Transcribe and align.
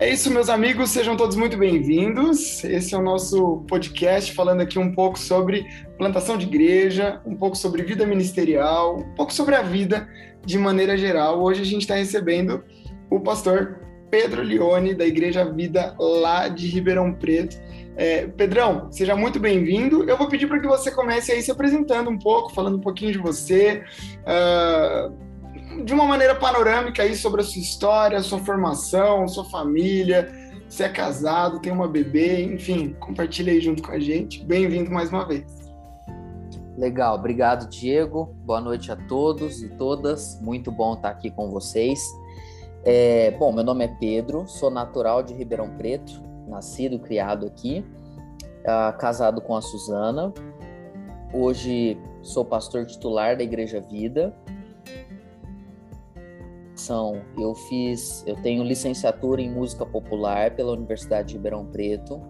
É 0.00 0.08
isso, 0.08 0.30
meus 0.30 0.48
amigos, 0.48 0.88
sejam 0.88 1.14
todos 1.14 1.36
muito 1.36 1.58
bem-vindos. 1.58 2.64
Esse 2.64 2.94
é 2.94 2.98
o 2.98 3.02
nosso 3.02 3.58
podcast 3.68 4.32
falando 4.32 4.62
aqui 4.62 4.78
um 4.78 4.94
pouco 4.94 5.18
sobre 5.18 5.66
plantação 5.98 6.38
de 6.38 6.46
igreja, 6.46 7.20
um 7.26 7.36
pouco 7.36 7.54
sobre 7.54 7.82
vida 7.82 8.06
ministerial, 8.06 8.96
um 8.96 9.14
pouco 9.14 9.30
sobre 9.30 9.54
a 9.54 9.60
vida 9.60 10.08
de 10.42 10.56
maneira 10.56 10.96
geral. 10.96 11.42
Hoje 11.42 11.60
a 11.60 11.66
gente 11.66 11.82
está 11.82 11.96
recebendo 11.96 12.64
o 13.10 13.20
pastor 13.20 13.78
Pedro 14.10 14.42
Leone, 14.42 14.94
da 14.94 15.04
Igreja 15.04 15.44
Vida 15.44 15.94
lá 15.98 16.48
de 16.48 16.66
Ribeirão 16.66 17.12
Preto. 17.12 17.60
É, 17.94 18.26
Pedrão, 18.26 18.90
seja 18.90 19.14
muito 19.14 19.38
bem-vindo. 19.38 20.08
Eu 20.08 20.16
vou 20.16 20.28
pedir 20.28 20.46
para 20.46 20.60
que 20.60 20.66
você 20.66 20.90
comece 20.90 21.30
aí 21.30 21.42
se 21.42 21.50
apresentando 21.50 22.08
um 22.08 22.18
pouco, 22.18 22.54
falando 22.54 22.78
um 22.78 22.80
pouquinho 22.80 23.12
de 23.12 23.18
você. 23.18 23.84
Uh 24.20 25.29
de 25.84 25.94
uma 25.94 26.04
maneira 26.04 26.34
panorâmica 26.34 27.02
aí 27.02 27.16
sobre 27.16 27.40
a 27.40 27.44
sua 27.44 27.60
história, 27.60 28.20
sua 28.20 28.38
formação, 28.38 29.26
sua 29.26 29.44
família, 29.44 30.30
se 30.68 30.82
é 30.82 30.88
casado, 30.88 31.60
tem 31.60 31.72
uma 31.72 31.88
bebê, 31.88 32.44
enfim, 32.44 32.94
compartilha 33.00 33.52
aí 33.52 33.60
junto 33.60 33.82
com 33.82 33.92
a 33.92 33.98
gente. 33.98 34.44
Bem-vindo 34.44 34.90
mais 34.90 35.10
uma 35.10 35.26
vez. 35.26 35.44
Legal, 36.76 37.16
obrigado, 37.16 37.68
Diego. 37.68 38.34
Boa 38.44 38.60
noite 38.60 38.92
a 38.92 38.96
todos 38.96 39.62
e 39.62 39.68
todas. 39.70 40.40
Muito 40.40 40.70
bom 40.70 40.94
estar 40.94 41.10
aqui 41.10 41.30
com 41.30 41.50
vocês. 41.50 42.00
É, 42.84 43.30
bom, 43.32 43.52
meu 43.52 43.64
nome 43.64 43.84
é 43.84 43.88
Pedro, 43.88 44.46
sou 44.46 44.70
natural 44.70 45.22
de 45.22 45.34
Ribeirão 45.34 45.76
Preto, 45.76 46.22
nascido, 46.46 46.98
criado 46.98 47.46
aqui, 47.46 47.84
uh, 48.62 48.96
casado 48.96 49.40
com 49.42 49.54
a 49.54 49.60
Suzana. 49.60 50.32
Hoje 51.32 51.98
sou 52.22 52.44
pastor 52.44 52.86
titular 52.86 53.36
da 53.36 53.42
Igreja 53.42 53.80
Vida 53.80 54.34
eu 57.38 57.54
fiz, 57.54 58.24
eu 58.26 58.36
tenho 58.36 58.62
licenciatura 58.62 59.40
em 59.40 59.50
música 59.50 59.84
popular 59.84 60.54
pela 60.54 60.72
Universidade 60.72 61.28
de 61.28 61.34
Ribeirão 61.34 61.66
Preto. 61.66 62.20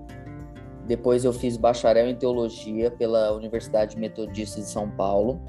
Depois 0.87 1.25
eu 1.25 1.33
fiz 1.33 1.57
bacharel 1.57 2.09
em 2.09 2.17
teologia 2.17 2.91
pela 2.91 3.33
Universidade 3.33 3.99
Metodista 3.99 4.61
de 4.61 4.67
São 4.67 4.91
Paulo. 4.91 5.41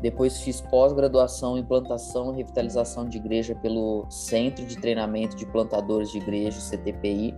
Depois 0.00 0.40
fiz 0.40 0.60
pós-graduação 0.60 1.58
em 1.58 1.64
plantação 1.64 2.32
e 2.32 2.36
revitalização 2.36 3.08
de 3.08 3.16
igreja 3.16 3.54
pelo 3.54 4.06
Centro 4.10 4.64
de 4.64 4.76
Treinamento 4.76 5.34
de 5.36 5.46
Plantadores 5.46 6.10
de 6.10 6.18
Igreja, 6.18 6.60
CTPI. 6.60 7.34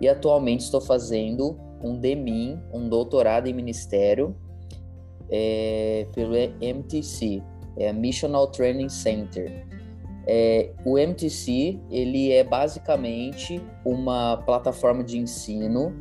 E 0.00 0.08
atualmente 0.08 0.60
estou 0.60 0.80
fazendo 0.80 1.56
um 1.82 1.96
DEMIN, 1.96 2.60
um 2.72 2.88
doutorado 2.88 3.46
em 3.46 3.52
ministério, 3.52 4.36
é, 5.30 6.06
pelo 6.12 6.34
MTC, 6.34 7.42
é 7.76 7.92
Missional 7.92 8.48
Training 8.48 8.88
Center. 8.88 9.66
É, 10.26 10.70
o 10.84 10.98
MTC 10.98 11.78
ele 11.90 12.32
é 12.32 12.42
basicamente 12.42 13.60
uma 13.84 14.38
plataforma 14.38 15.04
de 15.04 15.18
ensino 15.18 15.92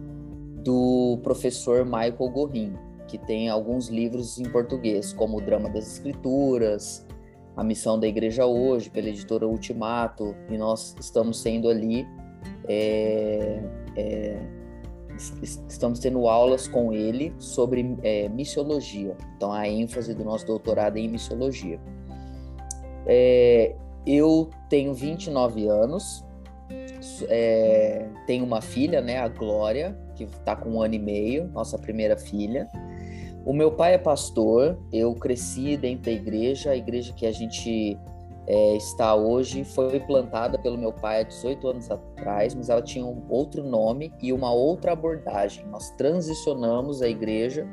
do 0.64 1.20
professor 1.24 1.84
Michael 1.84 2.30
Gorin, 2.30 2.74
que 3.08 3.18
tem 3.18 3.50
alguns 3.50 3.90
livros 3.90 4.40
em 4.40 4.50
português, 4.50 5.12
como 5.12 5.38
o 5.38 5.42
Drama 5.42 5.70
das 5.70 5.86
Escrituras, 5.94 7.06
A 7.56 7.64
Missão 7.64 8.00
da 8.00 8.08
Igreja 8.08 8.46
Hoje, 8.46 8.90
pela 8.90 9.10
editora 9.10 9.46
Ultimato, 9.46 10.34
e 10.50 10.58
nós 10.58 10.96
estamos 11.00 11.42
sendo 11.42 11.70
ali, 11.70 12.08
é, 12.68 13.62
é, 13.98 14.40
estamos 15.68 16.00
tendo 16.00 16.28
aulas 16.30 16.66
com 16.66 16.94
ele 16.94 17.34
sobre 17.38 17.98
é, 18.04 18.30
missiologia. 18.30 19.18
Então, 19.36 19.52
a 19.52 19.68
ênfase 19.68 20.14
do 20.14 20.24
nosso 20.24 20.46
doutorado 20.46 20.98
é 20.98 21.02
em 21.02 21.10
missiologia. 21.10 21.80
É, 23.06 23.76
eu 24.06 24.50
tenho 24.70 24.94
29 24.94 25.68
anos, 25.68 26.26
é, 27.30 28.08
tenho 28.26 28.46
uma 28.46 28.62
filha, 28.62 29.02
né, 29.02 29.20
a 29.20 29.28
Glória, 29.28 29.98
que 30.16 30.24
está 30.24 30.56
com 30.56 30.72
um 30.72 30.82
ano 30.82 30.96
e 30.96 31.00
meio, 31.00 31.48
nossa 31.50 31.78
primeira 31.78 32.18
filha. 32.18 32.68
O 33.46 33.54
meu 33.54 33.72
pai 33.72 33.96
é 33.96 33.98
pastor, 33.98 34.78
eu 34.92 35.14
cresci 35.16 35.76
dentro 35.76 36.04
da 36.04 36.12
igreja, 36.12 36.72
a 36.72 36.76
igreja 36.76 37.14
que 37.14 37.26
a 37.26 37.32
gente 37.32 37.98
é, 38.48 38.76
está 38.76 39.16
hoje 39.16 39.64
foi 39.64 40.00
plantada 40.00 40.58
pelo 40.58 40.78
meu 40.78 40.92
pai 40.94 41.22
há 41.22 41.24
18 41.24 41.68
anos 41.68 41.92
atrás, 41.92 42.54
mas 42.56 42.70
ela 42.70 42.82
tinha 42.82 43.06
um 43.06 43.24
outro 43.30 43.64
nome 43.64 44.14
e 44.22 44.32
uma 44.32 44.52
outra 44.52 44.94
abordagem. 44.94 45.66
Nós 45.68 45.90
transicionamos 45.92 47.02
a 47.02 47.08
igreja, 47.08 47.68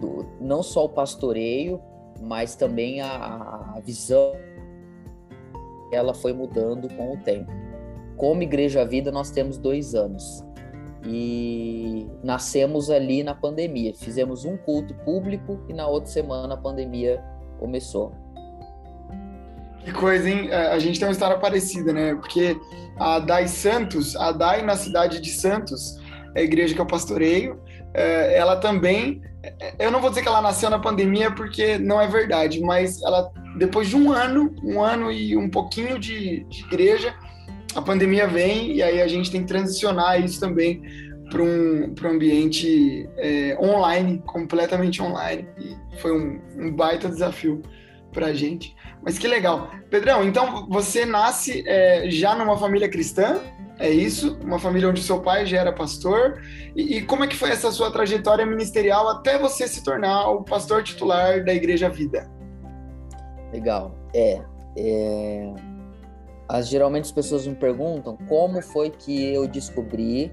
do, 0.00 0.26
não 0.40 0.62
só 0.62 0.84
o 0.84 0.88
pastoreio, 0.88 1.80
mas 2.20 2.54
também 2.54 3.00
a, 3.00 3.74
a 3.76 3.80
visão 3.80 4.32
ela 5.92 6.14
foi 6.14 6.32
mudando 6.32 6.88
com 6.94 7.14
o 7.14 7.16
tempo. 7.18 7.50
Como 8.16 8.42
Igreja 8.42 8.84
Vida, 8.84 9.10
nós 9.10 9.30
temos 9.30 9.58
dois 9.58 9.94
anos 9.94 10.44
e 11.06 12.06
nascemos 12.22 12.90
ali 12.90 13.22
na 13.22 13.34
pandemia. 13.34 13.92
Fizemos 13.94 14.44
um 14.44 14.56
culto 14.56 14.94
público 15.04 15.60
e 15.68 15.72
na 15.72 15.86
outra 15.86 16.10
semana 16.10 16.54
a 16.54 16.56
pandemia 16.56 17.22
começou. 17.58 18.12
Que 19.84 19.92
coisa, 19.92 20.28
hein? 20.28 20.48
É, 20.50 20.68
a 20.68 20.78
gente 20.78 20.98
tem 20.98 21.06
uma 21.06 21.12
história 21.12 21.38
parecida, 21.38 21.92
né? 21.92 22.14
Porque 22.14 22.56
a 22.98 23.18
Dai 23.18 23.46
Santos, 23.46 24.16
a 24.16 24.32
Dai 24.32 24.62
na 24.62 24.76
cidade 24.76 25.20
de 25.20 25.30
Santos, 25.30 25.98
a 26.34 26.40
igreja 26.40 26.74
que 26.74 26.80
eu 26.80 26.86
pastoreio, 26.86 27.60
é, 27.92 28.38
ela 28.38 28.56
também, 28.56 29.20
eu 29.78 29.90
não 29.90 30.00
vou 30.00 30.08
dizer 30.08 30.22
que 30.22 30.28
ela 30.28 30.40
nasceu 30.40 30.70
na 30.70 30.78
pandemia 30.78 31.30
porque 31.30 31.76
não 31.78 32.00
é 32.00 32.08
verdade, 32.08 32.60
mas 32.60 33.02
ela 33.02 33.30
depois 33.56 33.88
de 33.88 33.96
um 33.96 34.12
ano, 34.12 34.54
um 34.62 34.82
ano 34.82 35.10
e 35.10 35.36
um 35.36 35.48
pouquinho 35.48 35.98
de, 35.98 36.44
de 36.44 36.64
igreja, 36.64 37.14
a 37.74 37.82
pandemia 37.82 38.26
vem 38.26 38.72
e 38.72 38.82
aí 38.82 39.00
a 39.00 39.08
gente 39.08 39.30
tem 39.30 39.42
que 39.42 39.48
transicionar 39.48 40.22
isso 40.22 40.38
também 40.40 40.82
para 41.30 41.42
um, 41.42 41.94
um 42.02 42.08
ambiente 42.08 43.08
é, 43.16 43.56
online, 43.60 44.22
completamente 44.26 45.02
online. 45.02 45.46
E 45.58 45.98
foi 45.98 46.12
um, 46.12 46.40
um 46.56 46.72
baita 46.72 47.08
desafio 47.08 47.62
para 48.12 48.26
a 48.26 48.34
gente. 48.34 48.74
Mas 49.02 49.18
que 49.18 49.26
legal. 49.26 49.70
Pedrão, 49.90 50.24
então 50.24 50.66
você 50.68 51.04
nasce 51.04 51.64
é, 51.66 52.08
já 52.10 52.34
numa 52.34 52.56
família 52.56 52.88
cristã, 52.88 53.40
é 53.78 53.90
isso? 53.90 54.38
Uma 54.42 54.58
família 54.58 54.88
onde 54.88 55.02
seu 55.02 55.20
pai 55.20 55.44
já 55.46 55.58
era 55.58 55.72
pastor. 55.72 56.40
E, 56.76 56.98
e, 56.98 57.02
como 57.02 57.24
é 57.24 57.26
que 57.26 57.36
foi 57.36 57.50
essa 57.50 57.72
sua 57.72 57.90
trajetória 57.90 58.46
ministerial 58.46 59.08
até 59.08 59.36
você 59.36 59.66
se 59.66 59.82
tornar 59.82 60.28
o 60.30 60.44
pastor 60.44 60.82
titular 60.82 61.44
da 61.44 61.52
Igreja 61.52 61.88
Vida? 61.88 62.30
Legal. 63.52 63.94
É, 64.12 64.40
é... 64.76 65.54
As, 66.48 66.68
geralmente 66.68 67.04
as 67.04 67.12
pessoas 67.12 67.46
me 67.46 67.54
perguntam 67.54 68.18
como 68.28 68.60
foi 68.60 68.90
que 68.90 69.32
eu 69.32 69.48
descobri 69.48 70.32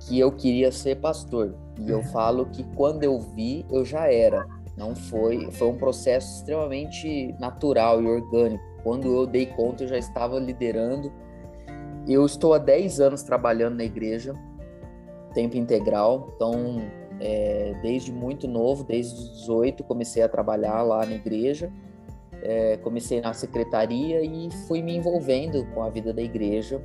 que 0.00 0.18
eu 0.18 0.32
queria 0.32 0.72
ser 0.72 0.96
pastor. 0.96 1.54
E 1.78 1.90
eu 1.90 2.02
falo 2.04 2.46
que 2.46 2.64
quando 2.74 3.04
eu 3.04 3.18
vi, 3.18 3.64
eu 3.70 3.84
já 3.84 4.10
era. 4.10 4.46
Não 4.76 4.94
foi, 4.94 5.50
foi 5.52 5.68
um 5.68 5.76
processo 5.76 6.38
extremamente 6.38 7.34
natural 7.38 8.02
e 8.02 8.06
orgânico. 8.06 8.62
Quando 8.82 9.14
eu 9.14 9.26
dei 9.26 9.46
conta, 9.46 9.84
eu 9.84 9.88
já 9.88 9.98
estava 9.98 10.38
liderando. 10.38 11.12
Eu 12.08 12.24
estou 12.24 12.54
há 12.54 12.58
10 12.58 13.00
anos 13.00 13.22
trabalhando 13.22 13.76
na 13.76 13.84
igreja, 13.84 14.34
tempo 15.34 15.56
integral. 15.56 16.32
Então, 16.34 16.80
é, 17.20 17.74
desde 17.82 18.10
muito 18.10 18.48
novo, 18.48 18.84
desde 18.84 19.14
os 19.14 19.40
18, 19.40 19.84
comecei 19.84 20.22
a 20.22 20.28
trabalhar 20.28 20.82
lá 20.82 21.04
na 21.04 21.14
igreja 21.14 21.70
é, 22.42 22.76
comecei 22.78 23.20
na 23.20 23.32
secretaria 23.32 24.22
e 24.22 24.50
fui 24.66 24.82
me 24.82 24.96
envolvendo 24.96 25.66
com 25.74 25.82
a 25.82 25.90
vida 25.90 26.12
da 26.12 26.22
igreja. 26.22 26.80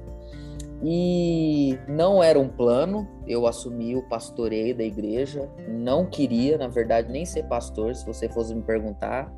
E 0.83 1.79
não 1.87 2.21
era 2.21 2.39
um 2.39 2.49
plano, 2.49 3.07
eu 3.25 3.47
assumi 3.47 3.95
o 3.95 4.03
pastoreio 4.03 4.75
da 4.75 4.83
igreja, 4.83 5.49
não 5.67 6.05
queria, 6.05 6.57
na 6.57 6.67
verdade, 6.67 7.11
nem 7.11 7.25
ser 7.25 7.43
pastor, 7.43 7.95
se 7.95 8.05
você 8.05 8.27
fosse 8.29 8.53
me 8.53 8.61
perguntar. 8.61 9.31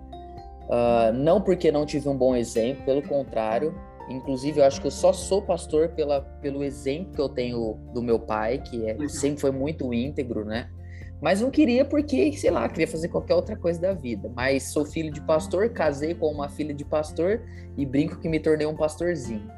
Uh, 0.64 1.14
não 1.14 1.40
porque 1.40 1.72
não 1.72 1.86
tive 1.86 2.10
um 2.10 2.18
bom 2.18 2.36
exemplo, 2.36 2.84
pelo 2.84 3.02
contrário. 3.02 3.74
Inclusive, 4.10 4.60
eu 4.60 4.66
acho 4.66 4.82
que 4.82 4.88
eu 4.88 4.92
só 4.92 5.14
sou 5.14 5.42
pastor 5.42 5.90
pela, 5.90 6.22
pelo 6.42 6.64
exemplo 6.64 7.14
que 7.14 7.22
eu 7.22 7.30
tenho 7.30 7.78
do 7.94 8.02
meu 8.02 8.20
pai, 8.20 8.58
que 8.58 8.90
é, 8.90 9.08
sempre 9.08 9.40
foi 9.40 9.52
muito 9.52 9.94
íntegro, 9.94 10.44
né? 10.44 10.70
Mas 11.22 11.42
não 11.42 11.50
queria 11.50 11.84
porque, 11.84 12.32
sei 12.34 12.52
lá, 12.52 12.68
queria 12.70 12.88
fazer 12.88 13.08
qualquer 13.08 13.34
outra 13.34 13.56
coisa 13.56 13.82
da 13.82 13.94
vida. 13.94 14.32
Mas 14.36 14.72
sou 14.72 14.86
filho 14.86 15.12
de 15.12 15.20
pastor, 15.22 15.70
casei 15.70 16.14
com 16.14 16.32
uma 16.32 16.48
filha 16.48 16.74
de 16.74 16.86
pastor 16.86 17.42
e 17.76 17.86
brinco 17.86 18.20
que 18.20 18.30
me 18.30 18.40
tornei 18.40 18.68
um 18.68 18.76
pastorzinho. 18.76 19.50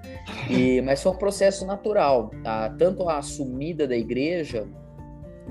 E, 0.49 0.81
mas 0.83 1.03
foi 1.03 1.11
um 1.11 1.17
processo 1.17 1.65
natural. 1.65 2.31
Tá? 2.43 2.69
Tanto 2.77 3.09
a 3.09 3.17
assumida 3.17 3.85
da 3.85 3.95
igreja, 3.95 4.65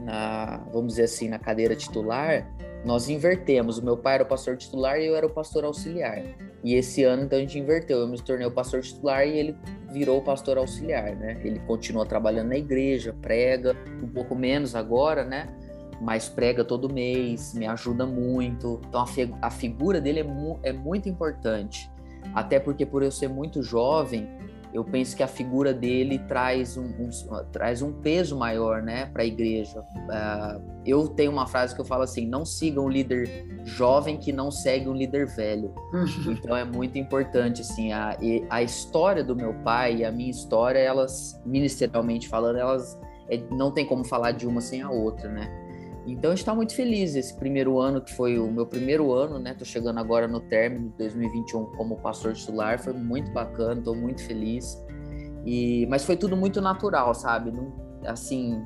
na, 0.02 0.64
vamos 0.72 0.94
dizer 0.94 1.04
assim, 1.04 1.28
na 1.28 1.38
cadeira 1.38 1.76
titular, 1.76 2.50
nós 2.86 3.10
invertemos. 3.10 3.76
O 3.76 3.84
meu 3.84 3.96
pai 3.96 4.14
era 4.14 4.24
o 4.24 4.26
pastor 4.26 4.56
titular 4.56 4.98
e 4.98 5.06
eu 5.06 5.14
era 5.14 5.26
o 5.26 5.30
pastor 5.30 5.64
auxiliar. 5.64 6.22
E 6.64 6.74
esse 6.74 7.04
ano, 7.04 7.24
então, 7.24 7.38
a 7.38 7.40
gente 7.40 7.58
inverteu. 7.58 7.98
Eu 7.98 8.08
me 8.08 8.20
tornei 8.20 8.46
o 8.46 8.50
pastor 8.50 8.80
titular 8.80 9.26
e 9.26 9.38
ele 9.38 9.56
virou 9.92 10.18
o 10.18 10.22
pastor 10.22 10.56
auxiliar, 10.58 11.14
né? 11.16 11.40
Ele 11.44 11.58
continua 11.60 12.06
trabalhando 12.06 12.48
na 12.48 12.56
igreja, 12.56 13.14
prega, 13.20 13.76
um 14.02 14.08
pouco 14.08 14.34
menos 14.34 14.74
agora, 14.74 15.24
né? 15.24 15.48
Mas 16.00 16.28
prega 16.28 16.64
todo 16.64 16.92
mês, 16.92 17.54
me 17.54 17.66
ajuda 17.66 18.06
muito. 18.06 18.80
Então 18.88 19.02
a, 19.02 19.06
fi 19.06 19.34
a 19.42 19.50
figura 19.50 20.00
dele 20.00 20.20
é, 20.20 20.24
mu 20.24 20.58
é, 20.62 20.72
muito 20.72 21.08
importante. 21.08 21.90
Até 22.34 22.60
porque 22.60 22.84
por 22.84 23.02
eu 23.02 23.10
ser 23.10 23.28
muito 23.28 23.62
jovem, 23.62 24.28
eu 24.72 24.84
penso 24.84 25.16
que 25.16 25.22
a 25.22 25.28
figura 25.28 25.72
dele 25.72 26.18
traz 26.20 26.76
um, 26.76 26.84
um 26.84 27.08
traz 27.50 27.80
um 27.80 27.92
peso 27.92 28.36
maior 28.36 28.82
né, 28.82 29.06
para 29.06 29.22
a 29.22 29.26
igreja. 29.26 29.80
Uh, 29.80 30.62
eu 30.84 31.08
tenho 31.08 31.32
uma 31.32 31.46
frase 31.46 31.74
que 31.74 31.80
eu 31.80 31.84
falo 31.84 32.02
assim: 32.02 32.26
não 32.26 32.44
siga 32.44 32.80
um 32.80 32.88
líder 32.88 33.46
jovem 33.64 34.18
que 34.18 34.30
não 34.30 34.50
segue 34.50 34.88
um 34.88 34.94
líder 34.94 35.26
velho. 35.26 35.72
então 36.28 36.56
é 36.56 36.64
muito 36.64 36.98
importante 36.98 37.62
assim 37.62 37.92
a, 37.92 38.16
a 38.50 38.62
história 38.62 39.24
do 39.24 39.34
meu 39.34 39.54
pai 39.64 39.96
e 39.96 40.04
a 40.04 40.12
minha 40.12 40.30
história, 40.30 40.78
elas 40.78 41.40
ministerialmente 41.46 42.28
falando, 42.28 42.58
elas 42.58 42.98
é, 43.28 43.40
não 43.50 43.70
tem 43.70 43.86
como 43.86 44.04
falar 44.04 44.32
de 44.32 44.46
uma 44.46 44.60
sem 44.60 44.82
a 44.82 44.90
outra, 44.90 45.30
né? 45.30 45.67
Então 46.12 46.30
a 46.30 46.34
gente 46.34 46.42
está 46.42 46.54
muito 46.54 46.74
feliz 46.74 47.14
esse 47.14 47.34
primeiro 47.34 47.78
ano, 47.78 48.00
que 48.00 48.14
foi 48.14 48.38
o 48.38 48.50
meu 48.50 48.66
primeiro 48.66 49.12
ano, 49.12 49.38
né? 49.38 49.54
Tô 49.54 49.64
chegando 49.64 49.98
agora 49.98 50.26
no 50.26 50.40
término 50.40 50.90
de 50.90 50.96
2021 50.98 51.66
como 51.76 51.96
pastor 51.96 52.32
titular, 52.32 52.78
foi 52.78 52.92
muito 52.92 53.30
bacana, 53.32 53.80
tô 53.82 53.94
muito 53.94 54.22
feliz. 54.22 54.82
E, 55.44 55.86
mas 55.86 56.04
foi 56.04 56.16
tudo 56.16 56.36
muito 56.36 56.60
natural, 56.60 57.14
sabe? 57.14 57.50
Não, 57.50 57.72
assim, 58.06 58.62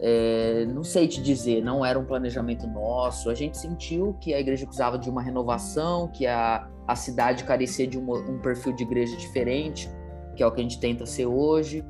é, 0.00 0.64
não 0.66 0.84
sei 0.84 1.08
te 1.08 1.20
dizer, 1.20 1.62
não 1.62 1.84
era 1.84 1.98
um 1.98 2.04
planejamento 2.04 2.66
nosso. 2.66 3.28
A 3.30 3.34
gente 3.34 3.58
sentiu 3.58 4.14
que 4.20 4.32
a 4.32 4.40
igreja 4.40 4.64
precisava 4.64 4.98
de 4.98 5.10
uma 5.10 5.22
renovação, 5.22 6.08
que 6.08 6.26
a, 6.26 6.68
a 6.86 6.94
cidade 6.94 7.44
carecia 7.44 7.86
de 7.86 7.98
uma, 7.98 8.18
um 8.18 8.38
perfil 8.38 8.72
de 8.72 8.84
igreja 8.84 9.16
diferente, 9.16 9.90
que 10.36 10.42
é 10.42 10.46
o 10.46 10.52
que 10.52 10.60
a 10.60 10.62
gente 10.62 10.78
tenta 10.78 11.04
ser 11.04 11.26
hoje. 11.26 11.84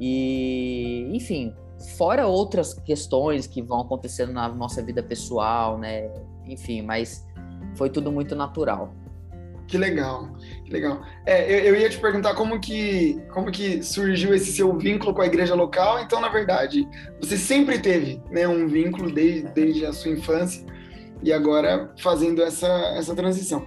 E, 0.00 1.10
enfim, 1.12 1.54
fora 1.96 2.26
outras 2.26 2.74
questões 2.74 3.46
que 3.46 3.62
vão 3.62 3.80
acontecendo 3.80 4.32
na 4.32 4.48
nossa 4.48 4.82
vida 4.82 5.02
pessoal, 5.02 5.78
né? 5.78 6.10
Enfim, 6.46 6.82
mas 6.82 7.26
foi 7.74 7.88
tudo 7.90 8.10
muito 8.10 8.34
natural. 8.34 8.92
Que 9.68 9.76
legal, 9.76 10.30
que 10.64 10.72
legal. 10.72 11.02
É, 11.26 11.44
eu, 11.44 11.74
eu, 11.74 11.76
ia 11.76 11.90
te 11.90 11.98
perguntar 11.98 12.34
como 12.34 12.58
que, 12.58 13.20
como 13.34 13.52
que 13.52 13.82
surgiu 13.82 14.34
esse 14.34 14.50
seu 14.50 14.74
vínculo 14.78 15.12
com 15.12 15.20
a 15.20 15.26
igreja 15.26 15.54
local. 15.54 16.00
Então, 16.00 16.22
na 16.22 16.30
verdade, 16.30 16.88
você 17.20 17.36
sempre 17.36 17.78
teve 17.78 18.20
né, 18.30 18.48
um 18.48 18.66
vínculo 18.66 19.12
desde, 19.12 19.42
desde 19.48 19.84
a 19.84 19.92
sua 19.92 20.10
infância 20.10 20.64
e 21.22 21.30
agora 21.32 21.92
fazendo 21.98 22.42
essa, 22.42 22.66
essa 22.96 23.14
transição. 23.14 23.66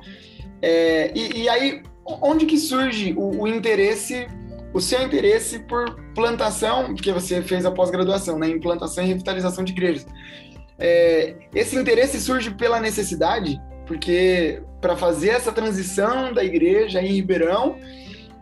É, 0.59 1.11
e, 1.15 1.43
e, 1.43 1.49
aí, 1.49 1.83
onde 2.03 2.47
que 2.47 2.57
surge 2.57 3.13
o, 3.15 3.43
o 3.43 3.47
interesse 3.47 4.27
o 4.73 4.79
seu 4.79 5.01
interesse 5.01 5.59
por 5.59 5.95
plantação, 6.13 6.93
porque 6.93 7.11
você 7.11 7.41
fez 7.41 7.65
a 7.65 7.71
pós-graduação 7.71 8.39
né, 8.39 8.47
em 8.47 8.59
plantação 8.59 9.03
e 9.03 9.07
revitalização 9.07 9.63
de 9.63 9.71
igrejas. 9.71 10.05
É, 10.79 11.35
esse 11.53 11.77
interesse 11.77 12.19
surge 12.19 12.51
pela 12.51 12.79
necessidade, 12.79 13.61
porque 13.85 14.63
para 14.79 14.95
fazer 14.95 15.29
essa 15.29 15.51
transição 15.51 16.33
da 16.33 16.43
igreja 16.43 17.01
em 17.01 17.07
Ribeirão, 17.07 17.77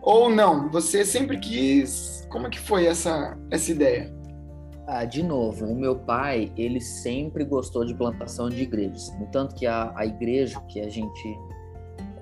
ou 0.00 0.30
não? 0.30 0.70
Você 0.70 1.04
sempre 1.04 1.38
quis. 1.38 2.26
Como 2.30 2.46
é 2.46 2.50
que 2.50 2.58
foi 2.58 2.86
essa, 2.86 3.36
essa 3.50 3.70
ideia? 3.70 4.12
Ah, 4.86 5.04
de 5.04 5.22
novo, 5.22 5.66
o 5.66 5.74
meu 5.74 5.96
pai, 5.96 6.52
ele 6.56 6.80
sempre 6.80 7.44
gostou 7.44 7.84
de 7.84 7.94
plantação 7.94 8.48
de 8.48 8.62
igrejas. 8.62 9.12
No 9.18 9.26
tanto 9.26 9.54
que 9.54 9.66
a, 9.66 9.92
a 9.94 10.06
igreja 10.06 10.60
que 10.68 10.80
a 10.80 10.88
gente 10.88 11.38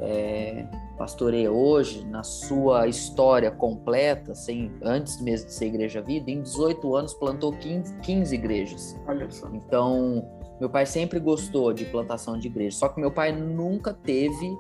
é, 0.00 0.66
pastoreia 0.96 1.50
hoje, 1.50 2.06
na 2.06 2.22
sua 2.22 2.86
história 2.86 3.50
completa, 3.50 4.34
sem, 4.34 4.72
antes 4.82 5.20
mesmo 5.20 5.46
de 5.46 5.54
ser 5.54 5.66
Igreja 5.66 6.00
Vida, 6.00 6.30
em 6.30 6.42
18 6.42 6.94
anos 6.94 7.14
plantou 7.14 7.52
15, 7.52 7.96
15 7.98 8.34
igrejas. 8.34 9.00
Olha 9.06 9.30
só. 9.30 9.48
Então, 9.52 10.28
meu 10.60 10.68
pai 10.68 10.86
sempre 10.86 11.18
gostou 11.18 11.72
de 11.72 11.84
plantação 11.84 12.38
de 12.38 12.48
igreja, 12.48 12.76
só 12.76 12.88
que 12.88 13.00
meu 13.00 13.10
pai 13.10 13.32
nunca 13.32 13.92
teve 13.92 14.56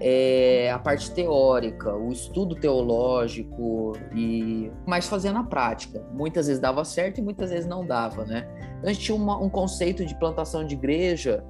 é, 0.00 0.70
a 0.70 0.78
parte 0.78 1.12
teórica, 1.12 1.94
o 1.94 2.10
estudo 2.10 2.54
teológico 2.56 3.92
e 4.14 4.70
mais 4.86 5.06
fazendo 5.08 5.34
na 5.34 5.44
prática. 5.44 6.04
Muitas 6.12 6.46
vezes 6.46 6.60
dava 6.60 6.84
certo 6.84 7.18
e 7.18 7.22
muitas 7.22 7.50
vezes 7.50 7.66
não 7.66 7.86
dava, 7.86 8.24
né? 8.24 8.48
Então 8.78 8.90
a 8.90 8.92
gente 8.92 9.04
tinha 9.04 9.16
uma, 9.16 9.38
um 9.38 9.48
conceito 9.48 10.04
de 10.04 10.14
plantação 10.18 10.64
de 10.64 10.74
igreja 10.74 11.44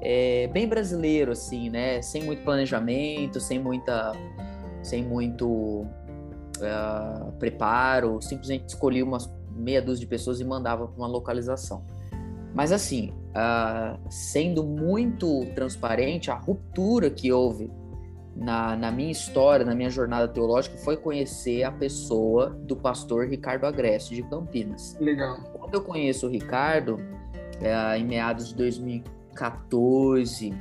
é, 0.00 0.48
bem 0.48 0.68
brasileiro, 0.68 1.32
assim, 1.32 1.70
né? 1.70 2.02
Sem 2.02 2.24
muito 2.24 2.42
planejamento, 2.42 3.40
sem 3.40 3.58
muita, 3.58 4.12
sem 4.82 5.02
muito 5.02 5.46
uh, 5.46 7.32
preparo, 7.38 8.20
simplesmente 8.20 8.68
escolhia 8.68 9.04
umas 9.04 9.30
meia 9.56 9.80
dúzia 9.80 10.00
de 10.00 10.06
pessoas 10.06 10.38
e 10.38 10.44
mandava 10.44 10.86
para 10.86 10.96
uma 10.96 11.06
localização. 11.06 11.82
Mas 12.54 12.72
assim, 12.72 13.12
uh, 13.30 13.98
sendo 14.10 14.62
muito 14.62 15.46
transparente, 15.54 16.30
a 16.30 16.34
ruptura 16.34 17.10
que 17.10 17.32
houve 17.32 17.70
na, 18.34 18.76
na, 18.76 18.90
minha 18.90 19.10
história, 19.10 19.64
na 19.64 19.74
minha 19.74 19.88
jornada 19.88 20.28
teológica, 20.28 20.76
foi 20.76 20.96
conhecer 20.96 21.64
a 21.64 21.72
pessoa 21.72 22.50
do 22.50 22.76
pastor 22.76 23.26
Ricardo 23.26 23.64
Agreste 23.64 24.14
de 24.14 24.22
Campinas. 24.22 24.96
Legal. 25.00 25.38
Quando 25.58 25.74
eu 25.74 25.82
conheço 25.82 26.26
o 26.26 26.30
Ricardo, 26.30 27.00
é, 27.60 27.98
em 27.98 28.04
meados 28.04 28.48
de 28.48 28.54
2000, 28.54 29.02
14, 29.36 30.52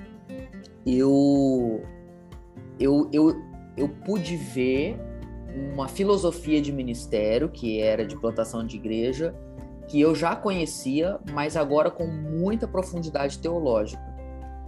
eu, 0.85 1.81
eu, 2.79 3.09
eu, 3.11 3.41
eu 3.75 3.89
pude 3.89 4.35
ver 4.35 4.99
uma 5.73 5.87
filosofia 5.87 6.61
de 6.61 6.71
ministério, 6.71 7.49
que 7.49 7.79
era 7.79 8.05
de 8.05 8.15
plantação 8.17 8.65
de 8.65 8.75
igreja, 8.75 9.33
que 9.87 9.99
eu 9.99 10.13
já 10.13 10.35
conhecia, 10.35 11.19
mas 11.31 11.55
agora 11.55 11.89
com 11.89 12.05
muita 12.05 12.67
profundidade 12.67 13.39
teológica. 13.39 14.03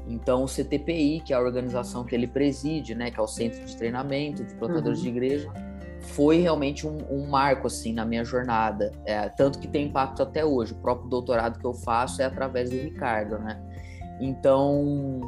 Então, 0.07 0.43
o 0.43 0.47
CTPI, 0.47 1.21
que 1.25 1.33
é 1.33 1.35
a 1.35 1.41
organização 1.41 2.05
que 2.05 2.15
ele 2.15 2.27
preside, 2.27 2.95
né, 2.95 3.11
que 3.11 3.19
é 3.19 3.23
o 3.23 3.27
Centro 3.27 3.63
de 3.65 3.75
Treinamento 3.75 4.43
de 4.43 4.55
Plantadores 4.55 4.99
uhum. 4.99 5.03
de 5.03 5.09
Igreja, 5.09 5.51
foi 5.99 6.37
realmente 6.37 6.87
um, 6.87 6.97
um, 7.09 7.27
marco 7.27 7.67
assim 7.67 7.91
na 7.91 8.05
minha 8.05 8.23
jornada, 8.23 8.91
é, 9.05 9.27
tanto 9.27 9.59
que 9.59 9.67
tem 9.67 9.87
impacto 9.87 10.23
até 10.23 10.45
hoje. 10.45 10.73
O 10.73 10.77
próprio 10.77 11.09
doutorado 11.09 11.59
que 11.59 11.65
eu 11.65 11.73
faço 11.73 12.21
é 12.21 12.25
através 12.25 12.69
do 12.69 12.77
Ricardo, 12.77 13.37
né? 13.39 13.61
Então, 14.19 15.21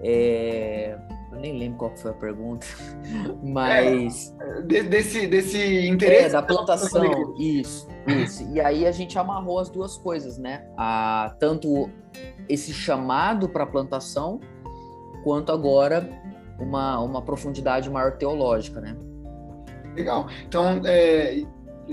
é... 0.00 0.98
eu 1.32 1.38
nem 1.38 1.58
lembro 1.58 1.78
qual 1.78 1.96
foi 1.96 2.10
a 2.10 2.14
pergunta, 2.14 2.66
mas 3.42 4.34
é, 4.40 4.82
desse 4.82 5.26
desse 5.26 5.86
interesse 5.86 6.26
é, 6.26 6.30
da 6.30 6.42
plantação, 6.42 7.34
isso, 7.38 7.88
isso. 8.06 8.48
E 8.52 8.60
aí 8.60 8.86
a 8.86 8.92
gente 8.92 9.18
amarrou 9.18 9.58
as 9.58 9.70
duas 9.70 9.96
coisas, 9.96 10.38
né? 10.38 10.66
A, 10.76 11.34
tanto 11.38 11.90
esse 12.48 12.72
chamado 12.72 13.48
para 13.48 13.64
plantação, 13.64 14.40
quanto 15.24 15.52
agora 15.52 16.08
uma, 16.58 16.98
uma 17.00 17.22
profundidade 17.22 17.88
maior 17.90 18.12
teológica, 18.16 18.80
né? 18.80 18.96
Legal. 19.94 20.26
Então, 20.46 20.80
é, 20.84 21.44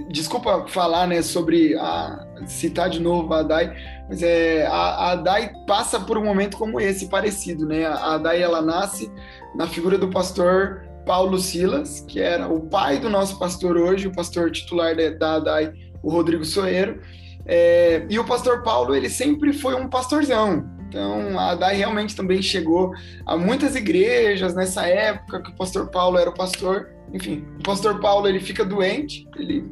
desculpa 0.10 0.66
falar, 0.68 1.08
né, 1.08 1.22
sobre 1.22 1.76
a, 1.76 2.26
citar 2.46 2.90
de 2.90 3.00
novo 3.00 3.34
a 3.34 3.44
Dai, 3.44 3.76
mas 4.08 4.22
é, 4.22 4.66
a, 4.68 5.12
a 5.12 5.16
Dai 5.16 5.52
passa 5.68 6.00
por 6.00 6.18
um 6.18 6.24
momento 6.24 6.58
como 6.58 6.80
esse, 6.80 7.08
parecido, 7.08 7.66
né? 7.66 7.86
A, 7.86 8.18
Dai, 8.18 8.42
ela 8.42 8.62
nasce 8.62 9.12
na 9.56 9.68
figura 9.68 9.98
do 9.98 10.10
pastor 10.10 10.84
Paulo 11.06 11.38
Silas, 11.40 12.02
que 12.08 12.20
era 12.20 12.48
o 12.48 12.62
pai 12.62 13.00
do 13.00 13.10
nosso 13.10 13.40
pastor 13.40 13.78
hoje, 13.78 14.08
o 14.08 14.14
pastor 14.14 14.52
titular 14.52 14.96
da 15.18 15.40
Dai, 15.40 15.74
o 16.04 16.12
Rodrigo 16.12 16.46
Soeiro, 16.46 17.02
é, 17.46 18.06
e 18.10 18.20
o 18.20 18.26
pastor 18.26 18.62
Paulo, 18.62 18.96
ele 18.96 19.10
sempre 19.10 19.54
foi 19.54 19.74
um 19.74 19.88
pastorzão, 19.88 20.70
então, 20.90 21.38
a 21.38 21.54
Dai 21.54 21.76
realmente 21.76 22.16
também 22.16 22.42
chegou 22.42 22.92
a 23.24 23.38
muitas 23.38 23.76
igrejas 23.76 24.56
nessa 24.56 24.88
época 24.88 25.42
que 25.44 25.52
o 25.52 25.56
pastor 25.56 25.88
Paulo 25.88 26.18
era 26.18 26.32
o 26.32 26.34
pastor. 26.34 26.90
Enfim, 27.14 27.46
o 27.60 27.64
pastor 27.64 28.00
Paulo 28.00 28.28
ele 28.28 28.40
fica 28.40 28.66
doente, 28.66 29.28
ele 29.38 29.70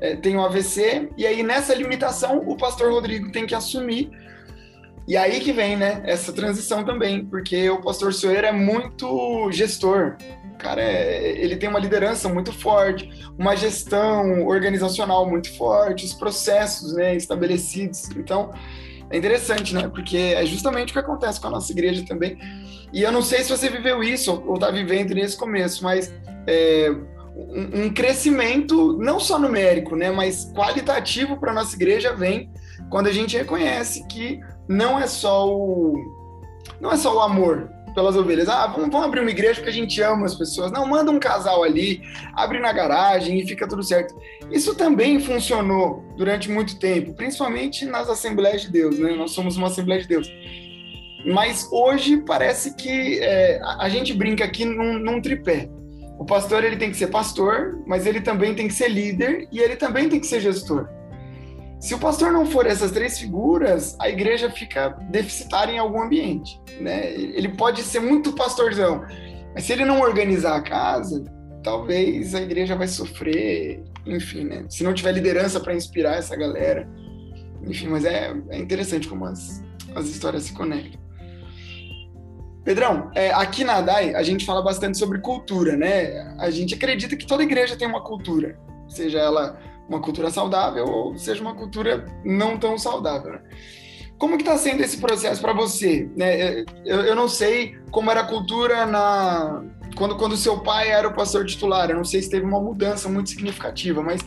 é, 0.00 0.16
tem 0.16 0.36
um 0.36 0.44
AVC, 0.44 1.10
e 1.16 1.26
aí 1.26 1.42
nessa 1.42 1.74
limitação 1.74 2.38
o 2.46 2.56
pastor 2.56 2.90
Rodrigo 2.92 3.30
tem 3.32 3.46
que 3.46 3.54
assumir. 3.54 4.10
E 5.08 5.16
aí 5.16 5.38
que 5.38 5.52
vem, 5.52 5.76
né, 5.76 6.02
essa 6.04 6.32
transição 6.32 6.84
também, 6.84 7.24
porque 7.24 7.70
o 7.70 7.80
pastor 7.80 8.12
Soeira 8.12 8.48
é 8.48 8.52
muito 8.52 9.48
gestor. 9.52 10.16
O 10.52 10.58
cara, 10.58 10.82
é, 10.82 11.38
ele 11.38 11.56
tem 11.56 11.68
uma 11.68 11.78
liderança 11.78 12.28
muito 12.28 12.52
forte, 12.52 13.08
uma 13.38 13.54
gestão 13.54 14.44
organizacional 14.46 15.28
muito 15.28 15.56
forte, 15.56 16.04
os 16.04 16.12
processos, 16.12 16.92
né, 16.94 17.14
estabelecidos. 17.14 18.10
Então, 18.16 18.50
é 19.08 19.16
interessante, 19.16 19.72
né, 19.72 19.88
porque 19.88 20.16
é 20.16 20.44
justamente 20.44 20.90
o 20.90 20.92
que 20.92 20.98
acontece 20.98 21.40
com 21.40 21.46
a 21.46 21.50
nossa 21.50 21.70
igreja 21.70 22.04
também. 22.04 22.36
E 22.92 23.02
eu 23.02 23.12
não 23.12 23.22
sei 23.22 23.44
se 23.44 23.50
você 23.50 23.68
viveu 23.68 24.02
isso 24.02 24.42
ou 24.44 24.54
está 24.54 24.72
vivendo 24.72 25.14
nesse 25.14 25.36
começo, 25.36 25.84
mas 25.84 26.12
é, 26.48 26.90
um, 27.36 27.92
crescimento 27.92 28.96
não 28.98 29.20
só 29.20 29.38
numérico, 29.38 29.94
né, 29.94 30.10
mas 30.10 30.50
qualitativo 30.54 31.38
para 31.38 31.52
nossa 31.52 31.76
igreja 31.76 32.14
vem 32.14 32.50
quando 32.90 33.08
a 33.08 33.12
gente 33.12 33.36
reconhece 33.36 34.06
que 34.06 34.40
não 34.66 34.98
é 34.98 35.06
só 35.06 35.46
o 35.46 35.94
não 36.80 36.90
é 36.90 36.96
só 36.96 37.14
o 37.14 37.20
amor 37.20 37.70
pelas 37.94 38.16
ovelhas. 38.16 38.48
Ah, 38.48 38.66
vamos, 38.66 38.90
vamos 38.90 39.06
abrir 39.06 39.20
uma 39.20 39.30
igreja 39.30 39.54
porque 39.54 39.70
a 39.70 39.72
gente 39.72 40.02
ama 40.02 40.26
as 40.26 40.34
pessoas. 40.34 40.70
Não, 40.70 40.86
manda 40.86 41.10
um 41.10 41.18
casal 41.18 41.62
ali, 41.62 42.02
abre 42.34 42.58
na 42.58 42.70
garagem 42.70 43.38
e 43.38 43.46
fica 43.46 43.66
tudo 43.66 43.82
certo. 43.82 44.14
Isso 44.50 44.74
também 44.74 45.18
funcionou 45.18 46.04
durante 46.16 46.50
muito 46.50 46.78
tempo, 46.78 47.14
principalmente 47.14 47.86
nas 47.86 48.10
Assembleias 48.10 48.62
de 48.62 48.70
Deus, 48.70 48.98
né? 48.98 49.14
Nós 49.14 49.30
somos 49.30 49.56
uma 49.56 49.68
Assembleia 49.68 50.02
de 50.02 50.08
Deus. 50.08 50.30
Mas 51.24 51.66
hoje 51.72 52.18
parece 52.18 52.76
que 52.76 53.18
é, 53.20 53.60
a 53.62 53.88
gente 53.88 54.12
brinca 54.12 54.44
aqui 54.44 54.66
num, 54.66 54.98
num 54.98 55.20
tripé 55.22 55.70
O 56.18 56.24
pastor 56.24 56.64
ele 56.64 56.76
tem 56.76 56.90
que 56.90 56.96
ser 56.96 57.08
pastor, 57.08 57.82
mas 57.86 58.06
ele 58.06 58.20
também 58.20 58.54
tem 58.54 58.68
que 58.68 58.74
ser 58.74 58.88
líder 58.88 59.48
e 59.52 59.58
ele 59.58 59.76
também 59.76 60.08
tem 60.08 60.18
que 60.18 60.26
ser 60.26 60.40
gestor. 60.40 60.88
Se 61.78 61.94
o 61.94 61.98
pastor 61.98 62.32
não 62.32 62.46
for 62.46 62.66
essas 62.66 62.90
três 62.90 63.18
figuras, 63.18 63.96
a 64.00 64.08
igreja 64.08 64.50
fica 64.50 64.88
deficitária 65.10 65.72
em 65.72 65.78
algum 65.78 66.02
ambiente, 66.02 66.58
né? 66.80 67.12
Ele 67.12 67.50
pode 67.50 67.82
ser 67.82 68.00
muito 68.00 68.32
pastorzão, 68.32 69.04
mas 69.54 69.64
se 69.64 69.72
ele 69.72 69.84
não 69.84 70.00
organizar 70.00 70.56
a 70.56 70.62
casa, 70.62 71.22
talvez 71.62 72.34
a 72.34 72.40
igreja 72.40 72.74
vai 72.74 72.88
sofrer, 72.88 73.84
enfim, 74.06 74.44
né? 74.44 74.64
Se 74.70 74.82
não 74.82 74.94
tiver 74.94 75.12
liderança 75.12 75.60
para 75.60 75.74
inspirar 75.74 76.16
essa 76.16 76.34
galera, 76.34 76.88
enfim, 77.62 77.88
mas 77.88 78.04
é, 78.04 78.34
é 78.48 78.58
interessante 78.58 79.06
como 79.06 79.26
as, 79.26 79.62
as 79.94 80.06
histórias 80.06 80.44
se 80.44 80.54
conectam. 80.54 81.05
Pedrão, 82.66 83.12
é, 83.14 83.30
aqui 83.30 83.62
na 83.62 83.76
ADAI 83.76 84.16
a 84.16 84.24
gente 84.24 84.44
fala 84.44 84.60
bastante 84.60 84.98
sobre 84.98 85.20
cultura, 85.20 85.76
né? 85.76 86.34
A 86.36 86.50
gente 86.50 86.74
acredita 86.74 87.16
que 87.16 87.24
toda 87.24 87.44
igreja 87.44 87.76
tem 87.76 87.86
uma 87.86 88.02
cultura, 88.02 88.58
seja 88.88 89.20
ela 89.20 89.56
uma 89.88 90.00
cultura 90.00 90.32
saudável 90.32 90.84
ou 90.84 91.16
seja 91.16 91.40
uma 91.40 91.54
cultura 91.54 92.04
não 92.24 92.58
tão 92.58 92.76
saudável. 92.76 93.34
Né? 93.34 93.40
Como 94.18 94.36
que 94.36 94.42
está 94.42 94.58
sendo 94.58 94.82
esse 94.82 94.98
processo 94.98 95.40
para 95.40 95.52
você? 95.52 96.10
Né? 96.16 96.64
Eu, 96.84 97.02
eu, 97.02 97.14
não 97.14 97.28
sei 97.28 97.78
como 97.92 98.10
era 98.10 98.22
a 98.22 98.26
cultura 98.26 98.84
na 98.84 99.62
quando 99.94 100.16
quando 100.16 100.36
seu 100.36 100.58
pai 100.58 100.88
era 100.88 101.06
o 101.06 101.14
pastor 101.14 101.46
titular. 101.46 101.88
Eu 101.88 101.98
não 101.98 102.04
sei 102.04 102.20
se 102.20 102.28
teve 102.28 102.44
uma 102.44 102.60
mudança 102.60 103.08
muito 103.08 103.30
significativa, 103.30 104.02
mas 104.02 104.20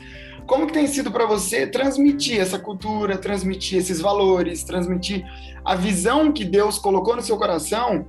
como 0.48 0.66
que 0.66 0.72
tem 0.72 0.88
sido 0.88 1.12
para 1.12 1.26
você 1.26 1.68
transmitir 1.68 2.40
essa 2.40 2.58
cultura, 2.58 3.18
transmitir 3.18 3.80
esses 3.80 4.00
valores, 4.00 4.64
transmitir 4.64 5.26
a 5.66 5.76
visão 5.76 6.32
que 6.32 6.46
Deus 6.46 6.80
colocou 6.80 7.18
no 7.18 7.22
seu 7.22 7.38
coração 7.38 8.08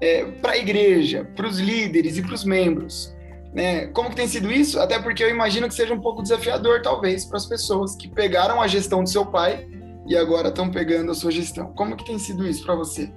é, 0.00 0.24
para 0.24 0.52
a 0.52 0.56
igreja, 0.58 1.24
para 1.36 1.46
os 1.46 1.58
líderes 1.58 2.16
e 2.16 2.22
para 2.22 2.34
os 2.34 2.44
membros? 2.44 3.14
Né? 3.52 3.86
Como 3.88 4.10
que 4.10 4.16
tem 4.16 4.28
sido 4.28 4.50
isso? 4.52 4.78
Até 4.78 5.00
porque 5.00 5.22
eu 5.22 5.30
imagino 5.30 5.68
que 5.68 5.74
seja 5.74 5.94
um 5.94 6.00
pouco 6.00 6.22
desafiador, 6.22 6.82
talvez, 6.82 7.24
para 7.24 7.38
as 7.38 7.46
pessoas 7.46 7.96
que 7.96 8.08
pegaram 8.08 8.60
a 8.60 8.66
gestão 8.66 9.02
do 9.02 9.08
seu 9.08 9.26
pai 9.26 9.66
e 10.06 10.16
agora 10.16 10.48
estão 10.48 10.70
pegando 10.70 11.10
a 11.10 11.14
sua 11.14 11.30
gestão. 11.30 11.72
Como 11.74 11.96
que 11.96 12.04
tem 12.04 12.18
sido 12.18 12.46
isso 12.46 12.64
para 12.64 12.74
você? 12.74 13.12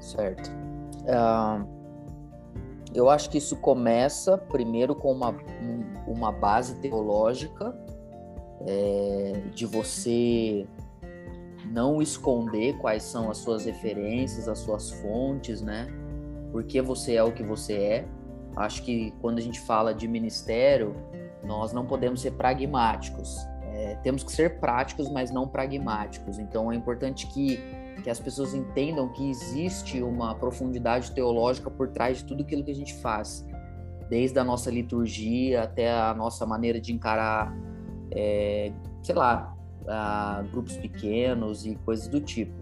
Certo. 0.00 0.50
Uh, 1.02 1.66
eu 2.94 3.10
acho 3.10 3.28
que 3.28 3.38
isso 3.38 3.56
começa 3.56 4.38
primeiro 4.38 4.94
com 4.94 5.12
uma, 5.12 5.34
uma 6.06 6.30
base 6.30 6.76
teológica 6.76 7.76
é, 8.66 9.42
de 9.54 9.66
você 9.66 10.66
não 11.66 12.00
esconder 12.02 12.76
quais 12.78 13.02
são 13.02 13.30
as 13.30 13.38
suas 13.38 13.64
referências, 13.64 14.48
as 14.48 14.58
suas 14.58 14.90
fontes, 14.90 15.60
né? 15.60 15.86
Porque 16.52 16.80
você 16.80 17.14
é 17.14 17.22
o 17.22 17.32
que 17.32 17.42
você 17.42 17.74
é. 17.74 18.08
Acho 18.56 18.82
que 18.82 19.12
quando 19.20 19.38
a 19.38 19.40
gente 19.40 19.60
fala 19.60 19.92
de 19.92 20.06
ministério, 20.06 20.94
nós 21.42 21.72
não 21.72 21.86
podemos 21.86 22.20
ser 22.20 22.32
pragmáticos. 22.32 23.36
É, 23.72 23.96
temos 23.96 24.22
que 24.22 24.30
ser 24.30 24.60
práticos, 24.60 25.10
mas 25.10 25.30
não 25.30 25.48
pragmáticos. 25.48 26.38
Então 26.38 26.70
é 26.70 26.76
importante 26.76 27.26
que, 27.26 27.58
que 28.02 28.08
as 28.08 28.20
pessoas 28.20 28.54
entendam 28.54 29.08
que 29.08 29.28
existe 29.28 30.00
uma 30.02 30.34
profundidade 30.34 31.10
teológica 31.12 31.70
por 31.70 31.88
trás 31.88 32.18
de 32.18 32.24
tudo 32.24 32.42
aquilo 32.42 32.62
que 32.62 32.70
a 32.70 32.74
gente 32.74 32.94
faz, 32.94 33.44
desde 34.08 34.38
a 34.38 34.44
nossa 34.44 34.70
liturgia 34.70 35.64
até 35.64 35.92
a 35.92 36.14
nossa 36.14 36.46
maneira 36.46 36.80
de 36.80 36.92
encarar, 36.92 37.52
é, 38.12 38.72
sei 39.02 39.14
lá, 39.14 39.53
grupos 40.50 40.76
pequenos 40.76 41.66
e 41.66 41.74
coisas 41.84 42.08
do 42.08 42.20
tipo. 42.20 42.52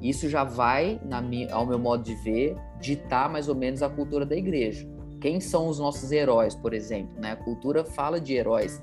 Isso 0.00 0.28
já 0.28 0.44
vai, 0.44 1.00
minha, 1.24 1.52
ao 1.52 1.66
meu 1.66 1.78
modo 1.78 2.04
de 2.04 2.14
ver, 2.14 2.56
ditar 2.80 3.28
mais 3.28 3.48
ou 3.48 3.54
menos 3.54 3.82
a 3.82 3.88
cultura 3.88 4.24
da 4.24 4.36
igreja. 4.36 4.88
Quem 5.20 5.40
são 5.40 5.68
os 5.68 5.78
nossos 5.80 6.12
heróis, 6.12 6.54
por 6.54 6.72
exemplo? 6.72 7.20
Né? 7.20 7.32
A 7.32 7.36
cultura 7.36 7.84
fala 7.84 8.20
de 8.20 8.34
heróis 8.34 8.80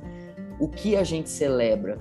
o 0.60 0.68
que 0.68 0.96
a 0.96 1.04
gente 1.04 1.30
celebra, 1.30 1.98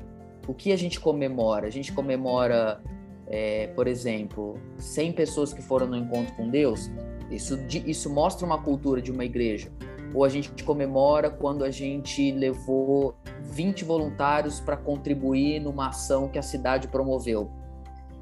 o 0.46 0.54
que 0.54 0.72
a 0.72 0.76
gente 0.76 0.98
comemora. 0.98 1.66
A 1.66 1.70
gente 1.70 1.92
comemora, 1.92 2.80
é, 3.26 3.68
por 3.68 3.86
exemplo, 3.86 4.58
100 4.78 5.12
pessoas 5.12 5.52
que 5.52 5.62
foram 5.62 5.86
no 5.86 5.96
encontro 5.96 6.34
com 6.34 6.48
Deus. 6.48 6.90
Isso, 7.30 7.58
isso 7.86 8.10
mostra 8.10 8.44
uma 8.44 8.60
cultura 8.60 9.00
de 9.00 9.10
uma 9.10 9.24
igreja. 9.24 9.70
Ou 10.14 10.24
a 10.24 10.28
gente 10.28 10.62
comemora 10.62 11.28
quando 11.28 11.64
a 11.64 11.70
gente 11.70 12.30
levou 12.30 13.16
20 13.42 13.84
voluntários 13.84 14.60
para 14.60 14.76
contribuir 14.76 15.60
numa 15.60 15.88
ação 15.88 16.28
que 16.28 16.38
a 16.38 16.42
cidade 16.42 16.88
promoveu. 16.88 17.50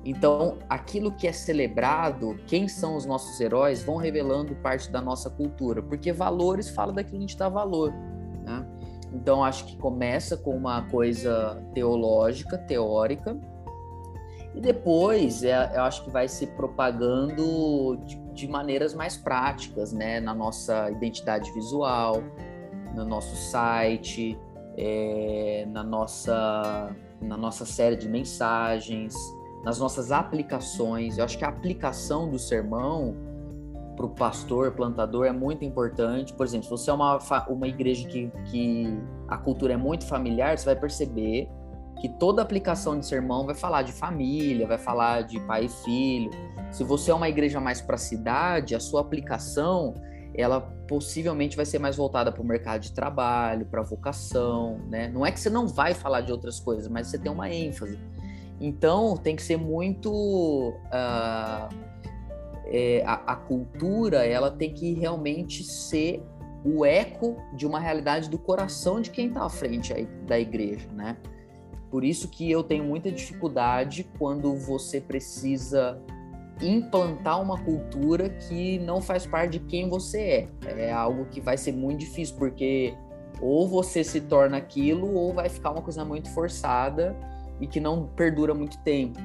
Então, 0.04 0.58
aquilo 0.68 1.12
que 1.12 1.28
é 1.28 1.32
celebrado, 1.32 2.36
quem 2.46 2.66
são 2.66 2.96
os 2.96 3.06
nossos 3.06 3.40
heróis, 3.40 3.84
vão 3.84 3.96
revelando 3.96 4.54
parte 4.56 4.90
da 4.90 5.00
nossa 5.00 5.30
cultura, 5.30 5.80
porque 5.80 6.12
valores 6.12 6.68
fala 6.70 6.92
daquilo 6.92 7.18
que 7.18 7.24
a 7.24 7.28
gente 7.28 7.38
dá 7.38 7.48
valor. 7.48 7.92
Né? 8.42 8.66
Então, 9.12 9.44
acho 9.44 9.64
que 9.66 9.76
começa 9.76 10.36
com 10.36 10.56
uma 10.56 10.82
coisa 10.88 11.62
teológica, 11.72 12.58
teórica, 12.58 13.38
e 14.54 14.60
depois 14.60 15.42
é, 15.42 15.72
eu 15.74 15.82
acho 15.82 16.04
que 16.04 16.10
vai 16.10 16.28
se 16.28 16.46
propagando 16.46 17.96
de, 18.04 18.16
de, 18.34 18.48
maneiras 18.48 18.94
mais 18.94 19.16
práticas, 19.16 19.92
né? 19.92 20.20
Na 20.20 20.34
nossa 20.34 20.90
identidade 20.90 21.50
visual, 21.52 22.22
no 22.94 23.04
nosso 23.04 23.34
site, 23.34 24.38
é, 24.76 25.66
na, 25.70 25.82
nossa, 25.82 26.94
na 27.20 27.36
nossa 27.36 27.64
série 27.64 27.96
de 27.96 28.08
mensagens, 28.08 29.14
nas 29.64 29.78
nossas 29.78 30.12
aplicações. 30.12 31.16
Eu 31.16 31.24
acho 31.24 31.38
que 31.38 31.44
a 31.44 31.48
aplicação 31.48 32.28
do 32.28 32.38
sermão 32.38 33.16
para 33.96 34.06
o 34.06 34.10
pastor, 34.10 34.72
plantador, 34.72 35.26
é 35.26 35.32
muito 35.32 35.64
importante. 35.64 36.34
Por 36.34 36.44
exemplo, 36.44 36.64
se 36.64 36.70
você 36.70 36.90
é 36.90 36.92
uma, 36.92 37.18
uma 37.48 37.66
igreja 37.66 38.06
que, 38.06 38.30
que 38.50 38.98
a 39.28 39.38
cultura 39.38 39.74
é 39.74 39.76
muito 39.78 40.06
familiar, 40.06 40.58
você 40.58 40.66
vai 40.66 40.76
perceber 40.76 41.48
que 42.02 42.08
toda 42.08 42.42
aplicação 42.42 42.98
de 42.98 43.06
sermão 43.06 43.46
vai 43.46 43.54
falar 43.54 43.82
de 43.82 43.92
família, 43.92 44.66
vai 44.66 44.76
falar 44.76 45.22
de 45.22 45.38
pai 45.38 45.66
e 45.66 45.68
filho. 45.68 46.32
Se 46.72 46.82
você 46.82 47.12
é 47.12 47.14
uma 47.14 47.28
igreja 47.28 47.60
mais 47.60 47.80
para 47.80 47.94
a 47.94 47.98
cidade, 47.98 48.74
a 48.74 48.80
sua 48.80 49.00
aplicação 49.00 49.94
ela 50.34 50.62
possivelmente 50.88 51.54
vai 51.54 51.64
ser 51.64 51.78
mais 51.78 51.94
voltada 51.94 52.32
para 52.32 52.42
o 52.42 52.44
mercado 52.44 52.80
de 52.80 52.90
trabalho, 52.90 53.66
para 53.66 53.82
a 53.82 53.84
vocação, 53.84 54.80
né? 54.90 55.08
Não 55.10 55.24
é 55.24 55.30
que 55.30 55.38
você 55.38 55.48
não 55.48 55.68
vai 55.68 55.94
falar 55.94 56.22
de 56.22 56.32
outras 56.32 56.58
coisas, 56.58 56.88
mas 56.88 57.06
você 57.06 57.18
tem 57.18 57.30
uma 57.30 57.48
ênfase. 57.48 57.96
Então 58.60 59.16
tem 59.16 59.36
que 59.36 59.42
ser 59.42 59.56
muito 59.56 60.10
uh, 60.10 61.72
é, 62.66 63.04
a, 63.06 63.14
a, 63.32 63.36
cultura 63.36 64.26
ela 64.26 64.50
tem 64.50 64.74
que 64.74 64.92
realmente 64.94 65.62
ser 65.62 66.20
o 66.64 66.84
eco 66.84 67.36
de 67.54 67.64
uma 67.64 67.78
realidade 67.78 68.28
do 68.28 68.38
coração 68.38 69.00
de 69.00 69.08
quem 69.08 69.28
está 69.28 69.44
à 69.44 69.48
frente 69.48 69.94
da 70.26 70.40
igreja, 70.40 70.88
né? 70.92 71.16
Por 71.92 72.04
isso 72.04 72.26
que 72.28 72.50
eu 72.50 72.64
tenho 72.64 72.84
muita 72.84 73.12
dificuldade 73.12 74.10
quando 74.18 74.56
você 74.56 74.98
precisa 74.98 76.00
implantar 76.62 77.38
uma 77.42 77.62
cultura 77.62 78.30
que 78.30 78.78
não 78.78 79.02
faz 79.02 79.26
parte 79.26 79.58
de 79.58 79.66
quem 79.66 79.90
você 79.90 80.48
é. 80.64 80.86
É 80.86 80.90
algo 80.90 81.26
que 81.26 81.38
vai 81.38 81.58
ser 81.58 81.72
muito 81.72 82.00
difícil, 82.00 82.34
porque 82.38 82.94
ou 83.42 83.68
você 83.68 84.02
se 84.02 84.22
torna 84.22 84.56
aquilo, 84.56 85.12
ou 85.14 85.34
vai 85.34 85.50
ficar 85.50 85.70
uma 85.70 85.82
coisa 85.82 86.02
muito 86.02 86.30
forçada 86.30 87.14
e 87.60 87.66
que 87.66 87.78
não 87.78 88.06
perdura 88.06 88.54
muito 88.54 88.78
tempo. 88.78 89.20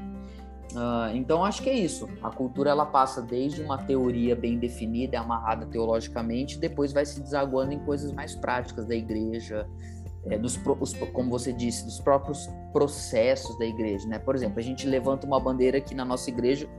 Uh, 0.73 1.15
então 1.15 1.45
acho 1.45 1.63
que 1.63 1.69
é 1.69 1.73
isso. 1.73 2.09
A 2.21 2.29
cultura 2.29 2.71
ela 2.71 2.85
passa 2.85 3.21
desde 3.21 3.61
uma 3.61 3.77
teoria 3.77 4.35
bem 4.35 4.59
definida, 4.59 5.17
amarrada 5.21 5.65
teologicamente, 5.67 6.59
depois 6.59 6.91
vai 6.91 7.05
se 7.05 7.21
desaguando 7.21 7.71
em 7.71 7.79
coisas 7.79 8.11
mais 8.11 8.35
práticas 8.35 8.85
da 8.85 8.93
igreja, 8.93 9.65
é, 10.29 10.37
dos, 10.37 10.59
os, 10.79 10.93
como 11.13 11.29
você 11.29 11.53
disse, 11.53 11.85
dos 11.85 11.99
próprios 11.99 12.49
processos 12.71 13.57
da 13.57 13.65
igreja, 13.65 14.07
né? 14.07 14.19
Por 14.19 14.35
exemplo, 14.35 14.59
a 14.59 14.61
gente 14.61 14.87
levanta 14.87 15.25
uma 15.25 15.39
bandeira 15.39 15.77
aqui 15.77 15.95
na 15.95 16.05
nossa 16.05 16.29
igreja, 16.29 16.69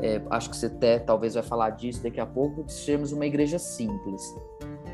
é, 0.00 0.20
acho 0.30 0.50
que 0.50 0.56
você 0.56 0.66
até 0.66 0.98
talvez 0.98 1.34
vai 1.34 1.42
falar 1.42 1.70
disso 1.70 2.02
daqui 2.02 2.20
a 2.20 2.26
pouco, 2.26 2.68
sermos 2.68 3.12
uma 3.12 3.26
igreja 3.26 3.58
simples. 3.58 4.34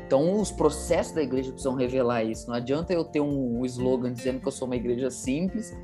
Então, 0.05 0.39
os 0.39 0.51
processos 0.51 1.13
da 1.13 1.21
igreja 1.21 1.51
precisam 1.51 1.75
revelar 1.75 2.23
isso. 2.23 2.47
Não 2.47 2.55
adianta 2.55 2.93
eu 2.93 3.03
ter 3.03 3.19
um, 3.19 3.59
um 3.59 3.65
slogan 3.65 4.13
dizendo 4.13 4.39
que 4.39 4.47
eu 4.47 4.51
sou 4.51 4.65
uma 4.65 4.75
igreja 4.75 5.09
simples 5.09 5.75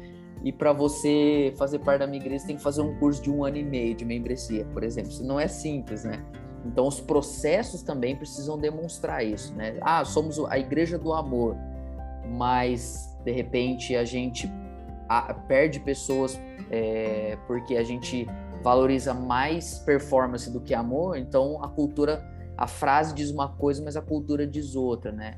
e 0.43 0.51
para 0.51 0.71
você 0.71 1.53
fazer 1.57 1.79
parte 1.79 1.99
da 1.99 2.07
minha 2.07 2.19
igreja, 2.19 2.39
você 2.39 2.47
tem 2.47 2.55
que 2.55 2.61
fazer 2.61 2.81
um 2.81 2.95
curso 2.97 3.21
de 3.21 3.29
um 3.29 3.43
ano 3.43 3.57
e 3.57 3.63
meio 3.63 3.93
de 3.93 4.05
membresia, 4.05 4.65
por 4.73 4.83
exemplo. 4.83 5.11
Isso 5.11 5.23
não 5.23 5.39
é 5.39 5.47
simples, 5.47 6.03
né? 6.03 6.23
Então, 6.65 6.88
os 6.88 6.99
processos 6.99 7.81
também 7.81 8.15
precisam 8.15 8.57
demonstrar 8.57 9.25
isso, 9.25 9.53
né? 9.55 9.77
Ah, 9.81 10.03
somos 10.05 10.39
a 10.45 10.57
igreja 10.57 10.97
do 10.97 11.13
amor, 11.13 11.57
mas 12.29 13.17
de 13.24 13.31
repente 13.31 13.95
a 13.95 14.05
gente 14.05 14.50
perde 15.48 15.79
pessoas 15.79 16.39
é, 16.69 17.38
porque 17.48 17.75
a 17.75 17.83
gente 17.83 18.27
valoriza 18.62 19.13
mais 19.13 19.79
performance 19.79 20.51
do 20.51 20.59
que 20.59 20.74
amor. 20.74 21.17
Então, 21.17 21.63
a 21.63 21.67
cultura, 21.67 22.24
a 22.57 22.67
frase 22.67 23.13
diz 23.13 23.31
uma 23.31 23.50
coisa, 23.50 23.83
mas 23.83 23.95
a 23.95 24.01
cultura 24.01 24.45
diz 24.45 24.75
outra, 24.75 25.12
né? 25.12 25.38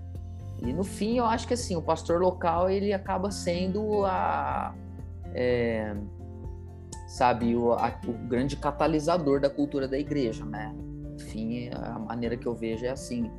E 0.62 0.74
no 0.74 0.84
fim, 0.84 1.18
eu 1.18 1.26
acho 1.26 1.48
que 1.48 1.54
assim, 1.54 1.76
o 1.76 1.82
pastor 1.82 2.20
local 2.22 2.70
ele 2.70 2.94
acaba 2.94 3.32
sendo 3.32 4.06
a, 4.06 4.76
é, 5.34 5.96
sabe, 7.08 7.56
o, 7.56 7.74
a, 7.74 7.94
o 8.08 8.14
grande 8.28 8.56
catalisador 8.56 9.40
da 9.40 9.50
cultura 9.50 9.88
da 9.88 9.98
igreja, 9.98 10.46
né? 10.46 10.74
Enfim, 11.16 11.70
a 11.74 12.00
maneira 12.00 12.38
que 12.38 12.48
eu 12.48 12.54
vejo 12.54 12.86
é 12.86 12.90
assim. 12.90 13.32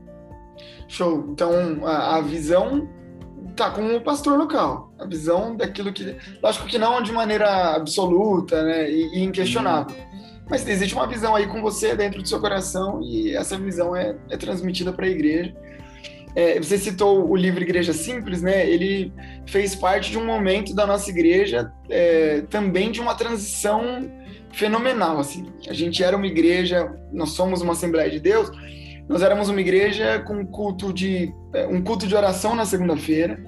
Show. 0.89 1.27
Então, 1.31 1.53
a, 1.85 2.17
a 2.17 2.21
visão 2.21 2.89
tá 3.57 3.71
com 3.71 3.97
o 3.97 4.01
pastor 4.01 4.39
local. 4.39 4.93
A 4.99 5.07
visão 5.07 5.57
daquilo 5.57 5.93
que. 5.93 6.17
Lógico 6.43 6.67
que 6.67 6.79
não 6.79 7.03
de 7.03 7.13
maneira 7.13 7.75
absoluta 7.77 8.63
né, 8.63 8.91
e, 8.91 9.19
e 9.19 9.23
inquestionável. 9.23 9.97
Uhum. 9.97 10.23
Mas 10.51 10.67
existe 10.69 10.95
uma 10.95 11.07
visão 11.07 11.35
aí 11.35 11.47
com 11.47 11.63
você 11.63 11.95
dentro 11.95 12.21
do 12.21 12.29
seu 12.29 12.41
coração 12.41 13.01
e 13.03 13.35
essa 13.35 13.57
visão 13.57 13.97
é, 13.97 14.17
é 14.29 14.37
transmitida 14.37 14.93
para 14.93 15.07
a 15.07 15.09
igreja. 15.09 15.55
É, 16.35 16.59
você 16.59 16.79
citou 16.79 17.29
o 17.29 17.37
livro 17.37 17.63
Igreja 17.63 17.93
Simples, 17.93 18.41
né? 18.41 18.69
Ele 18.69 19.13
fez 19.47 19.75
parte 19.75 20.11
de 20.11 20.19
um 20.19 20.25
momento 20.25 20.75
da 20.75 20.87
nossa 20.87 21.11
igreja, 21.11 21.71
é, 21.91 22.43
também 22.49 22.91
de 22.91 23.01
uma 23.01 23.15
transição 23.15 24.11
fenomenal, 24.51 25.19
assim. 25.19 25.47
A 25.69 25.75
gente 25.75 26.03
era 26.03 26.17
uma 26.17 26.27
igreja, 26.27 26.91
nós 27.13 27.31
somos 27.31 27.61
uma 27.61 27.73
Assembleia 27.73 28.11
de 28.11 28.19
Deus, 28.19 28.51
nós 29.13 29.21
éramos 29.21 29.51
uma 29.51 29.61
igreja 29.61 30.21
com 30.27 30.47
culto 30.47 30.91
de 30.91 31.35
um 31.69 31.83
culto 31.83 32.07
de 32.07 32.17
oração 32.17 32.55
na 32.55 32.65
segunda-feira, 32.65 33.39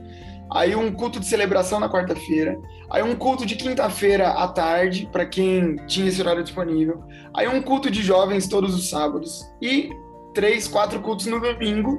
aí 0.52 0.76
um 0.76 0.92
culto 0.92 1.18
de 1.18 1.24
celebração 1.26 1.80
na 1.80 1.88
quarta-feira, 1.88 2.54
aí 2.90 3.02
um 3.02 3.16
culto 3.16 3.46
de 3.46 3.56
quinta-feira 3.56 4.28
à 4.28 4.46
tarde 4.46 5.08
para 5.10 5.24
quem 5.24 5.76
tinha 5.86 6.06
esse 6.06 6.20
horário 6.20 6.44
disponível, 6.44 7.02
aí 7.34 7.48
um 7.48 7.62
culto 7.62 7.90
de 7.90 8.02
jovens 8.02 8.46
todos 8.46 8.74
os 8.74 8.90
sábados 8.90 9.42
e 9.62 9.88
três, 10.34 10.68
quatro 10.68 11.00
cultos 11.00 11.24
no 11.24 11.40
domingo 11.40 11.98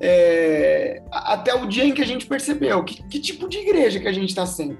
é, 0.00 1.02
até 1.10 1.52
o 1.52 1.66
dia 1.66 1.84
em 1.84 1.92
que 1.92 2.02
a 2.02 2.06
gente 2.06 2.26
percebeu 2.26 2.84
que, 2.84 3.02
que 3.02 3.18
tipo 3.18 3.48
de 3.48 3.58
igreja 3.58 3.98
que 3.98 4.06
a 4.06 4.12
gente 4.12 4.28
está 4.28 4.46
sendo. 4.46 4.78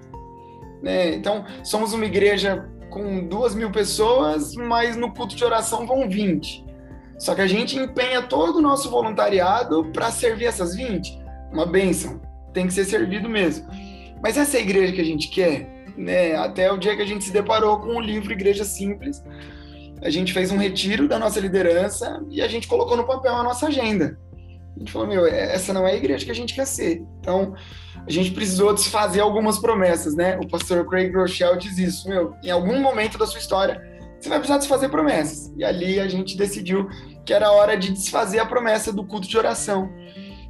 Né? 0.80 1.14
Então, 1.16 1.44
somos 1.64 1.92
uma 1.92 2.04
igreja 2.04 2.68
com 2.90 3.26
duas 3.26 3.56
mil 3.56 3.72
pessoas, 3.72 4.54
mas 4.54 4.96
no 4.96 5.12
culto 5.12 5.34
de 5.34 5.44
oração 5.44 5.84
vão 5.84 6.08
20. 6.08 6.63
Só 7.18 7.34
que 7.34 7.40
a 7.40 7.46
gente 7.46 7.78
empenha 7.78 8.22
todo 8.22 8.56
o 8.56 8.62
nosso 8.62 8.90
voluntariado 8.90 9.90
para 9.92 10.10
servir 10.10 10.46
essas 10.46 10.74
20. 10.74 11.18
Uma 11.52 11.66
benção. 11.66 12.20
Tem 12.52 12.66
que 12.66 12.72
ser 12.72 12.84
servido 12.84 13.28
mesmo. 13.28 13.66
Mas 14.22 14.36
essa 14.36 14.56
é 14.56 14.60
a 14.60 14.62
igreja 14.62 14.92
que 14.92 15.00
a 15.00 15.04
gente 15.04 15.28
quer, 15.28 15.84
né? 15.96 16.34
Até 16.36 16.72
o 16.72 16.78
dia 16.78 16.96
que 16.96 17.02
a 17.02 17.06
gente 17.06 17.24
se 17.24 17.32
deparou 17.32 17.78
com 17.78 17.96
o 17.96 18.00
livro 18.00 18.32
Igreja 18.32 18.64
Simples, 18.64 19.22
a 20.02 20.10
gente 20.10 20.32
fez 20.32 20.50
um 20.50 20.58
retiro 20.58 21.08
da 21.08 21.18
nossa 21.18 21.40
liderança 21.40 22.22
e 22.30 22.42
a 22.42 22.48
gente 22.48 22.66
colocou 22.66 22.96
no 22.96 23.04
papel 23.04 23.34
a 23.34 23.42
nossa 23.42 23.66
agenda. 23.66 24.18
A 24.76 24.78
gente 24.78 24.90
falou, 24.90 25.06
meu, 25.06 25.24
essa 25.26 25.72
não 25.72 25.86
é 25.86 25.92
a 25.92 25.96
igreja 25.96 26.24
que 26.24 26.30
a 26.30 26.34
gente 26.34 26.54
quer 26.54 26.66
ser. 26.66 27.02
Então, 27.20 27.54
a 28.06 28.10
gente 28.10 28.32
precisou 28.32 28.74
desfazer 28.74 29.20
algumas 29.20 29.58
promessas, 29.58 30.14
né? 30.14 30.36
O 30.36 30.48
pastor 30.48 30.86
Craig 30.88 31.14
Rochelle 31.14 31.58
diz 31.58 31.78
isso, 31.78 32.08
meu, 32.08 32.34
em 32.42 32.50
algum 32.50 32.80
momento 32.80 33.16
da 33.16 33.26
sua 33.26 33.38
história, 33.38 33.80
você 34.24 34.30
vai 34.30 34.38
precisar 34.38 34.58
desfazer 34.58 34.88
promessas. 34.88 35.52
E 35.54 35.62
ali 35.62 36.00
a 36.00 36.08
gente 36.08 36.34
decidiu 36.34 36.88
que 37.26 37.32
era 37.34 37.52
hora 37.52 37.76
de 37.76 37.92
desfazer 37.92 38.38
a 38.38 38.46
promessa 38.46 38.90
do 38.90 39.04
culto 39.04 39.28
de 39.28 39.36
oração. 39.36 39.92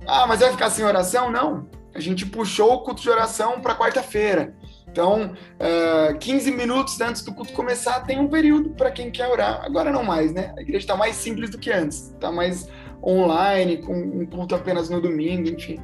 Ah, 0.06 0.26
mas 0.28 0.40
vai 0.40 0.52
ficar 0.52 0.70
sem 0.70 0.84
oração? 0.84 1.28
Não. 1.30 1.68
A 1.92 1.98
gente 1.98 2.24
puxou 2.24 2.74
o 2.74 2.78
culto 2.84 3.02
de 3.02 3.10
oração 3.10 3.60
para 3.60 3.74
quarta-feira. 3.74 4.54
Então, 4.88 5.32
uh, 5.32 6.10
ah, 6.10 6.14
15 6.14 6.52
minutos 6.52 7.00
antes 7.00 7.22
do 7.22 7.34
culto 7.34 7.52
começar, 7.52 8.00
tem 8.02 8.20
um 8.20 8.28
período 8.28 8.70
para 8.70 8.92
quem 8.92 9.10
quer 9.10 9.26
orar. 9.26 9.64
Agora 9.64 9.90
não 9.90 10.04
mais, 10.04 10.32
né? 10.32 10.54
A 10.56 10.60
igreja 10.60 10.84
está 10.84 10.96
mais 10.96 11.16
simples 11.16 11.50
do 11.50 11.58
que 11.58 11.72
antes. 11.72 12.12
Está 12.12 12.30
mais 12.30 12.68
online, 13.02 13.78
com 13.78 13.92
um 13.92 14.24
culto 14.24 14.54
apenas 14.54 14.88
no 14.88 15.00
domingo, 15.00 15.48
enfim. 15.48 15.80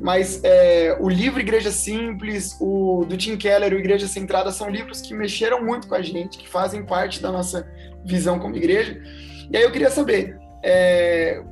Mas 0.00 0.40
é, 0.42 0.96
o 0.98 1.08
livro 1.08 1.40
Igreja 1.40 1.70
Simples, 1.70 2.56
o 2.58 3.04
do 3.06 3.16
Tim 3.18 3.36
Keller, 3.36 3.74
o 3.74 3.78
Igreja 3.78 4.08
Centrada, 4.08 4.50
são 4.50 4.70
livros 4.70 5.02
que 5.02 5.12
mexeram 5.12 5.62
muito 5.62 5.86
com 5.86 5.94
a 5.94 6.00
gente, 6.00 6.38
que 6.38 6.48
fazem 6.48 6.84
parte 6.84 7.20
da 7.20 7.30
nossa 7.30 7.70
visão 8.04 8.38
como 8.38 8.56
igreja. 8.56 8.98
E 9.50 9.56
aí 9.56 9.62
eu 9.62 9.70
queria 9.70 9.90
saber 9.90 10.38
é, 10.64 11.42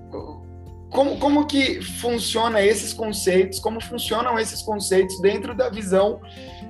como, 0.90 1.18
como 1.18 1.46
que 1.46 1.82
funciona 1.82 2.62
esses 2.62 2.94
conceitos, 2.94 3.58
como 3.58 3.82
funcionam 3.82 4.38
esses 4.38 4.62
conceitos 4.62 5.20
dentro 5.20 5.54
da 5.54 5.68
visão 5.68 6.20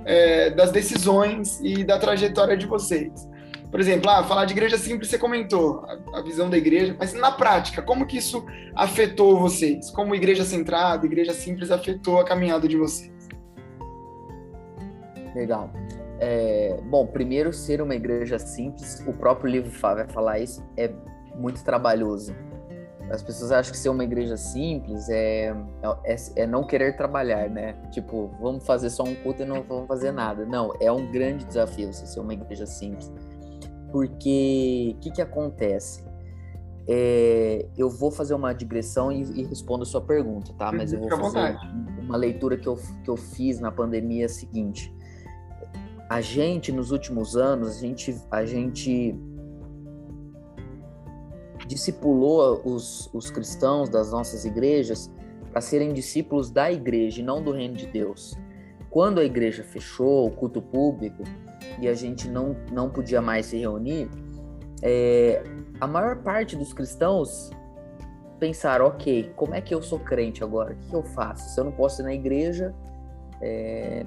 é, 0.04 0.50
das 0.50 0.72
decisões 0.72 1.60
e 1.62 1.84
da 1.84 1.98
trajetória 1.98 2.56
de 2.56 2.66
vocês. 2.66 3.28
Por 3.70 3.80
exemplo, 3.80 4.08
ah, 4.08 4.24
falar 4.24 4.46
de 4.46 4.52
igreja 4.54 4.78
simples, 4.78 5.10
você 5.10 5.18
comentou 5.18 5.84
a, 5.84 6.18
a, 6.18 6.22
visão 6.22 6.48
da 6.48 6.56
igreja, 6.56 6.96
mas 6.98 7.12
na 7.12 7.30
prática, 7.30 7.82
como 7.82 8.06
que 8.06 8.16
isso 8.16 8.44
afetou 8.74 9.38
vocês? 9.38 9.90
Como 9.90 10.14
igreja 10.14 10.42
centrada, 10.42 11.04
igreja 11.04 11.34
simples 11.34 11.70
afetou 11.70 12.18
a 12.18 12.24
caminhada 12.24 12.66
de 12.66 12.78
vocês? 12.78 13.12
Legal. 15.34 15.70
É, 16.18 16.80
bom, 16.84 17.06
primeiro, 17.06 17.52
ser 17.52 17.82
uma 17.82 17.94
igreja 17.94 18.38
simples, 18.38 19.04
o 19.06 19.12
próprio 19.12 19.50
livro 19.50 19.70
vai 19.70 20.08
falar 20.08 20.38
isso, 20.38 20.64
é 20.76 20.90
muito 21.34 21.62
trabalhoso. 21.62 22.34
As 23.10 23.22
pessoas 23.22 23.52
acham 23.52 23.72
que 23.72 23.78
ser 23.78 23.88
uma 23.90 24.04
igreja 24.04 24.36
simples 24.36 25.08
é, 25.08 25.54
é, 26.04 26.16
é, 26.36 26.46
não 26.46 26.64
querer 26.64 26.96
trabalhar, 26.96 27.48
né? 27.48 27.74
Tipo, 27.90 28.30
vamos 28.40 28.66
fazer 28.66 28.90
só 28.90 29.02
um 29.02 29.14
culto 29.14 29.42
e 29.42 29.46
não 29.46 29.62
vamos 29.62 29.86
fazer 29.86 30.10
nada. 30.10 30.44
Não, 30.44 30.74
é 30.78 30.92
um 30.92 31.10
grande 31.10 31.44
desafio 31.46 31.90
você 31.90 32.04
ser 32.04 32.20
uma 32.20 32.34
igreja 32.34 32.66
simples 32.66 33.10
porque 33.90 34.94
o 34.96 35.00
que, 35.00 35.10
que 35.10 35.22
acontece? 35.22 36.04
É, 36.86 37.66
eu 37.76 37.90
vou 37.90 38.10
fazer 38.10 38.34
uma 38.34 38.52
digressão 38.54 39.12
e, 39.12 39.22
e, 39.22 39.44
respondo 39.44 39.82
a 39.82 39.86
sua 39.86 40.00
pergunta, 40.00 40.52
tá? 40.54 40.72
Mas 40.72 40.92
eu 40.92 41.00
vou 41.00 41.10
fazer 41.10 41.58
uma 42.00 42.16
leitura 42.16 42.56
que 42.56 42.66
eu, 42.66 42.78
que 43.04 43.10
eu 43.10 43.16
fiz 43.16 43.60
na 43.60 43.70
pandemia 43.70 44.24
é 44.24 44.28
seguinte. 44.28 44.94
A 46.08 46.22
gente, 46.22 46.72
nos 46.72 46.90
últimos 46.90 47.36
anos, 47.36 47.76
a 47.76 47.80
gente, 47.80 48.16
a 48.30 48.44
gente 48.46 49.14
discipulou 51.66 52.62
os, 52.64 53.10
os 53.12 53.30
cristãos 53.30 53.90
das 53.90 54.10
nossas 54.10 54.46
igrejas 54.46 55.10
para 55.50 55.60
serem 55.60 55.92
discípulos 55.92 56.50
da 56.50 56.72
igreja 56.72 57.20
e 57.20 57.24
não 57.24 57.42
do 57.42 57.52
reino 57.52 57.74
de 57.74 57.86
Deus. 57.86 58.34
Quando 58.88 59.20
a 59.20 59.24
igreja 59.24 59.62
fechou, 59.62 60.26
o 60.26 60.30
culto 60.30 60.62
público, 60.62 61.22
e 61.80 61.88
a 61.88 61.94
gente 61.94 62.28
não, 62.28 62.56
não 62.70 62.90
podia 62.90 63.20
mais 63.20 63.46
se 63.46 63.58
reunir, 63.58 64.08
é, 64.82 65.42
a 65.80 65.86
maior 65.86 66.16
parte 66.16 66.56
dos 66.56 66.72
cristãos 66.72 67.50
pensaram, 68.38 68.86
ok, 68.86 69.32
como 69.36 69.54
é 69.54 69.60
que 69.60 69.74
eu 69.74 69.82
sou 69.82 69.98
crente 69.98 70.42
agora? 70.42 70.74
O 70.74 70.76
que, 70.88 70.94
eu 70.94 71.02
faço? 71.02 71.54
Se 71.54 71.60
eu 71.60 71.64
não 71.64 71.72
posso 71.72 72.02
ir 72.02 72.04
na 72.04 72.14
igreja, 72.14 72.74
é, 73.40 74.04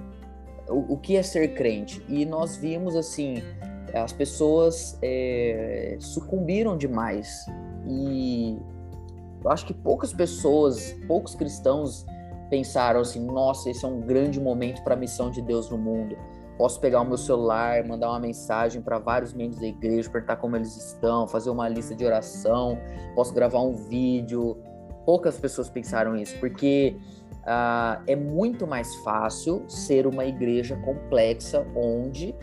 o, 0.69 0.93
o, 0.93 0.97
que 0.97 1.17
é 1.17 1.23
ser 1.23 1.49
crente? 1.53 2.03
E 2.07 2.25
nós 2.25 2.55
vimos 2.55 2.95
assim, 2.95 3.43
as 3.93 4.13
pessoas 4.13 4.97
é, 5.01 5.97
sucumbiram 5.99 6.77
demais 6.77 7.45
e 7.87 8.57
eu 9.43 9.49
acho 9.49 9.65
que 9.65 9.73
poucas 9.73 10.13
pessoas, 10.13 10.95
poucos 11.07 11.35
cristãos 11.35 12.05
pensaram 12.49 13.01
assim, 13.01 13.19
nossa, 13.19 13.69
esse 13.69 13.83
é 13.83 13.87
um 13.87 14.01
grande 14.01 14.39
momento 14.39 14.83
para 14.83 14.93
a 14.93 14.97
missão 14.97 15.31
de 15.31 15.41
Deus 15.41 15.69
no 15.69 15.77
mundo. 15.77 16.17
Posso 16.61 16.79
pegar 16.79 17.01
o 17.01 17.05
meu 17.05 17.17
celular, 17.17 17.83
mandar 17.87 18.09
uma 18.09 18.19
mensagem 18.19 18.83
para 18.83 18.99
vários 18.99 19.33
membros 19.33 19.59
da 19.59 19.65
igreja, 19.65 20.07
perguntar 20.11 20.35
como 20.35 20.55
eles 20.55 20.77
estão, 20.77 21.27
fazer 21.27 21.49
uma 21.49 21.67
lista 21.67 21.95
de 21.95 22.05
oração, 22.05 22.77
posso 23.15 23.33
gravar 23.33 23.61
um 23.61 23.73
vídeo. 23.73 24.55
Poucas 25.03 25.39
pessoas 25.39 25.71
pensaram 25.71 26.15
isso, 26.15 26.37
porque 26.39 26.95
uh, 27.37 28.03
é 28.05 28.15
muito 28.15 28.67
mais 28.67 28.93
fácil 28.97 29.67
ser 29.67 30.05
uma 30.05 30.23
igreja 30.23 30.75
complexa 30.85 31.65
onde 31.75 32.35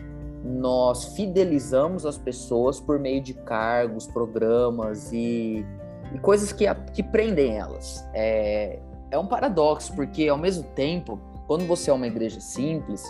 nós 0.43 1.15
fidelizamos 1.15 2.05
as 2.05 2.17
pessoas 2.17 2.77
por 2.77 2.99
meio 2.99 3.21
de 3.21 3.33
cargos, 3.33 4.05
programas 4.05 5.13
e, 5.13 5.65
e 6.13 6.19
coisas 6.19 6.51
que, 6.51 6.65
que 6.93 7.03
prendem 7.03 7.57
elas. 7.57 8.05
É, 8.13 8.79
é 9.11 9.17
um 9.17 9.27
paradoxo, 9.27 9.95
porque 9.95 10.27
ao 10.27 10.37
mesmo 10.37 10.65
tempo, 10.75 11.17
quando 11.47 11.65
você 11.65 11.89
é 11.89 11.93
uma 11.93 12.07
igreja 12.07 12.41
simples, 12.41 13.01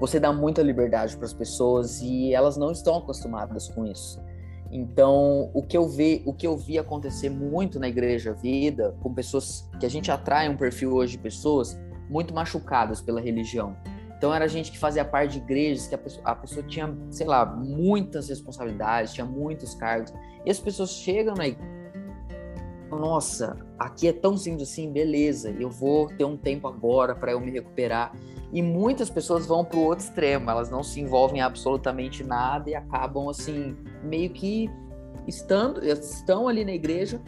você 0.00 0.20
dá 0.20 0.32
muita 0.32 0.62
liberdade 0.62 1.16
para 1.16 1.26
as 1.26 1.32
pessoas 1.32 2.00
e 2.02 2.34
elas 2.34 2.56
não 2.56 2.70
estão 2.70 2.96
acostumadas 2.96 3.68
com 3.68 3.86
isso. 3.86 4.22
Então, 4.70 5.50
o 5.54 5.62
que 5.62 5.76
eu 5.76 5.88
vi, 5.88 6.22
o 6.26 6.32
que 6.32 6.46
eu 6.46 6.56
vi 6.56 6.78
acontecer 6.78 7.30
muito 7.30 7.78
na 7.78 7.88
igreja 7.88 8.32
vida, 8.32 8.94
com 9.00 9.14
pessoas 9.14 9.68
que 9.78 9.86
a 9.86 9.88
gente 9.88 10.10
atrai 10.10 10.48
um 10.48 10.56
perfil 10.56 10.92
hoje 10.92 11.12
de 11.12 11.18
pessoas 11.18 11.78
muito 12.10 12.34
machucadas 12.34 13.00
pela 13.00 13.20
religião. 13.20 13.76
Então 14.16 14.34
era 14.34 14.48
gente 14.48 14.72
que 14.72 14.78
fazia 14.78 15.04
parte 15.04 15.32
de 15.32 15.38
igrejas 15.38 15.86
que 15.86 15.94
a 15.94 15.98
pessoa, 15.98 16.24
a 16.24 16.34
pessoa 16.34 16.66
tinha, 16.66 16.96
sei 17.10 17.26
lá, 17.26 17.44
muitas 17.44 18.28
responsabilidades, 18.28 19.12
tinha 19.12 19.26
muitos 19.26 19.74
cargos. 19.74 20.12
E 20.44 20.50
as 20.50 20.58
pessoas 20.58 20.90
chegam 20.90 21.34
na 21.34 21.48
igreja 21.48 21.76
nossa, 22.90 23.56
aqui 23.78 24.08
é 24.08 24.12
tão 24.12 24.36
simples 24.36 24.70
assim, 24.70 24.92
beleza, 24.92 25.50
eu 25.58 25.68
vou 25.68 26.06
ter 26.08 26.24
um 26.24 26.36
tempo 26.36 26.68
agora 26.68 27.14
para 27.14 27.32
eu 27.32 27.40
me 27.40 27.50
recuperar. 27.50 28.12
E 28.52 28.62
muitas 28.62 29.10
pessoas 29.10 29.46
vão 29.46 29.64
para 29.64 29.78
o 29.78 29.82
outro 29.82 30.04
extremo, 30.04 30.50
elas 30.50 30.70
não 30.70 30.82
se 30.82 31.00
envolvem 31.00 31.38
em 31.38 31.42
absolutamente 31.42 32.22
nada 32.22 32.70
e 32.70 32.74
acabam 32.74 33.28
assim, 33.28 33.76
meio 34.02 34.30
que 34.30 34.70
estando, 35.26 35.84
estão 35.84 36.46
ali 36.46 36.64
na 36.64 36.72
igreja, 36.72 37.20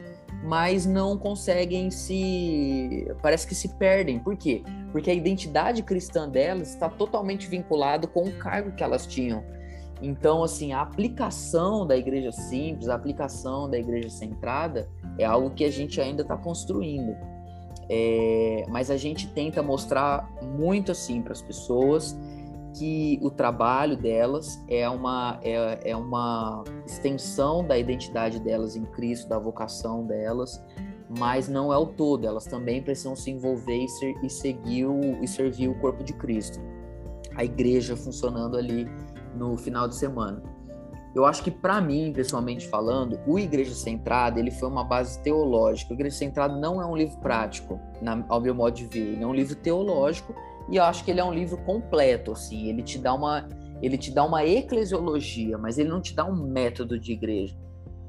mas 0.45 0.87
não 0.87 1.19
conseguem 1.19 1.91
se. 1.91 3.13
Parece 3.21 3.47
que 3.47 3.55
se 3.55 3.69
perdem. 3.77 4.19
Por 4.19 4.37
quê? 4.37 4.63
Porque 4.93 5.11
a 5.11 5.15
identidade 5.15 5.83
cristã 5.83 6.29
delas 6.29 6.71
está 6.71 6.89
totalmente 6.89 7.49
vinculada 7.49 8.07
com 8.07 8.23
o 8.23 8.33
cargo 8.39 8.73
que 8.73 8.83
elas 8.83 9.07
tinham. 9.07 9.43
Então, 10.01 10.45
assim, 10.45 10.73
a 10.73 10.81
aplicação 10.81 11.85
da 11.85 11.97
igreja 11.97 12.31
simples, 12.31 12.89
a 12.89 12.95
aplicação 12.95 13.69
da 13.69 13.77
igreja 13.77 14.09
centrada 14.09 14.89
é 15.19 15.25
algo 15.25 15.51
que 15.51 15.65
a 15.65 15.71
gente 15.71 16.01
ainda 16.01 16.23
está 16.23 16.37
construindo. 16.37 17.17
É, 17.91 18.67
mas 18.69 18.91
a 18.91 18.97
gente 18.97 19.29
tenta 19.29 19.63
mostrar 19.63 20.29
muito 20.43 20.93
assim 20.93 21.23
para 21.23 21.33
as 21.33 21.41
pessoas 21.41 22.17
que 22.75 23.19
o 23.23 23.31
trabalho 23.31 23.97
delas 23.97 24.63
é 24.69 24.89
uma, 24.89 25.41
é, 25.43 25.91
é 25.91 25.97
uma 25.97 26.63
extensão 26.87 27.67
da 27.67 27.79
identidade 27.79 28.39
delas 28.39 28.77
em 28.77 28.85
Cristo, 28.85 29.29
da 29.29 29.39
vocação 29.39 30.07
delas, 30.07 30.63
mas 31.19 31.49
não 31.49 31.73
é 31.73 31.77
o 31.79 31.87
todo. 31.87 32.27
Elas 32.27 32.45
também 32.45 32.83
precisam 32.83 33.17
se 33.17 33.31
envolver 33.31 33.85
e, 33.85 33.89
ser, 33.89 34.15
e 34.23 34.31
seguir 34.31 34.85
o, 34.85 35.01
e 35.23 35.27
servir 35.27 35.69
o 35.69 35.75
corpo 35.77 36.05
de 36.05 36.13
Cristo. 36.13 36.61
A 37.35 37.45
igreja 37.45 37.97
funcionando 37.97 38.57
ali 38.57 38.87
no 39.35 39.57
final 39.57 39.89
de 39.89 39.97
semana. 39.97 40.43
Eu 41.15 41.25
acho 41.25 41.43
que 41.43 41.51
para 41.51 41.81
mim, 41.81 42.13
pessoalmente 42.13 42.69
falando, 42.69 43.19
o 43.27 43.39
Igreja 43.39 43.75
Centrada 43.75 44.39
ele 44.39 44.51
foi 44.51 44.69
uma 44.69 44.85
base 44.85 45.21
teológica. 45.23 45.93
O 45.93 45.97
Igreja 45.97 46.17
Centrada 46.17 46.55
não 46.57 46.81
é 46.81 46.87
um 46.87 46.97
livro 46.97 47.19
prático, 47.19 47.81
na, 48.01 48.25
ao 48.29 48.41
meu 48.41 48.55
modo 48.55 48.75
de 48.75 48.87
ver. 48.87 49.15
Ele 49.15 49.25
é 49.25 49.27
um 49.27 49.35
livro 49.35 49.57
teológico 49.57 50.35
e 50.71 50.77
eu 50.77 50.85
acho 50.85 51.05
que 51.05 51.11
ele 51.11 51.21
é 51.21 51.25
um 51.25 51.33
livro 51.33 51.57
completo. 51.65 52.33
Assim, 52.33 52.69
ele 52.69 52.83
te 52.83 52.99
dá 52.99 53.15
uma 53.15 53.49
ele 53.81 53.97
te 53.97 54.13
dá 54.13 54.25
uma 54.25 54.45
eclesiologia, 54.45 55.57
mas 55.57 55.79
ele 55.79 55.89
não 55.89 56.01
te 56.01 56.15
dá 56.15 56.25
um 56.25 56.35
método 56.35 56.99
de 56.99 57.13
igreja. 57.13 57.57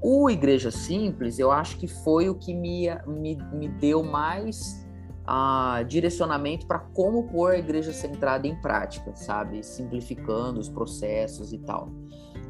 O 0.01 0.29
Igreja 0.29 0.71
Simples, 0.71 1.37
eu 1.39 1.51
acho 1.51 1.77
que 1.77 1.87
foi 1.87 2.29
o 2.29 2.35
que 2.35 2.53
me, 2.55 2.87
me, 3.05 3.35
me 3.53 3.67
deu 3.67 4.01
mais 4.01 4.87
uh, 5.27 5.83
direcionamento 5.85 6.65
para 6.65 6.79
como 6.79 7.27
pôr 7.27 7.51
a 7.51 7.57
igreja 7.57 7.91
centrada 7.91 8.47
em 8.47 8.59
prática, 8.61 9.15
sabe? 9.15 9.61
Simplificando 9.63 10.59
os 10.59 10.69
processos 10.69 11.53
e 11.53 11.59
tal. 11.59 11.91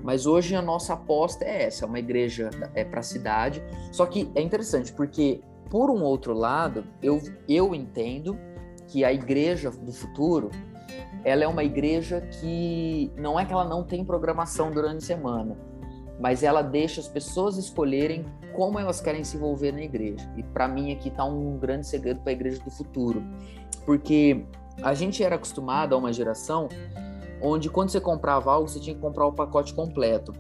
Mas 0.04 0.26
hoje 0.26 0.56
a 0.56 0.62
nossa 0.62 0.94
aposta 0.94 1.44
é 1.44 1.64
essa, 1.64 1.86
é 1.86 1.88
uma 1.88 2.00
igreja 2.00 2.50
é 2.74 2.84
para 2.84 3.02
a 3.02 3.04
cidade. 3.04 3.62
Só 3.92 4.06
que 4.06 4.32
é 4.36 4.42
interessante 4.42 4.94
porque 4.94 5.42
por 5.70 5.90
um 5.90 6.02
outro 6.02 6.34
lado, 6.34 6.84
eu, 7.02 7.22
eu 7.48 7.76
entendo 7.76 8.38
que 8.88 9.06
a 9.06 9.14
igreja 9.14 9.70
do 9.70 9.92
futuro, 9.92 10.50
ela 11.24 11.44
é 11.44 11.48
uma 11.48 11.64
igreja 11.64 12.22
que 12.22 13.12
não 13.16 13.40
é 13.40 13.46
que 13.46 13.54
ela 13.54 13.66
não 13.66 13.84
tem 13.84 14.04
programação 14.04 14.72
durante 14.72 14.98
a 14.98 15.02
semana, 15.02 15.56
mas 16.20 16.42
ela 16.42 16.62
deixa 16.62 17.00
as 17.00 17.08
pessoas 17.08 17.58
escolherem 17.58 18.26
como 18.56 18.80
elas 18.80 19.00
querem 19.00 19.24
se 19.24 19.38
envolver 19.38 19.72
na 19.72 19.82
igreja. 19.82 20.28
E 20.36 20.42
para 20.42 20.68
mim 20.68 20.92
aqui 20.92 21.10
está 21.10 21.24
um 21.24 21.58
grande 21.58 21.86
segredo 21.86 22.20
para 22.22 22.32
a 22.32 22.34
igreja 22.34 22.60
do 22.64 22.72
futuro, 22.72 23.24
porque 23.86 24.44
a 24.82 24.94
gente 24.96 25.24
era 25.24 25.36
acostumado 25.36 25.94
a 25.94 25.98
uma 25.98 26.12
geração 26.12 26.68
onde 27.42 27.70
quando 27.70 27.90
você 27.90 28.00
comprava 28.00 28.52
algo 28.52 28.68
você 28.68 28.80
tinha 28.80 28.96
que 28.96 29.02
comprar 29.02 29.26
o 29.26 29.34
pacote 29.34 29.74
completo. 29.74 30.34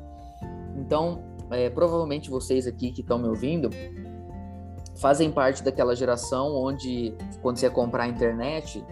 Então, 0.75 1.23
é, 1.51 1.69
provavelmente 1.69 2.29
vocês 2.29 2.67
aqui 2.67 2.91
que 2.91 3.01
estão 3.01 3.17
me 3.17 3.27
ouvindo 3.27 3.69
fazem 4.97 5.31
parte 5.31 5.63
daquela 5.63 5.95
geração 5.95 6.55
onde 6.55 7.15
quando 7.41 7.57
você 7.57 7.65
ia 7.65 7.71
comprar 7.71 8.03
a 8.03 8.07
internet 8.07 8.83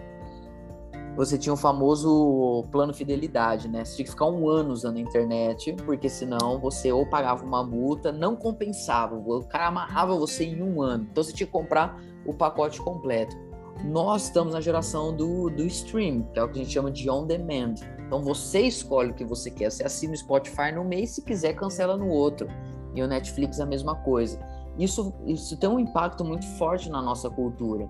você 1.18 1.36
tinha 1.36 1.52
o 1.52 1.58
famoso 1.58 2.64
plano 2.72 2.94
fidelidade, 2.94 3.68
né? 3.68 3.84
Você 3.84 3.96
tinha 3.96 4.06
que 4.06 4.12
ficar 4.12 4.28
um 4.28 4.48
ano 4.48 4.72
usando 4.72 4.98
a 4.98 5.00
internet, 5.00 5.74
porque 5.84 6.08
senão 6.08 6.60
você 6.60 6.92
ou 6.92 7.08
pagava 7.08 7.44
uma 7.44 7.64
multa, 7.64 8.12
não 8.12 8.36
compensava, 8.36 9.16
o 9.16 9.44
cara 9.46 9.66
amarrava 9.66 10.16
você 10.16 10.46
em 10.46 10.62
um 10.62 10.80
ano. 10.80 11.08
Então 11.12 11.24
você 11.24 11.34
tinha 11.34 11.48
que 11.48 11.52
comprar 11.52 12.00
o 12.24 12.36
pacote 12.36 12.80
completo. 12.80 13.36
Nós 13.84 14.26
estamos 14.26 14.54
na 14.54 14.62
geração 14.62 15.12
do, 15.12 15.50
do 15.50 15.66
stream, 15.66 16.22
que 16.32 16.40
é 16.40 16.44
o 16.44 16.50
que 16.50 16.60
a 16.60 16.64
gente 16.64 16.72
chama 16.72 16.92
de 16.92 17.10
on 17.10 17.26
demand. 17.26 17.74
Então 18.08 18.22
você 18.22 18.62
escolhe 18.62 19.12
o 19.12 19.14
que 19.14 19.26
você 19.26 19.52
quer. 19.52 19.70
Você 19.70 19.84
assina 19.84 20.14
o 20.14 20.18
Spotify 20.18 20.72
no 20.74 20.84
mês, 20.84 21.12
se 21.12 21.22
quiser, 21.22 21.54
cancela 21.54 21.96
no 21.96 22.08
outro. 22.08 22.48
E 22.96 23.04
o 23.04 23.08
Netflix 23.08 23.60
a 23.60 23.66
mesma 23.66 23.96
coisa. 23.98 24.40
Isso, 24.80 25.14
isso 25.26 25.58
tem 25.58 25.70
um 25.70 25.80
impacto 25.80 26.24
muito 26.24 26.46
forte 26.58 26.90
na 26.90 27.02
nossa 27.02 27.30
cultura. 27.30 27.90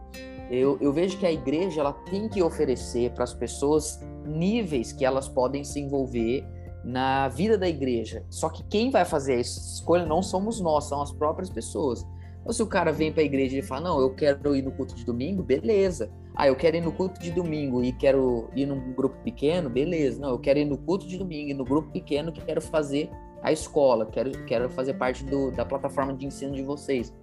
Eu, 0.49 0.77
eu 0.79 0.91
vejo 0.91 1.17
que 1.17 1.25
a 1.25 1.31
igreja 1.31 1.81
ela 1.81 1.93
tem 2.09 2.27
que 2.27 2.41
oferecer 2.41 3.11
para 3.11 3.23
as 3.23 3.33
pessoas 3.33 3.99
níveis 4.25 4.91
que 4.91 5.05
elas 5.05 5.27
podem 5.27 5.63
se 5.63 5.79
envolver 5.79 6.45
na 6.83 7.27
vida 7.27 7.57
da 7.57 7.67
igreja. 7.67 8.25
Só 8.29 8.49
que 8.49 8.63
quem 8.63 8.89
vai 8.89 9.03
fazer 9.03 9.39
essa 9.39 9.59
escolha 9.59 10.05
não 10.05 10.21
somos 10.23 10.61
nós, 10.61 10.85
são 10.85 11.01
as 11.01 11.11
próprias 11.11 11.49
pessoas. 11.49 12.05
Então, 12.47 12.55
se 12.55 12.63
o 12.63 12.67
cara 12.67 12.93
vem 12.93 13.11
para 13.11 13.21
a 13.21 13.25
igreja 13.25 13.57
e 13.57 13.61
fala, 13.61 13.89
não, 13.89 13.99
eu 13.99 14.15
quero 14.15 14.55
ir 14.55 14.61
no 14.61 14.71
culto 14.71 14.95
de 14.95 15.03
domingo, 15.03 15.43
beleza. 15.43 16.09
Ah, 16.33 16.47
eu 16.47 16.55
quero 16.55 16.77
ir 16.77 16.81
no 16.81 16.93
culto 16.93 17.19
de 17.19 17.29
domingo 17.29 17.83
e 17.83 17.91
quero 17.91 18.49
ir 18.55 18.65
num 18.65 18.93
grupo 18.93 19.17
pequeno, 19.21 19.69
beleza. 19.69 20.21
Não, 20.21 20.29
eu 20.29 20.39
quero 20.39 20.57
ir 20.57 20.63
no 20.63 20.77
culto 20.77 21.05
de 21.05 21.17
domingo 21.17 21.49
e 21.49 21.53
no 21.53 21.65
grupo 21.65 21.91
pequeno 21.91 22.31
que 22.31 22.39
quero 22.39 22.61
fazer 22.61 23.09
a 23.43 23.51
escola, 23.51 24.05
quero, 24.05 24.31
quero 24.45 24.69
fazer 24.69 24.93
parte 24.93 25.25
do, 25.25 25.51
da 25.51 25.65
plataforma 25.65 26.13
de 26.13 26.25
ensino 26.25 26.55
de 26.55 26.63
vocês 26.63 27.13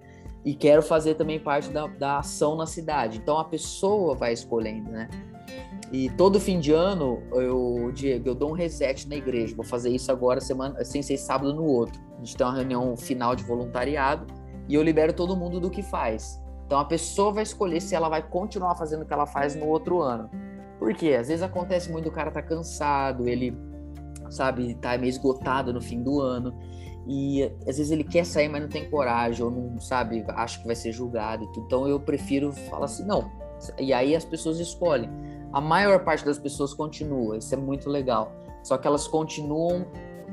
e 0.45 0.53
quero 0.53 0.83
fazer 0.83 1.15
também 1.15 1.39
parte 1.39 1.71
da, 1.71 1.87
da 1.87 2.19
ação 2.19 2.55
na 2.55 2.67
cidade. 2.67 3.17
Então 3.17 3.39
a 3.39 3.45
pessoa 3.45 4.13
vai 4.13 4.31
escolhendo, 4.31 4.91
né? 4.91 5.09
E 5.91 6.07
todo 6.11 6.39
fim 6.39 6.59
de 6.59 6.71
ano, 6.71 7.23
eu, 7.31 7.91
Diego, 7.95 8.29
eu 8.29 8.35
dou 8.35 8.51
um 8.51 8.53
reset 8.53 9.09
na 9.09 9.15
igreja. 9.15 9.55
Vou 9.55 9.65
fazer 9.65 9.89
isso 9.89 10.11
agora, 10.11 10.39
semana, 10.39 10.85
sem 10.85 11.01
ser 11.01 11.17
sábado 11.17 11.51
no 11.51 11.63
outro. 11.63 11.99
A 12.13 12.17
gente 12.19 12.37
tem 12.37 12.45
uma 12.45 12.55
reunião 12.55 12.95
final 12.95 13.35
de 13.35 13.43
voluntariado 13.43 14.44
e 14.67 14.75
eu 14.75 14.83
libero 14.83 15.13
todo 15.13 15.35
mundo 15.35 15.59
do 15.59 15.69
que 15.69 15.81
faz. 15.81 16.41
Então 16.65 16.79
a 16.79 16.85
pessoa 16.85 17.31
vai 17.31 17.43
escolher 17.43 17.81
se 17.81 17.95
ela 17.95 18.09
vai 18.09 18.21
continuar 18.21 18.75
fazendo 18.75 19.03
o 19.03 19.05
que 19.05 19.13
ela 19.13 19.25
faz 19.25 19.55
no 19.55 19.67
outro 19.67 20.01
ano. 20.01 20.29
Por 20.79 20.93
quê? 20.93 21.15
Às 21.19 21.27
vezes 21.27 21.43
acontece 21.43 21.91
muito, 21.91 22.09
o 22.09 22.11
cara 22.11 22.31
tá 22.31 22.41
cansado, 22.41 23.27
ele, 23.27 23.57
sabe, 24.29 24.75
tá 24.75 24.97
meio 24.97 25.09
esgotado 25.09 25.71
no 25.71 25.81
fim 25.81 26.01
do 26.01 26.19
ano. 26.19 26.53
E 27.07 27.43
às 27.67 27.77
vezes 27.77 27.91
ele 27.91 28.03
quer 28.03 28.25
sair, 28.25 28.49
mas 28.49 28.61
não 28.61 28.69
tem 28.69 28.89
coragem, 28.89 29.45
ou 29.45 29.51
não 29.51 29.79
sabe, 29.79 30.25
acha 30.29 30.59
que 30.59 30.65
vai 30.65 30.75
ser 30.75 30.91
julgado. 30.91 31.47
Então 31.57 31.87
eu 31.87 31.99
prefiro 31.99 32.51
falar 32.51 32.85
assim, 32.85 33.05
não. 33.05 33.29
E 33.79 33.93
aí 33.93 34.15
as 34.15 34.25
pessoas 34.25 34.59
escolhem. 34.59 35.09
A 35.53 35.61
maior 35.61 36.03
parte 36.03 36.25
das 36.25 36.39
pessoas 36.39 36.73
continua, 36.73 37.37
isso 37.37 37.53
é 37.53 37.57
muito 37.57 37.89
legal. 37.89 38.31
Só 38.63 38.77
que 38.77 38.87
elas 38.87 39.07
continuam 39.07 39.85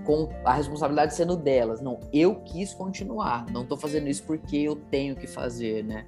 com 0.04 0.28
a 0.44 0.52
responsabilidade 0.52 1.14
sendo 1.14 1.36
delas. 1.36 1.80
Não, 1.80 2.00
eu 2.12 2.36
quis 2.36 2.74
continuar, 2.74 3.46
não 3.50 3.62
estou 3.62 3.76
fazendo 3.76 4.08
isso 4.08 4.24
porque 4.24 4.56
eu 4.56 4.76
tenho 4.76 5.16
que 5.16 5.26
fazer, 5.26 5.84
né? 5.84 6.06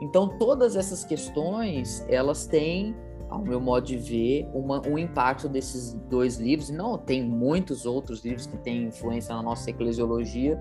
Então 0.00 0.38
todas 0.38 0.76
essas 0.76 1.04
questões, 1.04 2.04
elas 2.08 2.46
têm 2.46 2.94
ao 3.28 3.42
meu 3.42 3.60
modo 3.60 3.86
de 3.86 3.96
ver, 3.96 4.48
uma, 4.54 4.80
um 4.86 4.98
impacto 4.98 5.48
desses 5.48 5.94
dois 6.08 6.36
livros. 6.36 6.70
Não, 6.70 6.96
tem 6.96 7.22
muitos 7.22 7.86
outros 7.86 8.24
livros 8.24 8.46
que 8.46 8.56
têm 8.58 8.84
influência 8.84 9.34
na 9.34 9.42
nossa 9.42 9.70
eclesiologia, 9.70 10.58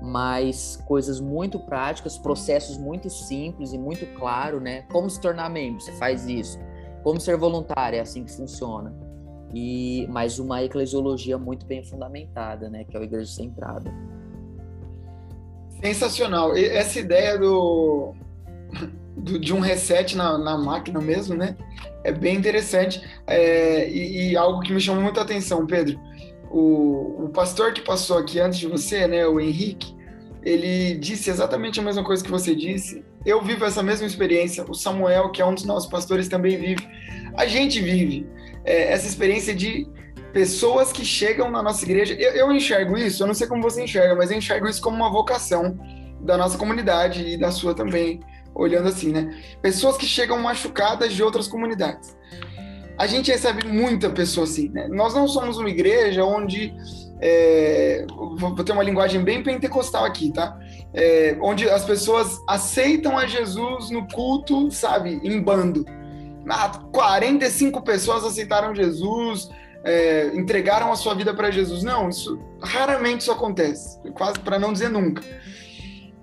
mas 0.00 0.80
coisas 0.86 1.20
muito 1.20 1.58
práticas, 1.58 2.18
processos 2.18 2.76
muito 2.76 3.10
simples 3.10 3.72
e 3.72 3.78
muito 3.78 4.06
claro, 4.14 4.60
né? 4.60 4.82
Como 4.92 5.08
se 5.08 5.20
tornar 5.20 5.48
membro, 5.48 5.80
você 5.80 5.92
faz 5.92 6.26
isso. 6.26 6.58
Como 7.02 7.20
ser 7.20 7.36
voluntário, 7.36 7.96
é 7.96 8.00
assim 8.00 8.24
que 8.24 8.32
funciona. 8.32 8.94
E 9.54 10.06
mas 10.08 10.38
uma 10.38 10.62
eclesiologia 10.62 11.38
muito 11.38 11.64
bem 11.64 11.84
fundamentada, 11.84 12.68
né? 12.68 12.84
Que 12.84 12.96
é 12.96 13.00
a 13.00 13.04
igreja 13.04 13.30
centrada. 13.30 13.90
Sensacional. 15.80 16.56
Essa 16.56 16.98
ideia 16.98 17.38
do, 17.38 18.14
do 19.16 19.38
de 19.38 19.52
um 19.52 19.60
reset 19.60 20.16
na, 20.16 20.36
na 20.38 20.58
máquina 20.58 21.00
mesmo, 21.00 21.34
né? 21.34 21.56
é 22.04 22.12
bem 22.12 22.36
interessante 22.36 23.02
é, 23.26 23.88
e, 23.88 24.30
e, 24.30 24.36
algo 24.36 24.60
que 24.60 24.72
me 24.72 24.80
chamou 24.80 25.02
muita 25.02 25.22
atenção, 25.22 25.66
Pedro. 25.66 25.98
O, 26.50 27.24
o 27.24 27.28
pastor 27.30 27.72
que 27.72 27.80
passou 27.80 28.18
aqui 28.18 28.38
antes 28.38 28.58
de 28.58 28.66
você, 28.68 29.08
né, 29.08 29.26
o 29.26 29.40
Henrique, 29.40 29.96
ele 30.42 30.94
disse 30.98 31.30
exatamente 31.30 31.80
a 31.80 31.82
mesma 31.82 32.04
coisa 32.04 32.22
que 32.22 32.30
você 32.30 32.54
disse. 32.54 33.02
Eu 33.24 33.42
vivo 33.42 33.64
essa 33.64 33.82
mesma 33.82 34.06
experiência. 34.06 34.62
O 34.68 34.74
Samuel, 34.74 35.30
que 35.30 35.40
é 35.40 35.46
um 35.46 35.54
dos 35.54 35.64
nossos 35.64 35.88
pastores, 35.88 36.28
também 36.28 36.58
vive. 36.58 36.86
A 37.34 37.46
gente 37.46 37.80
vive 37.80 38.26
é, 38.64 38.92
essa 38.92 39.06
experiência 39.06 39.54
de 39.54 39.86
pessoas 40.32 40.90
que 40.90 41.04
chegam 41.04 41.50
na 41.50 41.62
nossa 41.62 41.84
igreja. 41.84 42.14
Eu, 42.14 42.32
eu 42.32 42.52
enxergo 42.52 42.98
isso, 42.98 43.22
eu 43.22 43.26
não 43.26 43.34
sei 43.34 43.46
como 43.46 43.62
você 43.62 43.82
enxerga, 43.82 44.14
mas 44.16 44.30
eu 44.30 44.36
enxergo 44.36 44.66
isso 44.68 44.80
como 44.80 44.96
uma 44.96 45.10
vocação 45.10 45.78
da 46.20 46.36
nossa 46.36 46.58
comunidade 46.58 47.24
e 47.26 47.36
da 47.36 47.50
sua 47.50 47.74
também 47.74 48.20
olhando 48.54 48.88
assim, 48.88 49.12
né? 49.12 49.36
Pessoas 49.60 49.96
que 49.96 50.06
chegam 50.06 50.38
machucadas 50.40 51.12
de 51.12 51.22
outras 51.22 51.46
comunidades. 51.46 52.16
A 52.96 53.06
gente 53.06 53.30
recebe 53.30 53.66
muita 53.66 54.08
pessoa 54.10 54.44
assim, 54.44 54.68
né? 54.68 54.88
Nós 54.88 55.14
não 55.14 55.26
somos 55.26 55.58
uma 55.58 55.68
igreja 55.68 56.24
onde 56.24 56.72
é, 57.20 58.06
vou 58.08 58.54
ter 58.64 58.72
uma 58.72 58.82
linguagem 58.82 59.22
bem 59.22 59.42
pentecostal 59.42 60.04
aqui, 60.04 60.32
tá? 60.32 60.58
É, 60.92 61.36
onde 61.40 61.68
as 61.68 61.84
pessoas 61.84 62.40
aceitam 62.48 63.18
a 63.18 63.26
Jesus 63.26 63.90
no 63.90 64.06
culto, 64.08 64.70
sabe, 64.70 65.20
em 65.22 65.40
bando. 65.40 65.84
Ah, 66.48 66.68
45 66.92 67.82
pessoas 67.82 68.24
aceitaram 68.24 68.74
Jesus, 68.74 69.48
é, 69.84 70.28
entregaram 70.34 70.92
a 70.92 70.96
sua 70.96 71.14
vida 71.14 71.32
para 71.34 71.50
Jesus. 71.50 71.82
Não, 71.82 72.08
isso 72.08 72.38
raramente 72.62 73.22
isso 73.22 73.32
acontece, 73.32 73.98
quase 74.12 74.38
para 74.40 74.58
não 74.58 74.72
dizer 74.72 74.88
nunca 74.88 75.22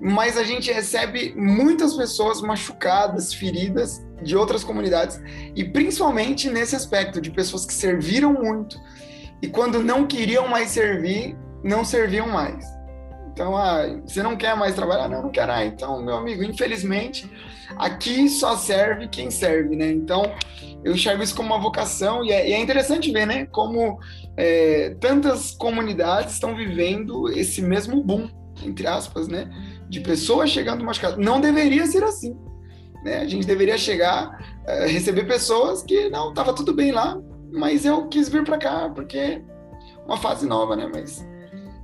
mas 0.03 0.35
a 0.35 0.43
gente 0.43 0.71
recebe 0.71 1.31
muitas 1.37 1.93
pessoas 1.93 2.41
machucadas, 2.41 3.31
feridas 3.31 4.03
de 4.23 4.35
outras 4.35 4.63
comunidades, 4.63 5.21
e 5.55 5.63
principalmente 5.63 6.49
nesse 6.49 6.75
aspecto 6.75 7.21
de 7.21 7.29
pessoas 7.29 7.67
que 7.67 7.73
serviram 7.73 8.33
muito, 8.33 8.81
e 9.43 9.47
quando 9.47 9.83
não 9.83 10.07
queriam 10.07 10.47
mais 10.47 10.69
servir, 10.69 11.37
não 11.63 11.85
serviam 11.85 12.27
mais. 12.27 12.65
Então, 13.31 13.55
ah, 13.55 13.83
você 14.03 14.23
não 14.23 14.35
quer 14.35 14.55
mais 14.57 14.73
trabalhar? 14.73 15.07
Não, 15.07 15.21
não 15.21 15.29
quero. 15.29 15.51
Ah, 15.51 15.63
então, 15.63 16.01
meu 16.01 16.15
amigo, 16.15 16.43
infelizmente, 16.43 17.31
aqui 17.77 18.29
só 18.29 18.55
serve 18.55 19.07
quem 19.07 19.29
serve, 19.29 19.75
né? 19.75 19.91
Então, 19.91 20.23
eu 20.83 20.93
enxergo 20.93 21.23
isso 21.23 21.35
como 21.35 21.49
uma 21.49 21.61
vocação 21.61 22.23
e 22.23 22.31
é, 22.31 22.49
e 22.49 22.53
é 22.53 22.59
interessante 22.59 23.11
ver, 23.11 23.25
né? 23.25 23.45
Como 23.47 23.99
é, 24.37 24.95
tantas 24.99 25.51
comunidades 25.51 26.33
estão 26.33 26.55
vivendo 26.55 27.29
esse 27.29 27.61
mesmo 27.61 28.03
boom, 28.03 28.29
entre 28.63 28.87
aspas, 28.87 29.27
né? 29.27 29.49
De 29.89 29.99
pessoas 29.99 30.49
chegando 30.49 30.83
machucadas. 30.83 31.17
Não 31.17 31.39
deveria 31.39 31.85
ser 31.85 32.03
assim. 32.03 32.35
Né? 33.03 33.17
A 33.17 33.27
gente 33.27 33.45
deveria 33.47 33.77
chegar, 33.77 34.61
é, 34.65 34.87
receber 34.87 35.25
pessoas 35.25 35.83
que 35.83 36.09
não, 36.09 36.29
estava 36.29 36.53
tudo 36.53 36.73
bem 36.73 36.91
lá, 36.91 37.19
mas 37.51 37.85
eu 37.85 38.07
quis 38.07 38.29
vir 38.29 38.43
para 38.43 38.57
cá 38.57 38.89
porque 38.89 39.17
é 39.17 39.41
uma 40.05 40.17
fase 40.17 40.45
nova, 40.45 40.75
né? 40.75 40.89
Mas 40.91 41.25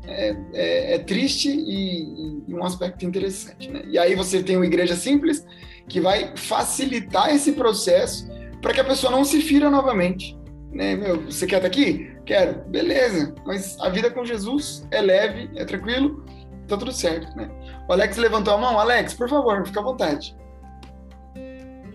é, 0.07 0.37
é, 0.53 0.95
é 0.95 0.99
triste 0.99 1.49
e, 1.49 2.43
e, 2.47 2.53
um 2.53 2.63
aspecto 2.63 3.05
interessante, 3.05 3.69
né? 3.69 3.83
E 3.87 3.97
aí 3.97 4.15
você 4.15 4.41
tem 4.41 4.55
uma 4.55 4.65
igreja 4.65 4.95
simples 4.95 5.45
que 5.87 6.01
vai 6.01 6.35
facilitar 6.35 7.29
esse 7.29 7.51
processo 7.51 8.27
para 8.61 8.73
que 8.73 8.79
a 8.79 8.83
pessoa 8.83 9.11
não 9.11 9.23
se 9.23 9.41
fira 9.41 9.69
novamente. 9.69 10.37
Né? 10.71 10.95
Meu, 10.95 11.21
você 11.23 11.45
quer 11.45 11.57
estar 11.57 11.67
aqui? 11.67 12.15
Quero. 12.25 12.61
Beleza. 12.69 13.33
Mas 13.45 13.79
a 13.79 13.89
vida 13.89 14.11
com 14.11 14.25
Jesus 14.25 14.85
é 14.91 15.01
leve, 15.01 15.49
é 15.55 15.65
tranquilo, 15.65 16.25
tá 16.67 16.77
tudo 16.77 16.91
certo, 16.91 17.35
né? 17.35 17.49
O 17.87 17.93
Alex 17.93 18.17
levantou 18.17 18.53
a 18.53 18.57
mão. 18.57 18.79
Alex, 18.79 19.13
por 19.13 19.29
favor, 19.29 19.65
fica 19.65 19.79
à 19.79 19.83
vontade. 19.83 20.35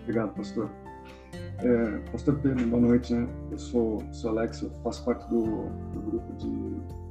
Obrigado, 0.02 0.34
pastor. 0.34 0.70
É, 1.58 1.98
pastor 2.10 2.38
Pedro, 2.40 2.66
boa 2.66 2.82
noite, 2.82 3.14
né? 3.14 3.28
Eu 3.50 3.58
sou, 3.58 4.02
sou 4.10 4.30
Alex, 4.30 4.62
eu 4.62 4.70
faço 4.82 5.04
parte 5.04 5.28
do, 5.28 5.66
do 5.92 6.00
grupo 6.00 6.32
de. 6.34 7.01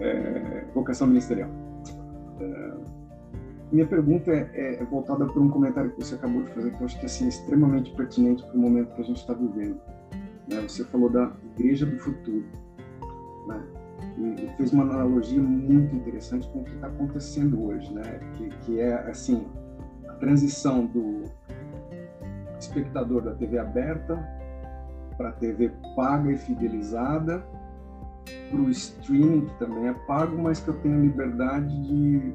É, 0.00 0.64
vocação 0.74 1.06
ministerial. 1.06 1.50
É, 2.40 2.74
minha 3.72 3.86
pergunta 3.86 4.32
é, 4.32 4.80
é, 4.80 4.84
voltada 4.84 5.24
para 5.26 5.40
um 5.40 5.48
comentário 5.48 5.92
que 5.92 6.04
você 6.04 6.16
acabou 6.16 6.42
de 6.42 6.50
fazer, 6.50 6.72
que 6.72 6.80
eu 6.80 6.86
acho 6.86 6.98
que 6.98 7.06
assim, 7.06 7.26
é 7.26 7.28
extremamente 7.28 7.92
pertinente 7.92 8.42
para 8.42 8.56
o 8.56 8.58
momento 8.58 8.92
que 8.94 9.00
a 9.00 9.04
gente 9.04 9.18
está 9.18 9.32
vivendo. 9.32 9.80
Né? 10.48 10.60
Você 10.62 10.84
falou 10.84 11.08
da 11.08 11.32
igreja 11.56 11.86
do 11.86 11.96
futuro. 11.98 12.44
Né? 13.46 13.62
E, 14.18 14.44
e 14.44 14.56
fez 14.56 14.72
uma 14.72 14.82
analogia 14.82 15.40
muito 15.40 15.94
interessante 15.94 16.48
com 16.48 16.60
o 16.60 16.64
que 16.64 16.74
está 16.74 16.88
acontecendo 16.88 17.62
hoje, 17.62 17.92
né? 17.92 18.20
que, 18.34 18.48
que 18.48 18.80
é 18.80 18.94
assim 19.08 19.46
a 20.08 20.14
transição 20.14 20.86
do 20.86 21.24
espectador 22.60 23.22
da 23.22 23.34
TV 23.34 23.58
aberta 23.58 24.16
para 25.16 25.30
a 25.30 25.32
TV 25.32 25.70
paga 25.94 26.30
e 26.30 26.38
fidelizada, 26.38 27.44
para 28.50 28.60
o 28.60 28.70
streaming, 28.70 29.46
que 29.46 29.58
também 29.58 29.88
é 29.88 29.92
pago, 30.06 30.36
mas 30.38 30.60
que 30.60 30.68
eu 30.68 30.74
tenho 30.80 31.00
liberdade 31.00 31.68
de 31.82 31.94
ir 31.94 32.34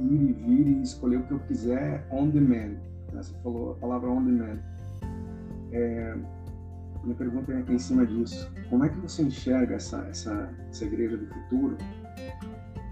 e 0.00 0.32
vir 0.32 0.66
e 0.66 0.82
escolher 0.82 1.18
o 1.18 1.22
que 1.22 1.32
eu 1.32 1.38
quiser 1.40 2.06
on 2.10 2.28
demand. 2.28 2.76
Né? 3.12 3.22
Você 3.22 3.34
falou 3.42 3.72
a 3.72 3.74
palavra 3.76 4.10
on 4.10 4.22
demand. 4.22 4.58
É, 5.72 6.16
minha 7.02 7.16
pergunta 7.16 7.52
é 7.52 7.72
em 7.72 7.78
cima 7.78 8.06
disso. 8.06 8.50
Como 8.68 8.84
é 8.84 8.88
que 8.88 8.98
você 8.98 9.22
enxerga 9.22 9.76
essa, 9.76 9.98
essa, 10.08 10.50
essa 10.68 10.84
igreja 10.84 11.16
do 11.16 11.26
futuro 11.26 11.76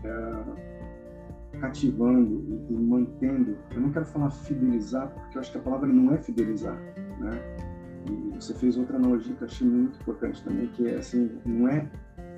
é, 0.04 0.71
cativando 1.62 2.66
e, 2.68 2.74
mantendo? 2.74 3.56
Eu 3.70 3.80
não 3.80 3.92
quero 3.92 4.04
falar 4.04 4.30
fidelizar, 4.30 5.08
porque 5.08 5.38
eu 5.38 5.40
acho 5.40 5.52
que 5.52 5.58
a 5.58 5.60
palavra 5.60 5.86
não 5.86 6.12
é 6.12 6.18
fidelizar, 6.18 6.76
né? 7.20 7.40
E 8.10 8.34
você 8.34 8.52
fez 8.54 8.76
outra 8.76 8.96
analogia 8.96 9.32
que 9.36 9.42
eu 9.42 9.46
achei 9.46 9.66
muito 9.66 9.96
importante 10.00 10.42
também, 10.42 10.66
que 10.66 10.88
é 10.88 10.96
assim, 10.96 11.30
não 11.46 11.68
é 11.68 11.88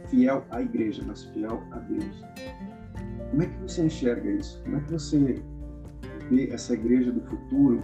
fiel 0.08 0.44
à 0.50 0.60
igreja, 0.60 1.02
mas 1.06 1.24
fiel 1.24 1.62
a 1.70 1.78
Deus. 1.78 2.22
Como 3.30 3.42
é 3.42 3.46
que 3.46 3.62
você 3.62 3.86
enxerga 3.86 4.30
isso? 4.30 4.62
Como 4.62 4.76
é 4.76 4.80
que 4.80 4.92
você 4.92 5.42
vê 6.30 6.50
essa 6.50 6.74
igreja 6.74 7.10
do 7.10 7.22
futuro 7.22 7.82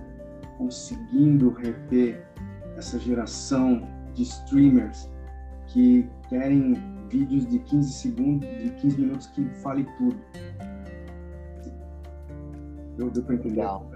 conseguindo 0.59 1.49
reter 1.49 2.23
essa 2.77 2.99
geração 2.99 3.89
de 4.13 4.25
streamers 4.25 5.11
que 5.69 6.07
querem 6.29 6.75
vídeos 7.09 7.47
de 7.47 7.59
15 7.61 7.93
segundos, 7.93 8.47
de 8.63 8.71
15 8.73 9.01
minutos 9.01 9.27
que 9.29 9.43
fale 9.63 9.87
tudo? 9.97 10.19
Para 13.09 13.35
entender? 13.35 13.61
Legal. 13.61 13.91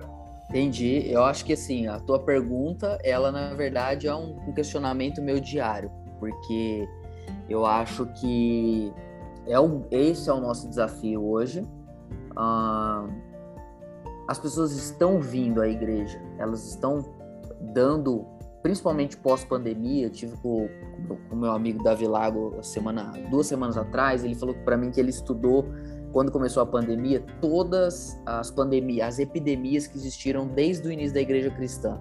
Entendi. 0.49 1.11
Eu 1.11 1.25
acho 1.25 1.45
que 1.45 1.53
assim, 1.53 1.87
a 1.87 1.99
tua 1.99 2.19
pergunta, 2.19 2.99
ela 3.03 3.33
na 3.33 3.55
verdade 3.55 4.07
é 4.07 4.15
um 4.15 4.53
questionamento 4.53 5.21
meu 5.21 5.41
diário, 5.41 5.91
porque 6.21 6.89
eu 7.49 7.67
acho 7.67 8.07
que 8.21 8.93
é 9.47 9.59
o, 9.59 9.85
esse 9.91 10.29
é 10.29 10.33
o 10.33 10.41
nosso 10.41 10.69
desafio 10.69 11.25
hoje. 11.25 11.67
Ah, 12.37 13.07
as 14.29 14.39
pessoas 14.39 14.73
estão 14.73 15.21
vindo 15.21 15.61
à 15.61 15.69
igreja, 15.69 16.21
elas 16.39 16.67
estão 16.71 17.05
dando, 17.61 18.25
principalmente 18.63 19.17
pós-pandemia. 19.17 20.09
Tive 20.09 20.37
com 20.39 20.69
o 21.31 21.37
meu 21.37 21.53
amigo 21.53 21.83
Davi 21.83 22.07
Lago 22.07 22.57
semana, 22.63 23.13
duas 23.31 23.47
semanas 23.47 23.77
atrás. 23.77 24.25
Ele 24.25 24.35
falou 24.35 24.55
para 24.65 24.77
mim 24.77 24.91
que 24.91 24.99
ele 24.99 25.11
estudou 25.11 25.67
quando 26.15 26.31
começou 26.31 26.63
a 26.63 26.67
pandemia 26.67 27.21
todas 27.41 28.17
as 28.25 28.49
pandemias, 28.49 29.09
as 29.09 29.19
epidemias 29.19 29.89
que 29.89 29.99
existiram 29.99 30.47
desde 30.47 30.87
o 30.87 30.93
início 30.93 31.13
da 31.13 31.21
igreja 31.21 31.51
cristã. 31.51 32.01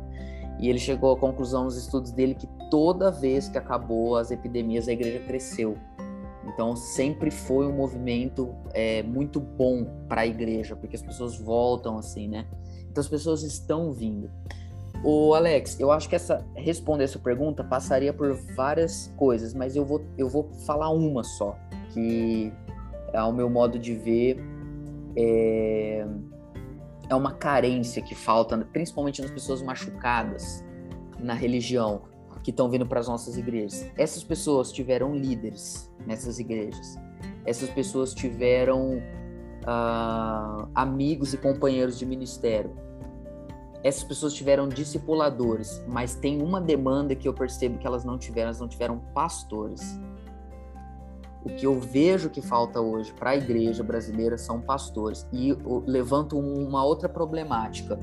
E 0.60 0.70
ele 0.70 0.78
chegou 0.78 1.12
à 1.12 1.18
conclusão 1.18 1.64
nos 1.64 1.76
estudos 1.76 2.12
dele 2.12 2.36
que 2.36 2.48
toda 2.70 3.10
vez 3.10 3.50
que 3.50 3.58
acabou 3.58 4.16
as 4.16 4.30
epidemias, 4.30 4.88
a 4.88 4.92
igreja 4.92 5.20
cresceu. 5.26 5.76
Então 6.46 6.76
sempre 6.76 7.32
foi 7.32 7.66
um 7.66 7.74
movimento 7.74 8.54
é, 8.72 9.02
muito 9.02 9.40
bom 9.40 9.84
para 10.08 10.22
a 10.22 10.28
igreja, 10.28 10.76
porque 10.76 10.96
as 10.96 11.02
pessoas 11.02 11.36
voltam 11.40 11.98
assim, 11.98 12.28
né? 12.28 12.46
Então 12.92 13.02
as 13.02 13.08
pessoas 13.08 13.42
estão 13.42 13.92
vindo. 13.92 14.30
O 15.04 15.34
Alex, 15.34 15.80
eu 15.80 15.92
acho 15.92 16.08
que 16.08 16.16
essa 16.16 16.46
responder 16.56 17.06
essa 17.06 17.18
pergunta 17.18 17.64
passaria 17.64 18.14
por 18.14 18.36
várias 18.56 19.12
coisas, 19.18 19.56
mas 19.56 19.76
eu 19.76 19.84
vou 19.84 20.06
eu 20.20 20.30
vou 20.30 20.52
falar 20.68 20.92
uma 20.92 21.24
só, 21.24 21.58
que 21.90 22.54
ao 23.14 23.32
meu 23.32 23.50
modo 23.50 23.78
de 23.78 23.94
ver 23.94 24.44
é, 25.16 26.06
é 27.10 27.16
uma 27.16 27.34
carência 27.34 28.02
que 28.02 28.16
falta, 28.16 28.58
principalmente 28.72 29.22
nas 29.22 29.32
pessoas 29.32 29.62
machucadas 29.62 30.64
na 31.20 31.34
religião 31.34 32.02
que 32.44 32.52
estão 32.52 32.70
vindo 32.70 32.86
para 32.86 33.00
as 33.00 33.08
nossas 33.08 33.38
igrejas. 33.38 33.90
Essas 33.98 34.24
pessoas 34.24 34.72
tiveram 34.72 35.16
líderes 35.16 35.90
nessas 36.06 36.40
igrejas. 36.40 36.98
Essas 37.46 37.70
pessoas 37.70 38.14
tiveram 38.14 38.98
uh, 39.64 40.68
amigos 40.76 41.34
e 41.34 41.38
companheiros 41.38 41.98
de 41.98 42.06
ministério. 42.06 42.76
Essas 43.82 44.04
pessoas 44.04 44.34
tiveram 44.34 44.68
discipuladores, 44.68 45.84
mas 45.88 46.16
tem 46.16 46.42
uma 46.42 46.60
demanda 46.62 47.16
que 47.16 47.28
eu 47.28 47.34
percebo 47.34 47.78
que 47.78 47.88
elas 47.88 48.04
não 48.04 48.18
tiveram, 48.18 48.48
elas 48.48 48.60
não 48.60 48.68
tiveram 48.68 49.00
pastores. 49.14 50.00
O 51.44 51.50
que 51.50 51.66
eu 51.66 51.80
vejo 51.80 52.30
que 52.30 52.42
falta 52.42 52.80
hoje 52.80 53.12
para 53.14 53.32
a 53.32 53.36
igreja 53.36 53.84
brasileira 53.84 54.38
são 54.38 54.62
pastores. 54.62 55.28
E 55.32 55.56
levanto 55.86 56.38
uma 56.40 56.84
outra 56.86 57.10
problemática. 57.10 58.00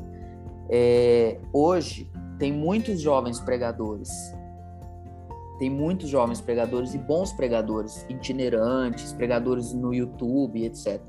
É, 0.69 1.39
hoje, 1.53 2.11
tem 2.39 2.53
muitos 2.53 3.01
jovens 3.01 3.41
pregadores, 3.41 4.11
tem 5.59 5.69
muitos 5.69 6.09
jovens 6.09 6.41
pregadores 6.41 6.95
e 6.95 6.99
bons 6.99 7.33
pregadores, 7.33 8.07
itinerantes, 8.09 9.13
pregadores 9.13 9.75
no 9.75 9.93
YouTube, 9.93 10.65
etc. 10.65 11.03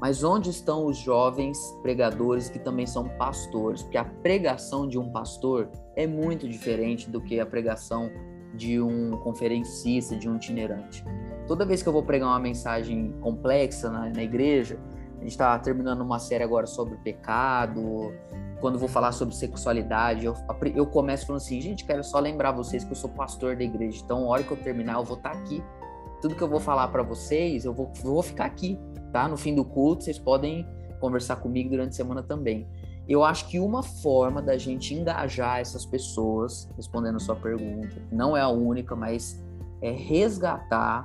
Mas 0.00 0.24
onde 0.24 0.50
estão 0.50 0.86
os 0.86 0.98
jovens 0.98 1.58
pregadores 1.80 2.50
que 2.50 2.58
também 2.58 2.86
são 2.86 3.08
pastores? 3.16 3.82
Porque 3.82 3.96
a 3.96 4.04
pregação 4.04 4.88
de 4.88 4.98
um 4.98 5.10
pastor 5.10 5.70
é 5.94 6.06
muito 6.06 6.48
diferente 6.48 7.08
do 7.08 7.20
que 7.20 7.38
a 7.38 7.46
pregação 7.46 8.10
de 8.54 8.80
um 8.80 9.12
conferencista, 9.18 10.16
de 10.16 10.28
um 10.28 10.36
itinerante. 10.36 11.04
Toda 11.46 11.66
vez 11.66 11.82
que 11.82 11.88
eu 11.88 11.92
vou 11.92 12.02
pregar 12.02 12.28
uma 12.28 12.38
mensagem 12.38 13.12
complexa 13.20 13.90
na, 13.90 14.08
na 14.10 14.22
igreja, 14.22 14.78
a 15.16 15.20
gente 15.20 15.32
está 15.32 15.58
terminando 15.58 16.00
uma 16.00 16.18
série 16.18 16.44
agora 16.44 16.66
sobre 16.66 16.96
pecado, 16.96 18.12
quando 18.60 18.78
vou 18.78 18.88
falar 18.88 19.12
sobre 19.12 19.34
sexualidade, 19.34 20.24
eu, 20.24 20.34
eu 20.74 20.86
começo 20.86 21.26
falando 21.26 21.42
assim, 21.42 21.60
gente, 21.60 21.84
quero 21.84 22.02
só 22.02 22.18
lembrar 22.18 22.52
vocês 22.52 22.82
que 22.82 22.92
eu 22.92 22.96
sou 22.96 23.10
pastor 23.10 23.56
da 23.56 23.62
igreja, 23.62 24.00
então, 24.02 24.24
a 24.24 24.28
hora 24.28 24.42
que 24.42 24.50
eu 24.50 24.56
terminar, 24.56 24.94
eu 24.94 25.04
vou 25.04 25.18
estar 25.18 25.32
tá 25.32 25.38
aqui. 25.38 25.62
Tudo 26.22 26.34
que 26.34 26.42
eu 26.42 26.48
vou 26.48 26.60
falar 26.60 26.88
para 26.88 27.02
vocês, 27.02 27.66
eu 27.66 27.74
vou, 27.74 27.92
eu 28.02 28.02
vou 28.10 28.22
ficar 28.22 28.46
aqui, 28.46 28.78
tá? 29.12 29.28
No 29.28 29.36
fim 29.36 29.54
do 29.54 29.66
culto, 29.66 30.04
vocês 30.04 30.18
podem 30.18 30.66
conversar 30.98 31.36
comigo 31.36 31.68
durante 31.68 31.90
a 31.90 31.92
semana 31.92 32.22
também. 32.22 32.66
Eu 33.08 33.22
acho 33.22 33.48
que 33.48 33.58
uma 33.60 33.82
forma 33.82 34.40
da 34.40 34.56
gente 34.56 34.94
engajar 34.94 35.60
essas 35.60 35.84
pessoas, 35.84 36.68
respondendo 36.76 37.16
a 37.16 37.20
sua 37.20 37.36
pergunta, 37.36 38.02
não 38.10 38.36
é 38.36 38.40
a 38.40 38.48
única, 38.48 38.96
mas 38.96 39.44
é 39.82 39.90
resgatar 39.90 41.04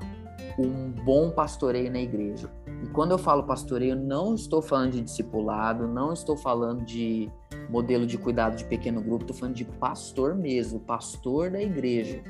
um 0.58 0.92
bom 1.04 1.30
pastoreio 1.32 1.92
na 1.92 2.00
igreja. 2.00 2.50
E 2.84 2.88
quando 2.88 3.12
eu 3.12 3.18
falo 3.18 3.44
pastoreio, 3.44 3.96
não 3.96 4.34
estou 4.34 4.62
falando 4.62 4.92
de 4.92 5.02
discipulado, 5.02 5.88
não 5.88 6.14
estou 6.14 6.38
falando 6.38 6.84
de 6.86 7.30
modelo 7.70 8.06
de 8.06 8.18
cuidado 8.18 8.56
de 8.56 8.66
pequeno 8.66 9.02
grupo, 9.02 9.26
tô 9.26 9.34
falando 9.34 9.56
de 9.56 9.66
pastor 9.66 10.36
mesmo, 10.36 10.80
pastor 10.80 11.52
da 11.52 11.62
igreja. 11.62 12.22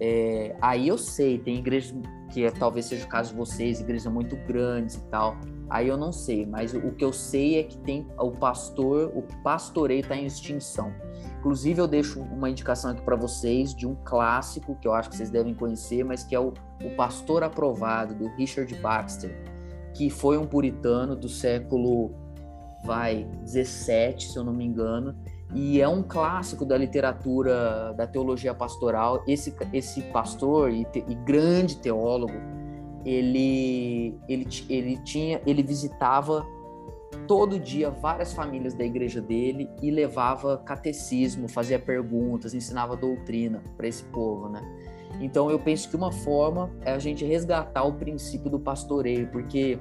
É, 0.00 0.56
aí 0.60 0.88
eu 0.88 0.98
sei, 0.98 1.38
tem 1.38 1.58
igrejas 1.58 1.94
que 2.32 2.44
é, 2.44 2.50
talvez 2.50 2.86
seja 2.86 3.04
o 3.04 3.08
caso 3.08 3.30
de 3.30 3.36
vocês, 3.36 3.80
igrejas 3.80 4.10
muito 4.12 4.36
grandes 4.46 4.96
e 4.96 5.04
tal. 5.04 5.36
Aí 5.72 5.88
eu 5.88 5.96
não 5.96 6.12
sei, 6.12 6.44
mas 6.44 6.74
o 6.74 6.92
que 6.92 7.02
eu 7.02 7.14
sei 7.14 7.58
é 7.58 7.62
que 7.62 7.78
tem 7.78 8.06
o 8.18 8.30
pastor, 8.30 9.10
o 9.16 9.22
pastoreio 9.42 10.00
está 10.00 10.14
em 10.14 10.26
extinção. 10.26 10.92
Inclusive 11.38 11.80
eu 11.80 11.88
deixo 11.88 12.20
uma 12.20 12.50
indicação 12.50 12.90
aqui 12.90 13.00
para 13.00 13.16
vocês 13.16 13.74
de 13.74 13.86
um 13.86 13.96
clássico 14.04 14.76
que 14.76 14.86
eu 14.86 14.92
acho 14.92 15.08
que 15.08 15.16
vocês 15.16 15.30
devem 15.30 15.54
conhecer, 15.54 16.04
mas 16.04 16.24
que 16.24 16.34
é 16.34 16.38
o, 16.38 16.52
o 16.84 16.94
Pastor 16.94 17.42
Aprovado 17.42 18.14
do 18.14 18.28
Richard 18.36 18.72
Baxter, 18.82 19.34
que 19.94 20.10
foi 20.10 20.36
um 20.36 20.46
puritano 20.46 21.16
do 21.16 21.26
século 21.26 22.12
vai 22.84 23.24
17, 23.40 24.30
se 24.30 24.36
eu 24.36 24.44
não 24.44 24.52
me 24.52 24.66
engano, 24.66 25.16
e 25.54 25.80
é 25.80 25.88
um 25.88 26.02
clássico 26.02 26.66
da 26.66 26.76
literatura 26.76 27.94
da 27.94 28.06
teologia 28.06 28.52
pastoral. 28.52 29.24
Esse 29.26 29.54
esse 29.72 30.02
pastor 30.02 30.70
e, 30.70 30.84
te, 30.84 31.02
e 31.08 31.14
grande 31.14 31.78
teólogo 31.78 32.61
ele, 33.04 34.18
ele, 34.28 34.46
ele 34.68 34.96
tinha, 34.98 35.40
ele 35.46 35.62
visitava 35.62 36.46
todo 37.26 37.58
dia 37.58 37.90
várias 37.90 38.32
famílias 38.32 38.74
da 38.74 38.84
igreja 38.84 39.20
dele 39.20 39.68
e 39.80 39.90
levava 39.90 40.58
catecismo, 40.58 41.48
fazia 41.48 41.78
perguntas, 41.78 42.54
ensinava 42.54 42.96
doutrina 42.96 43.62
para 43.76 43.86
esse 43.86 44.04
povo, 44.04 44.48
né? 44.48 44.60
Então 45.20 45.50
eu 45.50 45.58
penso 45.58 45.88
que 45.88 45.96
uma 45.96 46.10
forma 46.10 46.70
é 46.80 46.92
a 46.92 46.98
gente 46.98 47.24
resgatar 47.24 47.84
o 47.84 47.92
princípio 47.94 48.50
do 48.50 48.58
pastoreio, 48.58 49.28
porque 49.28 49.78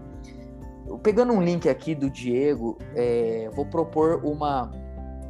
pegando 1.02 1.34
um 1.34 1.42
link 1.42 1.70
aqui 1.70 1.96
do 1.96 2.10
Diego, 2.10 2.78
é, 2.96 3.50
vou 3.54 3.66
propor 3.66 4.24
uma. 4.26 4.72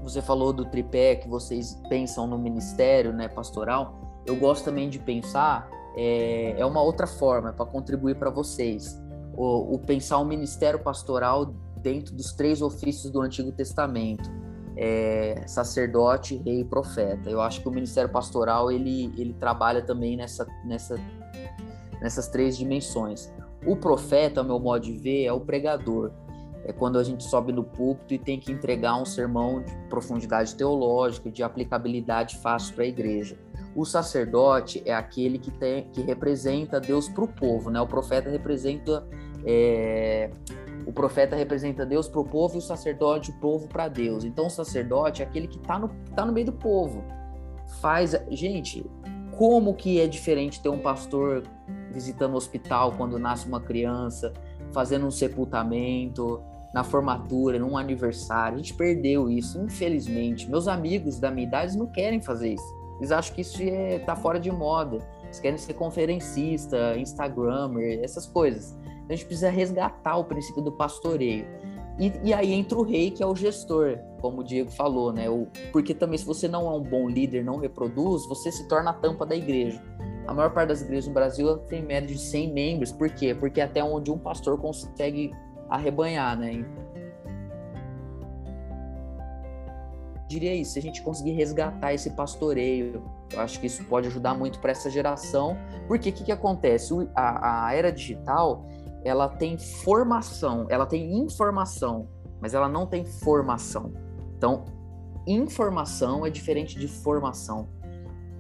Você 0.04 0.22
falou 0.22 0.52
do 0.52 0.66
tripé 0.66 1.16
que 1.16 1.30
vocês 1.30 1.80
pensam 1.88 2.26
no 2.26 2.38
ministério, 2.38 3.14
né, 3.14 3.28
pastoral. 3.28 4.22
Eu 4.26 4.36
gosto 4.36 4.66
também 4.66 4.90
de 4.90 4.98
pensar 4.98 5.70
é, 5.96 6.56
é 6.58 6.66
uma 6.66 6.82
outra 6.82 7.08
forma 7.08 7.54
para 7.54 7.66
contribuir 7.66 8.16
para 8.16 8.30
vocês. 8.30 9.00
O, 9.34 9.76
o, 9.76 9.80
pensar 9.80 10.18
o 10.18 10.26
ministério 10.26 10.80
pastoral 10.80 11.54
dentro 11.78 12.14
dos 12.14 12.34
três 12.34 12.62
ofícios 12.62 13.12
do 13.12 13.22
Antigo 13.22 13.52
Testamento, 13.52 14.30
é, 14.76 15.44
sacerdote, 15.48 16.36
rei 16.38 16.62
e 16.62 16.66
profeta. 16.66 17.30
Eu 17.30 17.42
acho 17.42 17.62
que 17.62 17.68
o 17.68 17.72
ministério 17.72 18.10
pastoral 18.10 18.72
ele, 18.72 19.14
ele 19.18 19.34
trabalha 19.34 19.82
também 19.82 20.16
nessa, 20.16 20.46
nessa, 20.66 21.00
nessas 22.02 22.28
três 22.28 22.58
dimensões. 22.58 23.32
O 23.66 23.76
profeta, 23.76 24.42
ao 24.42 24.46
meu 24.46 24.60
modo 24.60 24.84
de 24.84 24.94
ver, 24.94 25.26
é 25.26 25.32
o 25.32 25.40
pregador. 25.40 26.12
É 26.64 26.72
quando 26.72 27.00
a 27.00 27.04
gente 27.04 27.24
sobe 27.24 27.52
no 27.52 27.64
púlpito 27.64 28.14
e 28.14 28.20
tem 28.20 28.40
que 28.40 28.52
entregar 28.52 28.96
um 28.96 29.06
sermão 29.06 29.64
de 29.64 29.74
profundidade 29.90 30.56
teológica, 30.56 31.32
de 31.32 31.42
aplicabilidade 31.42 32.38
fácil 32.38 32.76
para 32.76 32.84
a 32.84 32.88
igreja. 32.88 33.38
O 33.76 33.86
sacerdote 33.86 34.82
é 34.86 34.94
aquele 34.94 35.40
que, 35.40 35.50
tem, 35.52 35.90
que 35.92 36.02
representa 36.02 36.80
Deus 36.80 37.08
para 37.10 37.24
o 37.24 37.28
povo, 37.28 37.70
né? 37.70 37.80
O 37.82 37.88
profeta 37.88 38.30
representa 38.30 39.08
é, 39.46 40.30
o 40.86 40.92
profeta 40.92 41.36
representa 41.36 41.86
Deus 41.86 42.08
para 42.08 42.20
o 42.20 42.26
povo 42.26 42.56
e 42.56 42.58
o 42.58 42.62
sacerdote 42.62 43.32
o 43.32 43.40
povo 43.40 43.68
para 43.68 43.88
Deus. 43.88 44.24
Então 44.24 44.48
o 44.48 44.50
sacerdote 44.50 45.22
é 45.22 45.26
aquele 45.26 45.48
que 45.48 45.58
está 45.58 45.80
no, 45.80 45.90
tá 46.16 46.26
no 46.26 46.34
meio 46.34 46.48
do 46.48 46.54
povo. 46.54 47.04
Faz, 47.80 48.16
gente, 48.30 48.86
como 49.38 49.74
que 49.74 50.00
é 50.00 50.08
diferente 50.08 50.62
ter 50.62 50.70
um 50.70 50.80
pastor 50.80 51.44
visitando 51.92 52.34
o 52.34 52.38
hospital 52.38 52.94
quando 52.94 53.18
nasce 53.18 53.48
uma 53.48 53.62
criança, 53.62 54.34
fazendo 54.72 55.06
um 55.06 55.12
sepultamento, 55.12 56.42
na 56.74 56.84
formatura, 56.84 57.60
num 57.60 57.78
aniversário. 57.78 58.56
A 58.56 58.58
gente 58.58 58.74
perdeu 58.74 59.30
isso, 59.30 59.62
infelizmente. 59.62 60.50
Meus 60.50 60.68
amigos 60.68 61.20
da 61.20 61.30
minha 61.30 61.48
idade 61.48 61.78
não 61.78 61.88
querem 61.88 62.22
fazer 62.22 62.54
isso. 62.54 62.82
Eles 62.98 63.12
acham 63.12 63.34
que 63.34 63.42
isso 63.42 63.62
está 63.62 64.16
fora 64.16 64.40
de 64.40 64.52
moda. 64.52 65.00
Eles 65.24 65.40
querem 65.40 65.58
ser 65.58 65.74
conferencista, 65.74 66.98
Instagrammer, 66.98 68.00
essas 68.04 68.26
coisas. 68.26 68.78
Então 68.86 69.08
a 69.10 69.16
gente 69.16 69.26
precisa 69.26 69.50
resgatar 69.50 70.18
o 70.18 70.26
princípio 70.26 70.62
do 70.62 70.72
pastoreio. 70.72 71.46
E, 72.00 72.12
e, 72.24 72.34
aí 72.34 72.54
entra 72.54 72.78
o 72.78 72.84
rei, 72.84 73.12
que 73.12 73.22
é 73.22 73.26
o 73.26 73.36
gestor, 73.36 74.00
como 74.22 74.42
o 74.42 74.44
Diego 74.44 74.72
falou, 74.72 75.12
né? 75.12 75.30
O, 75.30 75.48
porque 75.72 75.94
também, 75.94 76.18
se 76.18 76.26
você 76.26 76.48
não 76.48 76.66
é 76.68 76.76
um 76.76 76.82
bom 76.82 77.10
líder, 77.10 77.44
não 77.44 77.58
reproduz, 77.58 78.26
você 78.28 78.52
se 78.52 78.68
torna 78.68 78.92
a 78.92 78.94
tampa 78.94 79.26
da 79.26 79.36
igreja. 79.36 79.82
A 80.26 80.34
maior 80.34 80.52
parte 80.52 80.70
das 80.70 80.82
igrejas 80.82 81.08
no 81.08 81.14
Brasil 81.14 81.58
tem 81.58 81.84
média 81.84 82.08
de 82.08 82.20
100 82.20 82.54
membros. 82.54 82.92
Por 82.92 83.10
quê? 83.10 83.36
Porque 83.36 83.60
é 83.60 83.66
até 83.66 83.84
onde 83.84 84.10
um 84.12 84.18
pastor 84.18 84.58
consegue 84.58 85.32
arrebanhar, 85.72 86.38
né? 86.38 86.66
diria 90.32 90.56
isso, 90.56 90.74
se 90.74 90.80
a 90.80 90.82
gente 90.82 91.02
conseguir 91.02 91.32
resgatar 91.32 91.94
esse 91.94 92.12
pastoreio, 92.12 93.04
eu 93.34 93.40
acho 93.42 93.60
que 93.60 93.68
isso 93.68 93.84
pode 93.84 94.08
ajudar 94.08 94.34
muito 94.34 94.60
para 94.60 94.72
essa 94.72 94.90
geração, 94.90 95.58
porque 95.88 96.10
o 96.10 96.14
que, 96.14 96.24
que 96.24 96.32
acontece? 96.32 96.94
A, 97.14 97.68
a 97.68 97.74
era 97.74 97.92
digital, 97.92 98.66
ela 99.04 99.28
tem 99.28 99.58
formação, 99.58 100.68
ela 100.70 100.86
tem 100.86 101.20
informação, 101.20 102.08
mas 102.40 102.54
ela 102.54 102.70
não 102.70 102.88
tem 102.88 103.04
formação. 103.04 103.92
Então, 104.38 104.64
informação 105.28 106.26
é 106.26 106.30
diferente 106.30 106.80
de 106.80 106.88
formação. 106.88 107.68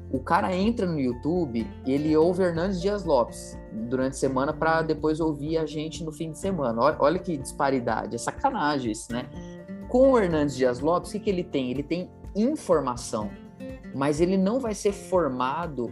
O 0.09 0.19
cara 0.19 0.55
entra 0.55 0.85
no 0.85 0.99
YouTube 0.99 1.67
ele 1.85 2.15
ouve 2.15 2.43
Hernandes 2.43 2.81
Dias 2.81 3.03
Lopes 3.03 3.57
durante 3.71 4.13
a 4.13 4.17
semana 4.17 4.53
para 4.53 4.81
depois 4.81 5.19
ouvir 5.19 5.57
a 5.57 5.65
gente 5.65 6.03
no 6.03 6.11
fim 6.11 6.31
de 6.31 6.39
semana. 6.39 6.81
Olha, 6.81 6.97
olha 6.99 7.19
que 7.19 7.37
disparidade, 7.37 8.15
é 8.15 8.17
sacanagem 8.17 8.91
isso, 8.91 9.11
né? 9.11 9.25
Com 9.87 10.11
o 10.11 10.19
Hernandes 10.19 10.55
Dias 10.55 10.79
Lopes, 10.79 11.09
o 11.09 11.13
que, 11.13 11.19
que 11.19 11.29
ele 11.29 11.43
tem? 11.43 11.71
Ele 11.71 11.83
tem 11.83 12.09
informação, 12.35 13.29
mas 13.93 14.21
ele 14.21 14.37
não 14.37 14.59
vai 14.59 14.73
ser 14.73 14.93
formado 14.93 15.91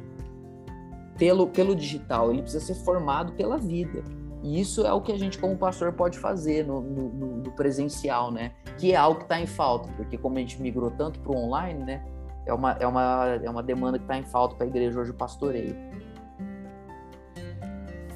pelo, 1.18 1.48
pelo 1.48 1.76
digital, 1.76 2.32
ele 2.32 2.42
precisa 2.42 2.66
ser 2.66 2.76
formado 2.76 3.34
pela 3.34 3.58
vida. 3.58 4.04
E 4.42 4.60
isso 4.60 4.86
é 4.86 4.94
o 4.94 5.02
que 5.02 5.12
a 5.12 5.18
gente, 5.18 5.38
como 5.38 5.58
pastor, 5.58 5.92
pode 5.92 6.18
fazer 6.18 6.66
no, 6.66 6.80
no, 6.80 7.38
no 7.38 7.52
presencial, 7.52 8.32
né? 8.32 8.54
Que 8.78 8.94
é 8.94 8.96
algo 8.96 9.20
que 9.20 9.26
está 9.26 9.40
em 9.40 9.46
falta, 9.46 9.90
porque 9.98 10.18
como 10.18 10.38
a 10.38 10.40
gente 10.40 10.62
migrou 10.62 10.90
tanto 10.92 11.20
para 11.20 11.32
o 11.32 11.36
online, 11.36 11.84
né? 11.84 12.06
É 12.46 12.54
uma, 12.54 12.72
é, 12.80 12.88
uma, 12.88 13.26
é 13.44 13.50
uma 13.50 13.62
demanda 13.62 14.00
que 14.00 14.06
está 14.06 14.18
em 14.18 14.24
falta 14.24 14.56
para 14.56 14.66
a 14.66 14.70
igreja 14.70 15.00
hoje, 15.00 15.12
o 15.12 15.14
pastoreio. 15.14 15.76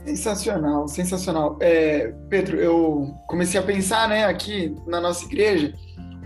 Sensacional, 0.05 0.87
sensacional. 0.87 1.57
É, 1.61 2.13
Pedro, 2.29 2.59
eu 2.59 3.15
comecei 3.27 3.59
a 3.59 3.63
pensar, 3.63 4.07
né, 4.09 4.25
aqui 4.25 4.75
na 4.85 4.99
nossa 4.99 5.25
igreja, 5.25 5.73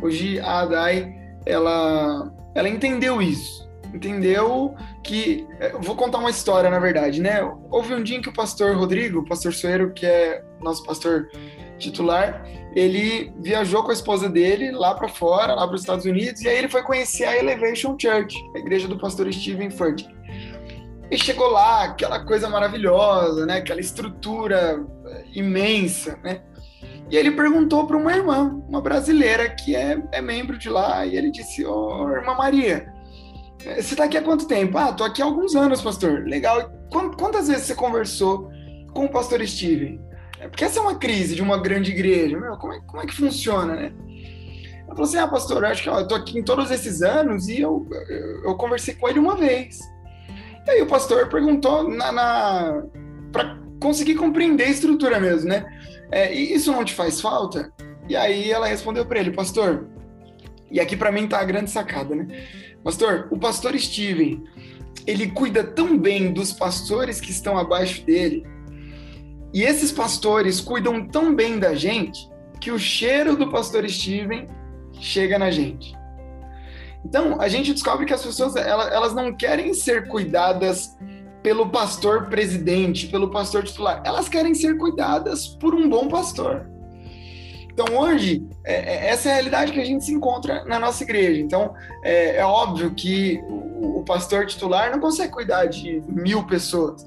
hoje 0.02 0.40
a 0.40 0.62
Adai, 0.62 1.14
ela, 1.46 2.34
ela 2.56 2.68
entendeu 2.68 3.22
isso, 3.22 3.70
entendeu 3.94 4.74
que, 5.04 5.48
é, 5.60 5.74
vou 5.80 5.96
contar 5.96 6.18
uma 6.18 6.32
história, 6.32 6.72
na 6.72 6.80
verdade, 6.80 7.22
né, 7.22 7.40
houve 7.70 7.94
um 7.94 8.02
dia 8.02 8.18
em 8.18 8.22
que 8.22 8.30
o 8.30 8.34
pastor 8.34 8.76
Rodrigo, 8.76 9.20
o 9.20 9.26
pastor 9.26 9.54
Soeiro, 9.54 9.94
que 9.94 10.06
é 10.06 10.44
nosso 10.60 10.84
pastor 10.84 11.30
titular, 11.78 12.44
ele 12.76 13.32
viajou 13.40 13.84
com 13.84 13.92
a 13.92 13.94
esposa 13.94 14.28
dele 14.28 14.72
lá 14.72 14.96
para 14.96 15.08
fora, 15.08 15.54
lá 15.54 15.68
para 15.68 15.76
os 15.76 15.82
Estados 15.82 16.06
Unidos, 16.06 16.42
e 16.42 16.50
aí 16.50 16.58
ele 16.58 16.68
foi 16.68 16.82
conhecer 16.82 17.26
a 17.26 17.38
Elevation 17.38 17.96
Church, 18.00 18.36
a 18.56 18.60
igreja 18.60 18.88
do 18.88 18.98
pastor 18.98 19.32
Steven 19.32 19.70
Furtick. 19.70 20.17
E 21.10 21.18
chegou 21.18 21.50
lá, 21.52 21.86
aquela 21.86 22.26
coisa 22.26 22.50
maravilhosa, 22.50 23.46
né? 23.46 23.58
Aquela 23.58 23.80
estrutura 23.80 24.86
eh, 25.06 25.26
imensa, 25.34 26.20
né? 26.24 26.42
E 27.10 27.16
ele 27.16 27.32
perguntou 27.32 27.88
para 27.88 27.96
uma 27.96 28.14
irmã, 28.14 28.62
uma 28.68 28.82
brasileira 28.82 29.50
que 29.50 29.76
é, 29.76 30.02
é 30.12 30.22
membro 30.22 30.58
de 30.58 30.70
lá, 30.70 31.06
e 31.06 31.16
ele 31.16 31.32
disse: 31.32 31.66
Ô, 31.66 32.04
oh, 32.04 32.10
irmã 32.10 32.36
Maria, 32.36 32.92
eh, 33.64 33.82
você 33.82 33.94
está 33.94 34.04
aqui 34.04 34.18
há 34.18 34.22
quanto 34.22 34.48
tempo? 34.48 34.78
Ah, 34.78 34.92
tô 34.92 35.06
aqui 35.06 35.22
há 35.22 35.26
alguns 35.26 35.56
anos, 35.56 35.82
pastor. 35.82 36.26
Legal. 36.26 36.72
Quantas 37.18 37.48
vezes 37.48 37.64
você 37.64 37.76
conversou 37.76 38.50
com 38.94 39.06
o 39.06 39.10
pastor 39.10 39.46
Steven? 39.48 40.02
É, 40.40 40.48
porque 40.48 40.66
essa 40.66 40.80
é 40.80 40.82
uma 40.82 40.96
crise 40.96 41.36
de 41.36 41.42
uma 41.42 41.58
grande 41.58 41.92
igreja. 41.92 42.38
Meu, 42.38 42.58
como 42.58 42.74
é, 42.74 42.82
como 42.82 43.02
é 43.02 43.06
que 43.06 43.16
funciona, 43.16 43.76
né? 43.76 43.94
Ela 44.86 44.96
falou 44.96 45.04
assim: 45.04 45.18
Ah, 45.18 45.28
pastor, 45.28 45.64
eu 45.64 45.70
acho 45.70 45.84
que 45.84 45.90
ó, 45.90 46.00
eu 46.00 46.08
tô 46.08 46.16
aqui 46.16 46.38
em 46.38 46.44
todos 46.44 46.70
esses 46.70 47.02
anos 47.02 47.48
e 47.48 47.62
eu, 47.62 47.88
eu, 48.10 48.44
eu 48.44 48.56
conversei 48.56 48.94
com 48.94 49.08
ele 49.08 49.20
uma 49.20 49.38
vez. 49.38 49.80
E 50.68 50.70
aí 50.70 50.82
o 50.82 50.88
pastor 50.88 51.30
perguntou 51.30 51.90
na, 51.90 52.12
na 52.12 52.84
para 53.32 53.58
conseguir 53.80 54.16
compreender 54.16 54.66
a 54.66 54.70
estrutura 54.70 55.18
mesmo, 55.18 55.48
né? 55.48 55.66
É, 56.12 56.34
e 56.34 56.54
isso 56.54 56.72
não 56.72 56.84
te 56.84 56.94
faz 56.94 57.22
falta? 57.22 57.72
E 58.10 58.16
aí 58.16 58.52
ela 58.52 58.68
respondeu 58.68 59.06
para 59.06 59.20
ele, 59.20 59.32
pastor. 59.32 59.88
E 60.70 60.80
aqui 60.80 60.98
para 60.98 61.12
mim 61.12 61.26
tá 61.26 61.40
a 61.40 61.46
grande 61.46 61.72
sacada, 61.72 62.14
né? 62.14 62.28
Pastor, 62.84 63.30
o 63.32 63.38
pastor 63.38 63.78
Steven, 63.80 64.44
ele 65.06 65.32
cuida 65.32 65.64
tão 65.64 65.98
bem 65.98 66.34
dos 66.34 66.52
pastores 66.52 67.22
que 67.22 67.32
estão 67.32 67.58
abaixo 67.58 68.06
dele. 68.06 68.46
E 69.54 69.64
esses 69.64 69.92
pastores 69.92 70.60
cuidam 70.60 71.08
tão 71.08 71.34
bem 71.34 71.58
da 71.60 71.74
gente 71.76 72.30
que 72.60 72.72
o 72.72 72.80
cheiro 72.80 73.38
do 73.38 73.50
pastor 73.50 73.90
Steven 73.90 74.48
chega 75.00 75.40
na 75.40 75.50
gente. 75.50 75.96
Então, 77.06 77.40
a 77.40 77.48
gente 77.48 77.74
descobre 77.74 78.06
que 78.06 78.14
as 78.14 78.24
pessoas 78.24 78.56
elas, 78.56 78.92
elas 78.92 79.14
não 79.14 79.34
querem 79.34 79.74
ser 79.74 80.08
cuidadas 80.08 80.98
pelo 81.42 81.70
pastor 81.70 82.28
presidente, 82.28 83.08
pelo 83.08 83.30
pastor 83.30 83.64
titular. 83.64 84.02
Elas 84.06 84.28
querem 84.28 84.54
ser 84.54 84.78
cuidadas 84.78 85.48
por 85.48 85.74
um 85.74 85.88
bom 85.88 86.08
pastor. 86.08 86.68
Então, 87.80 87.96
hoje, 87.96 88.44
é, 88.66 88.74
é, 88.74 89.10
essa 89.10 89.30
é 89.30 89.32
a 89.32 89.36
realidade 89.36 89.72
que 89.72 89.80
a 89.80 89.86
gente 89.86 90.04
se 90.04 90.12
encontra 90.12 90.66
na 90.66 90.80
nossa 90.80 91.04
igreja. 91.04 91.40
Então, 91.40 91.76
é, 92.04 92.38
é 92.38 92.44
óbvio 92.44 92.92
que 92.96 93.40
o, 93.48 94.00
o, 94.00 94.04
pastor 94.04 94.48
titular 94.48 94.90
não 94.92 95.00
consegue 95.00 95.32
cuidar 95.32 95.68
de 95.68 96.02
mil 96.08 96.44
pessoas, 96.44 97.06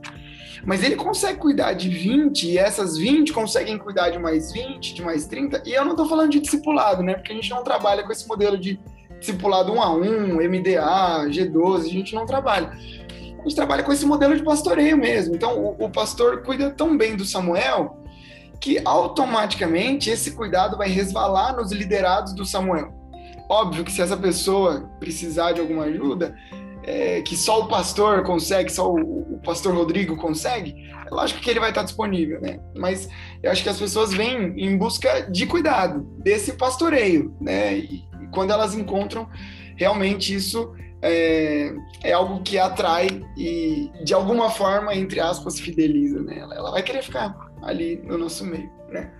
mas 0.64 0.84
ele 0.84 0.94
consegue 0.94 1.40
cuidar 1.40 1.72
de 1.72 1.88
20, 1.88 2.44
e 2.44 2.56
essas 2.56 2.96
20 2.96 3.32
conseguem 3.32 3.76
cuidar 3.78 4.10
de 4.10 4.18
mais 4.20 4.52
20, 4.52 4.94
de 4.94 5.02
mais 5.02 5.26
30. 5.26 5.60
E 5.66 5.72
eu 5.72 5.84
não 5.84 5.90
estou 5.90 6.08
falando 6.08 6.30
de 6.30 6.38
discipulado, 6.38 7.02
né? 7.02 7.14
Porque 7.14 7.32
a 7.32 7.34
gente 7.34 7.50
não 7.50 7.64
trabalha 7.64 8.04
com 8.04 8.12
esse 8.12 8.28
modelo 8.28 8.56
de 8.56 8.78
discipulado 9.20 9.72
1 9.72 9.82
a 9.82 9.94
1, 9.94 10.02
MDA, 10.48 11.26
G12, 11.28 11.84
a 11.84 11.88
gente 11.88 12.14
não 12.14 12.26
trabalha. 12.26 12.68
A 12.68 13.42
gente 13.42 13.54
trabalha 13.54 13.82
com 13.82 13.92
esse 13.92 14.04
modelo 14.04 14.36
de 14.36 14.42
pastoreio 14.42 14.96
mesmo. 14.98 15.34
Então, 15.34 15.58
o, 15.58 15.84
o 15.84 15.90
pastor 15.90 16.42
cuida 16.42 16.70
tão 16.70 16.96
bem 16.96 17.16
do 17.16 17.24
Samuel 17.24 18.00
que 18.60 18.78
automaticamente 18.84 20.10
esse 20.10 20.32
cuidado 20.32 20.76
vai 20.76 20.88
resvalar 20.88 21.56
nos 21.56 21.72
liderados 21.72 22.34
do 22.34 22.44
Samuel. 22.44 22.92
Óbvio 23.48 23.82
que 23.82 23.90
se 23.90 24.02
essa 24.02 24.16
pessoa 24.16 24.88
precisar 25.00 25.52
de 25.52 25.60
alguma 25.60 25.84
ajuda, 25.84 26.36
é, 26.82 27.22
que 27.22 27.36
só 27.36 27.62
o 27.62 27.68
pastor 27.68 28.22
consegue, 28.22 28.70
só 28.70 28.92
o, 28.92 29.34
o, 29.34 29.40
pastor 29.42 29.74
Rodrigo 29.74 30.16
consegue, 30.16 30.74
é 31.06 31.10
lógico 31.10 31.40
que 31.40 31.48
ele 31.48 31.60
vai 31.60 31.70
estar 31.70 31.82
disponível, 31.82 32.40
né? 32.40 32.60
Mas 32.76 33.08
eu 33.42 33.50
acho 33.50 33.62
que 33.62 33.68
as 33.68 33.78
pessoas 33.78 34.12
vêm 34.12 34.54
em 34.56 34.76
busca 34.76 35.22
de 35.22 35.46
cuidado, 35.46 36.02
desse 36.18 36.52
pastoreio, 36.52 37.34
né? 37.40 37.78
E 37.78 38.09
quando 38.32 38.52
elas 38.52 38.74
encontram, 38.74 39.28
realmente 39.76 40.34
isso 40.34 40.74
é, 41.02 41.72
é, 42.02 42.12
algo 42.12 42.42
que 42.42 42.58
atrai 42.58 43.08
e, 43.36 43.90
de 44.04 44.12
alguma 44.12 44.50
forma, 44.50 44.94
entre 44.94 45.20
aspas, 45.20 45.58
fideliza, 45.58 46.20
né? 46.22 46.38
Ela, 46.38 46.54
ela 46.54 46.70
vai 46.70 46.82
querer 46.82 47.02
ficar 47.02 47.34
ali 47.62 47.96
no 48.04 48.18
nosso 48.18 48.44
meio, 48.44 48.70
né? 48.90 49.10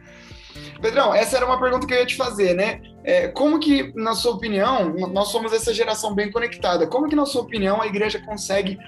Pedrão, 0.81 1.15
essa 1.15 1.37
era 1.37 1.47
uma 1.47 1.59
pergunta 1.59 1.87
que 1.87 1.95
eu 1.95 1.99
ia 1.99 2.07
te 2.07 2.17
fazer, 2.17 2.55
né? 2.55 2.81
É, 3.03 3.29
como 3.29 3.59
que, 3.59 3.93
na 3.95 4.15
sua 4.15 4.33
opinião, 4.33 4.95
nós 5.13 5.29
somos 5.29 5.53
essa 5.53 5.73
geração 5.73 6.15
bem 6.15 6.31
conectada, 6.31 6.87
como 6.87 7.09
que, 7.09 7.17
na 7.17 7.25
sua 7.25 7.43
opinião, 7.43 7.81
a 7.81 7.87
igreja 7.87 8.21
consegue 8.21 8.79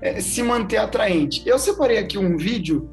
é, 0.00 0.20
se 0.20 0.42
manter 0.42 0.78
atraente? 0.78 1.42
Eu 1.46 1.58
separei 1.58 1.98
aqui 1.98 2.18
um 2.18 2.36
vídeo 2.36 2.90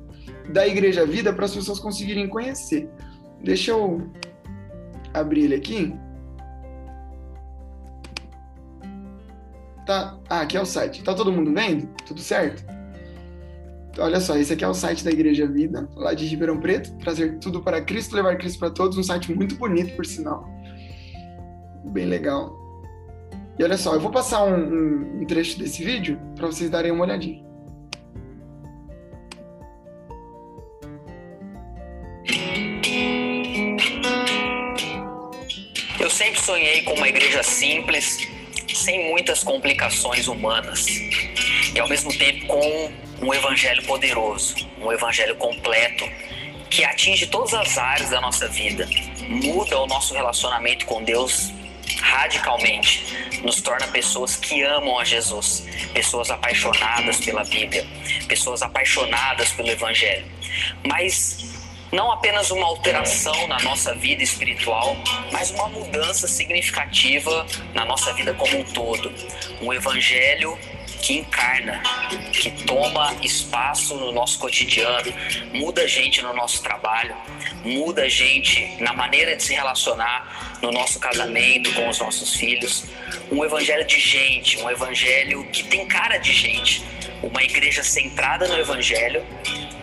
da 0.50 0.68
Igreja 0.68 1.06
Vida 1.06 1.32
para 1.34 1.46
as 1.46 1.54
pessoas 1.54 1.80
conseguirem 1.80 2.28
conhecer. 2.28 2.90
Deixa 3.44 3.72
eu 3.72 4.10
abrir 5.14 5.46
ele 5.46 5.56
aqui. 5.56 5.94
Tá, 9.90 10.16
ah, 10.30 10.42
aqui 10.42 10.56
é 10.56 10.62
o 10.62 10.68
site. 10.68 11.04
Tá 11.04 11.16
todo 11.16 11.32
mundo 11.32 11.52
vendo? 11.52 11.88
Tudo 12.06 12.20
certo? 12.20 12.64
Olha 13.98 14.22
só, 14.22 14.38
esse 14.38 14.54
aqui 14.54 14.64
é 14.64 14.68
o 14.68 14.74
site 14.76 15.04
da 15.04 15.10
Igreja 15.10 15.48
Vida, 15.48 15.90
lá 15.96 16.14
de 16.14 16.28
Ribeirão 16.28 16.60
Preto, 16.60 16.96
trazer 17.00 17.40
tudo 17.40 17.64
para 17.64 17.82
Cristo, 17.82 18.16
levar 18.16 18.38
Cristo 18.38 18.60
para 18.60 18.70
todos, 18.70 19.00
um 19.00 19.04
site 19.04 19.34
muito 19.34 19.56
bonito, 19.56 19.96
por 19.96 20.06
sinal. 20.06 20.48
Bem 21.86 22.06
legal. 22.06 22.56
E 23.58 23.64
olha 23.64 23.78
só, 23.78 23.96
eu 23.96 24.00
vou 24.00 24.12
passar 24.12 24.44
um, 24.44 24.54
um, 24.54 25.22
um 25.22 25.26
trecho 25.26 25.58
desse 25.58 25.84
vídeo 25.84 26.22
para 26.36 26.46
vocês 26.46 26.70
darem 26.70 26.92
uma 26.92 27.06
olhadinha. 27.06 27.44
Eu 36.00 36.12
sempre 36.12 36.40
sonhei 36.40 36.84
com 36.84 36.94
uma 36.94 37.10
igreja 37.10 37.42
simples, 37.42 38.30
sem 38.80 39.10
muitas 39.10 39.44
complicações 39.44 40.28
humanas, 40.28 40.86
e 40.88 41.80
ao 41.80 41.88
mesmo 41.88 42.16
tempo 42.18 42.48
com 42.48 42.92
um 43.22 43.34
evangelho 43.34 43.84
poderoso, 43.84 44.56
um 44.82 44.92
evangelho 44.92 45.36
completo 45.36 46.06
que 46.70 46.84
atinge 46.84 47.28
todas 47.28 47.54
as 47.54 47.78
áreas 47.78 48.10
da 48.10 48.22
nossa 48.22 48.48
vida, 48.48 48.88
muda 49.28 49.80
o 49.80 49.88
nosso 49.88 50.14
relacionamento 50.14 50.86
com 50.86 51.04
Deus 51.04 51.52
radicalmente, 52.02 53.04
nos 53.44 53.62
torna 53.62 53.88
pessoas 53.88 54.36
que 54.36 54.62
amam 54.62 55.00
a 55.00 55.04
Jesus, 55.04 55.66
pessoas 55.94 56.30
apaixonadas 56.30 57.20
pela 57.20 57.44
Bíblia, 57.44 57.86
pessoas 58.28 58.62
apaixonadas 58.62 59.52
pelo 59.52 59.70
Evangelho. 59.70 60.26
Mas 60.88 61.49
não 61.92 62.12
apenas 62.12 62.52
uma 62.52 62.66
alteração 62.66 63.48
na 63.48 63.60
nossa 63.62 63.96
vida 63.96 64.22
espiritual, 64.22 64.96
mas 65.32 65.52
uma 65.52 65.68
mudança 65.68 66.28
significativa 66.28 67.46
na 67.74 67.86
nossa 67.86 68.14
vida 68.14 68.34
como 68.34 68.60
um 68.60 68.64
todo. 68.64 69.12
Um 69.62 69.74
Evangelho 69.74 70.58
que 71.02 71.20
encarna, 71.20 71.82
que 72.34 72.52
toma 72.66 73.16
espaço 73.22 73.96
no 73.96 74.12
nosso 74.12 74.38
cotidiano, 74.38 75.14
muda 75.54 75.84
a 75.84 75.88
gente 75.88 76.22
no 76.22 76.34
nosso 76.34 76.62
trabalho, 76.62 77.16
muda 77.64 78.04
a 78.04 78.10
gente 78.10 78.76
na 78.82 78.94
maneira 78.94 79.36
de 79.36 79.44
se 79.44 79.54
relacionar 79.54 80.58
no 80.62 80.72
nosso 80.72 81.00
casamento, 81.00 81.74
com 81.74 81.88
os 81.88 82.00
nossos 82.00 82.36
filhos. 82.36 82.86
Um 83.32 83.44
evangelho 83.44 83.86
de 83.86 84.00
gente, 84.00 84.62
um 84.62 84.70
evangelho 84.70 85.46
que 85.46 85.64
tem 85.64 85.88
cara 85.88 86.18
de 86.18 86.34
gente, 86.34 86.84
uma 87.24 87.44
igreja 87.44 87.84
centrada 87.84 88.48
no 88.48 88.58
evangelho, 88.60 89.26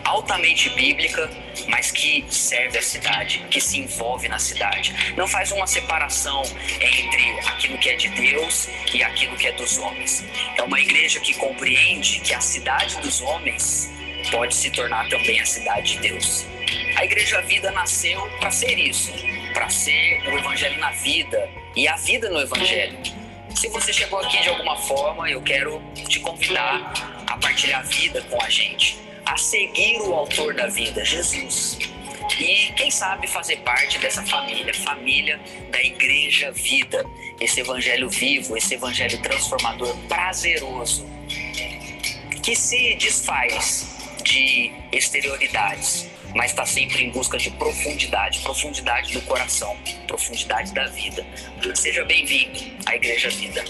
altamente 0.07 0.69
bíblica 0.71 1.29
mas 1.67 1.91
que 1.91 2.23
serve 2.29 2.77
a 2.77 2.81
cidade, 2.81 3.45
que 3.49 3.59
se 3.59 3.79
envolve 3.79 4.27
na 4.27 4.39
cidade. 4.39 5.13
Não 5.15 5.27
faz 5.27 5.51
uma 5.51 5.67
separação 5.67 6.43
entre 6.79 7.39
aquilo 7.47 7.77
que 7.77 7.89
é 7.89 7.95
de 7.95 8.09
Deus 8.09 8.69
e 8.93 9.03
aquilo 9.03 9.35
que 9.35 9.47
é 9.47 9.51
dos 9.53 9.77
homens. 9.77 10.23
É 10.55 10.63
uma 10.63 10.79
igreja 10.79 11.19
que 11.19 11.33
compreende 11.33 12.19
que 12.21 12.33
a 12.33 12.39
cidade 12.39 12.97
dos 12.97 13.21
homens 13.21 13.89
pode 14.31 14.55
se 14.55 14.69
tornar 14.69 15.07
também 15.09 15.39
a 15.39 15.45
cidade 15.45 15.95
de 15.95 16.09
Deus. 16.09 16.45
A 16.95 17.05
Igreja 17.05 17.41
Vida 17.41 17.71
nasceu 17.71 18.27
para 18.39 18.51
ser 18.51 18.77
isso, 18.77 19.13
para 19.53 19.69
ser 19.69 20.21
o 20.27 20.37
Evangelho 20.37 20.79
na 20.79 20.91
vida 20.91 21.49
e 21.75 21.87
a 21.87 21.95
vida 21.95 22.29
no 22.29 22.41
Evangelho. 22.41 22.97
Se 23.55 23.67
você 23.69 23.93
chegou 23.93 24.19
aqui 24.19 24.41
de 24.41 24.49
alguma 24.49 24.75
forma, 24.75 25.29
eu 25.29 25.41
quero 25.41 25.81
te 26.07 26.19
convidar 26.19 26.93
a 27.27 27.37
partilhar 27.37 27.81
a 27.81 27.83
vida 27.83 28.21
com 28.23 28.41
a 28.41 28.49
gente 28.49 29.07
a 29.27 29.35
seguir 29.35 29.99
o 30.01 30.13
autor 30.13 30.53
da 30.53 30.67
vida, 30.67 31.03
Jesus. 31.03 31.77
E 32.39 32.71
quem 32.73 32.89
sabe 32.89 33.27
fazer 33.27 33.57
parte 33.57 33.99
dessa 33.99 34.23
família, 34.23 34.73
família 34.73 35.39
da 35.69 35.81
Igreja 35.81 36.51
Vida, 36.51 37.05
esse 37.39 37.59
evangelho 37.59 38.09
vivo, 38.09 38.55
esse 38.55 38.75
evangelho 38.75 39.21
transformador, 39.21 39.95
prazeroso, 40.07 41.05
que 42.41 42.55
se 42.55 42.95
desfaz 42.95 43.97
de 44.23 44.71
exterioridades, 44.91 46.07
mas 46.33 46.51
está 46.51 46.65
sempre 46.65 47.03
em 47.03 47.11
busca 47.11 47.37
de 47.37 47.51
profundidade, 47.51 48.39
profundidade 48.39 49.13
do 49.13 49.21
coração, 49.23 49.75
profundidade 50.07 50.73
da 50.73 50.87
vida. 50.87 51.25
Seja 51.75 52.05
bem-vindo 52.05 52.59
à 52.85 52.95
Igreja 52.95 53.29
Vida. 53.29 53.63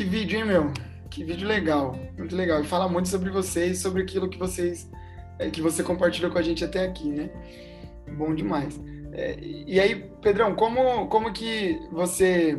Que 0.00 0.04
vídeo, 0.06 0.38
hein, 0.38 0.46
meu? 0.46 0.72
Que 1.10 1.22
vídeo 1.22 1.46
legal, 1.46 1.94
muito 2.16 2.34
legal. 2.34 2.62
E 2.62 2.66
fala 2.66 2.88
muito 2.88 3.06
sobre 3.10 3.28
vocês, 3.28 3.80
sobre 3.80 4.00
aquilo 4.00 4.30
que 4.30 4.38
vocês, 4.38 4.88
é, 5.38 5.50
que 5.50 5.60
você 5.60 5.82
compartilhou 5.82 6.30
com 6.30 6.38
a 6.38 6.42
gente 6.42 6.64
até 6.64 6.86
aqui, 6.86 7.06
né? 7.06 7.28
Bom 8.16 8.34
demais. 8.34 8.80
É, 9.12 9.36
e 9.38 9.78
aí, 9.78 10.10
Pedrão, 10.22 10.54
como, 10.54 11.06
como 11.08 11.30
que 11.34 11.78
você 11.92 12.58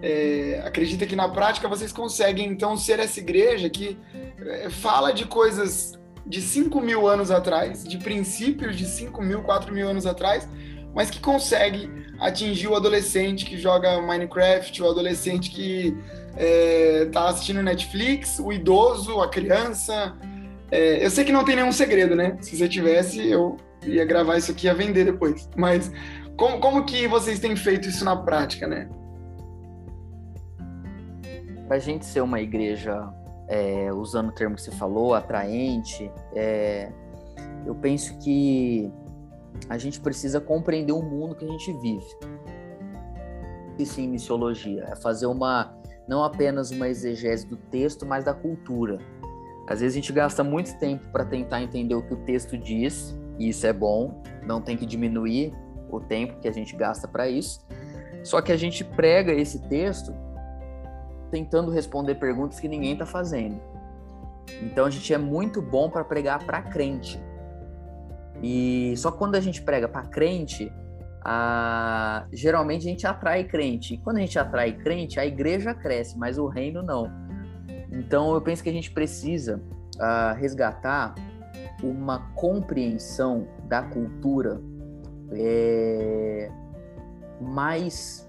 é, 0.00 0.62
acredita 0.64 1.04
que 1.04 1.14
na 1.14 1.28
prática 1.28 1.68
vocês 1.68 1.92
conseguem, 1.92 2.48
então, 2.48 2.74
ser 2.74 3.00
essa 3.00 3.20
igreja 3.20 3.68
que 3.68 3.98
é, 4.38 4.70
fala 4.70 5.12
de 5.12 5.26
coisas 5.26 6.00
de 6.24 6.40
5 6.40 6.80
mil 6.80 7.06
anos 7.06 7.30
atrás, 7.30 7.84
de 7.84 7.98
princípios 7.98 8.78
de 8.78 8.86
5 8.86 9.20
mil, 9.20 9.42
4 9.42 9.74
mil 9.74 9.86
anos 9.86 10.06
atrás, 10.06 10.48
mas 10.94 11.10
que 11.10 11.20
consegue 11.20 11.90
atingir 12.18 12.68
o 12.68 12.74
adolescente 12.74 13.44
que 13.44 13.58
joga 13.58 14.00
Minecraft, 14.00 14.82
o 14.82 14.88
adolescente 14.88 15.50
que 15.50 15.94
é, 16.36 17.06
tá 17.12 17.28
assistindo 17.28 17.62
Netflix, 17.62 18.38
o 18.38 18.52
idoso, 18.52 19.20
a 19.20 19.28
criança. 19.28 20.16
É, 20.70 21.04
eu 21.04 21.10
sei 21.10 21.24
que 21.24 21.32
não 21.32 21.44
tem 21.44 21.56
nenhum 21.56 21.72
segredo, 21.72 22.14
né? 22.14 22.36
Se 22.40 22.56
você 22.56 22.68
tivesse, 22.68 23.26
eu 23.28 23.56
ia 23.86 24.04
gravar 24.04 24.38
isso 24.38 24.50
aqui 24.50 24.66
e 24.66 24.68
ia 24.68 24.74
vender 24.74 25.04
depois. 25.04 25.48
Mas 25.56 25.92
como, 26.36 26.60
como 26.60 26.84
que 26.84 27.06
vocês 27.06 27.38
têm 27.38 27.54
feito 27.54 27.88
isso 27.88 28.04
na 28.04 28.16
prática, 28.16 28.66
né? 28.66 28.88
Para 31.66 31.76
a 31.76 31.80
gente 31.80 32.04
ser 32.04 32.20
uma 32.20 32.40
igreja, 32.40 33.08
é, 33.48 33.92
usando 33.92 34.28
o 34.28 34.32
termo 34.32 34.56
que 34.56 34.62
você 34.62 34.72
falou, 34.72 35.14
atraente, 35.14 36.10
é, 36.34 36.90
eu 37.66 37.74
penso 37.74 38.18
que 38.18 38.90
a 39.68 39.78
gente 39.78 40.00
precisa 40.00 40.40
compreender 40.40 40.92
o 40.92 41.02
mundo 41.02 41.34
que 41.34 41.44
a 41.44 41.48
gente 41.48 41.72
vive. 41.74 42.06
Isso 43.78 44.00
em 44.00 44.08
missiologia, 44.08 44.84
é 44.90 44.96
fazer 44.96 45.26
uma 45.26 45.74
não 46.12 46.22
apenas 46.22 46.70
uma 46.70 46.88
exegese 46.88 47.46
do 47.46 47.56
texto, 47.56 48.04
mas 48.04 48.22
da 48.22 48.34
cultura. 48.34 48.98
Às 49.66 49.80
vezes 49.80 49.96
a 49.96 49.98
gente 49.98 50.12
gasta 50.12 50.44
muito 50.44 50.78
tempo 50.78 51.08
para 51.10 51.24
tentar 51.24 51.62
entender 51.62 51.94
o 51.94 52.02
que 52.02 52.12
o 52.12 52.18
texto 52.18 52.58
diz, 52.58 53.18
e 53.38 53.48
isso 53.48 53.66
é 53.66 53.72
bom, 53.72 54.22
não 54.46 54.60
tem 54.60 54.76
que 54.76 54.84
diminuir 54.84 55.54
o 55.90 56.00
tempo 56.00 56.38
que 56.38 56.46
a 56.46 56.52
gente 56.52 56.76
gasta 56.76 57.08
para 57.08 57.30
isso. 57.30 57.66
Só 58.22 58.42
que 58.42 58.52
a 58.52 58.58
gente 58.58 58.84
prega 58.84 59.32
esse 59.32 59.58
texto 59.70 60.12
tentando 61.30 61.70
responder 61.70 62.16
perguntas 62.16 62.60
que 62.60 62.68
ninguém 62.68 62.92
está 62.92 63.06
fazendo. 63.06 63.58
Então 64.60 64.84
a 64.84 64.90
gente 64.90 65.14
é 65.14 65.18
muito 65.18 65.62
bom 65.62 65.88
para 65.88 66.04
pregar 66.04 66.44
para 66.44 66.60
crente. 66.60 67.18
E 68.42 68.92
só 68.98 69.10
quando 69.10 69.34
a 69.34 69.40
gente 69.40 69.62
prega 69.62 69.88
para 69.88 70.02
crente, 70.02 70.70
a... 71.24 72.26
geralmente 72.32 72.86
a 72.86 72.90
gente 72.90 73.06
atrai 73.06 73.44
crente. 73.44 73.94
E 73.94 73.98
quando 73.98 74.18
a 74.18 74.20
gente 74.20 74.38
atrai 74.38 74.72
crente, 74.72 75.18
a 75.18 75.26
igreja 75.26 75.74
cresce, 75.74 76.18
mas 76.18 76.38
o 76.38 76.46
reino 76.46 76.82
não. 76.82 77.10
Então 77.90 78.32
eu 78.34 78.40
penso 78.40 78.62
que 78.62 78.68
a 78.68 78.72
gente 78.72 78.90
precisa 78.90 79.62
uh, 79.96 80.34
resgatar 80.36 81.14
uma 81.82 82.30
compreensão 82.34 83.46
da 83.68 83.82
cultura 83.82 84.60
é, 85.32 86.50
mais 87.40 88.28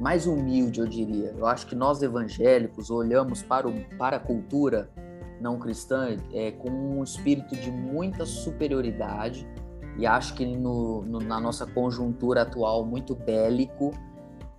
mais 0.00 0.26
humilde, 0.26 0.80
eu 0.80 0.86
diria. 0.86 1.32
Eu 1.38 1.46
acho 1.46 1.64
que 1.64 1.76
nós 1.76 2.02
evangélicos 2.02 2.90
olhamos 2.90 3.40
para, 3.40 3.68
o, 3.68 3.72
para 3.96 4.16
a 4.16 4.20
cultura 4.20 4.90
não 5.40 5.58
cristã 5.60 6.16
é, 6.32 6.50
com 6.50 6.70
um 6.70 7.04
espírito 7.04 7.54
de 7.54 7.70
muita 7.70 8.26
superioridade 8.26 9.46
e 9.96 10.06
acho 10.06 10.34
que 10.34 10.44
no, 10.46 11.02
no, 11.02 11.18
na 11.18 11.40
nossa 11.40 11.66
conjuntura 11.66 12.42
atual 12.42 12.84
muito 12.84 13.14
bélico 13.14 13.92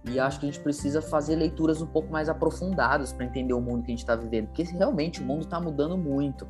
e 0.06 0.20
acho 0.20 0.40
que 0.40 0.46
a 0.46 0.52
gente 0.52 0.62
precisa 0.62 1.02
fazer 1.02 1.36
leituras 1.36 1.82
um 1.82 1.88
pouco 1.88 2.12
mais 2.12 2.28
aprofundadas 2.28 3.14
para 3.14 3.26
entender 3.26 3.54
o 3.54 3.62
mundo 3.62 3.84
que 3.84 3.92
a 3.92 3.94
gente 3.94 4.00
está 4.00 4.16
vivendo, 4.16 4.48
porque 4.48 4.64
realmente 4.64 5.22
o 5.22 5.26
mundo 5.26 5.44
está 5.44 5.60
mudando 5.60 5.98
muito. 5.98 6.48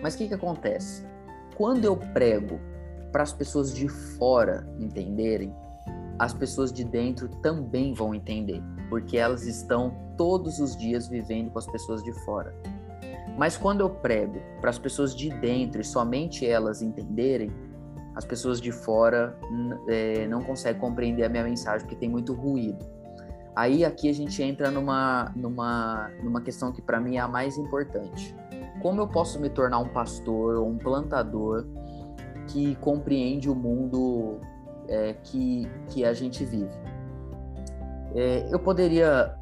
Mas 0.00 0.14
o 0.14 0.18
que, 0.18 0.28
que 0.28 0.34
acontece? 0.34 1.04
Quando 1.56 1.84
eu 1.84 1.96
prego 1.96 2.60
para 3.10 3.24
as 3.24 3.32
pessoas 3.32 3.74
de 3.74 3.88
fora 3.88 4.66
entenderem, 4.78 5.52
as 6.18 6.32
pessoas 6.32 6.72
de 6.72 6.84
dentro 6.84 7.28
também 7.42 7.92
vão 7.92 8.14
entender, 8.14 8.62
porque 8.88 9.18
elas 9.18 9.46
estão 9.46 9.92
todos 10.16 10.60
os 10.60 10.76
dias 10.76 11.08
vivendo 11.08 11.50
com 11.50 11.58
as 11.58 11.66
pessoas 11.66 12.02
de 12.04 12.12
fora. 12.24 12.54
Mas 13.36 13.56
quando 13.56 13.80
eu 13.80 13.90
prego 13.90 14.40
para 14.60 14.70
as 14.70 14.78
pessoas 14.78 15.16
de 15.16 15.30
dentro 15.40 15.80
e 15.80 15.84
somente 15.84 16.46
elas 16.46 16.82
entenderem, 16.82 17.50
as 18.14 18.24
pessoas 18.24 18.60
de 18.60 18.70
fora 18.70 19.36
é, 19.88 20.26
não 20.26 20.42
conseguem 20.42 20.80
compreender 20.80 21.24
a 21.24 21.28
minha 21.28 21.44
mensagem 21.44 21.80
porque 21.80 21.96
tem 21.96 22.08
muito 22.08 22.32
ruído. 22.32 22.84
Aí 23.54 23.84
aqui 23.84 24.08
a 24.08 24.14
gente 24.14 24.42
entra 24.42 24.70
numa, 24.70 25.30
numa, 25.36 26.10
numa 26.22 26.40
questão 26.40 26.72
que 26.72 26.80
para 26.80 27.00
mim 27.00 27.16
é 27.16 27.20
a 27.20 27.28
mais 27.28 27.58
importante. 27.58 28.34
Como 28.80 29.00
eu 29.00 29.08
posso 29.08 29.38
me 29.38 29.50
tornar 29.50 29.78
um 29.78 29.88
pastor 29.88 30.56
ou 30.56 30.68
um 30.68 30.78
plantador 30.78 31.66
que 32.48 32.74
compreende 32.76 33.48
o 33.48 33.54
mundo 33.54 34.40
é, 34.88 35.14
que, 35.22 35.68
que 35.88 36.04
a 36.04 36.12
gente 36.12 36.44
vive. 36.44 36.72
É, 38.14 38.48
eu 38.50 38.58
poderia 38.58 39.36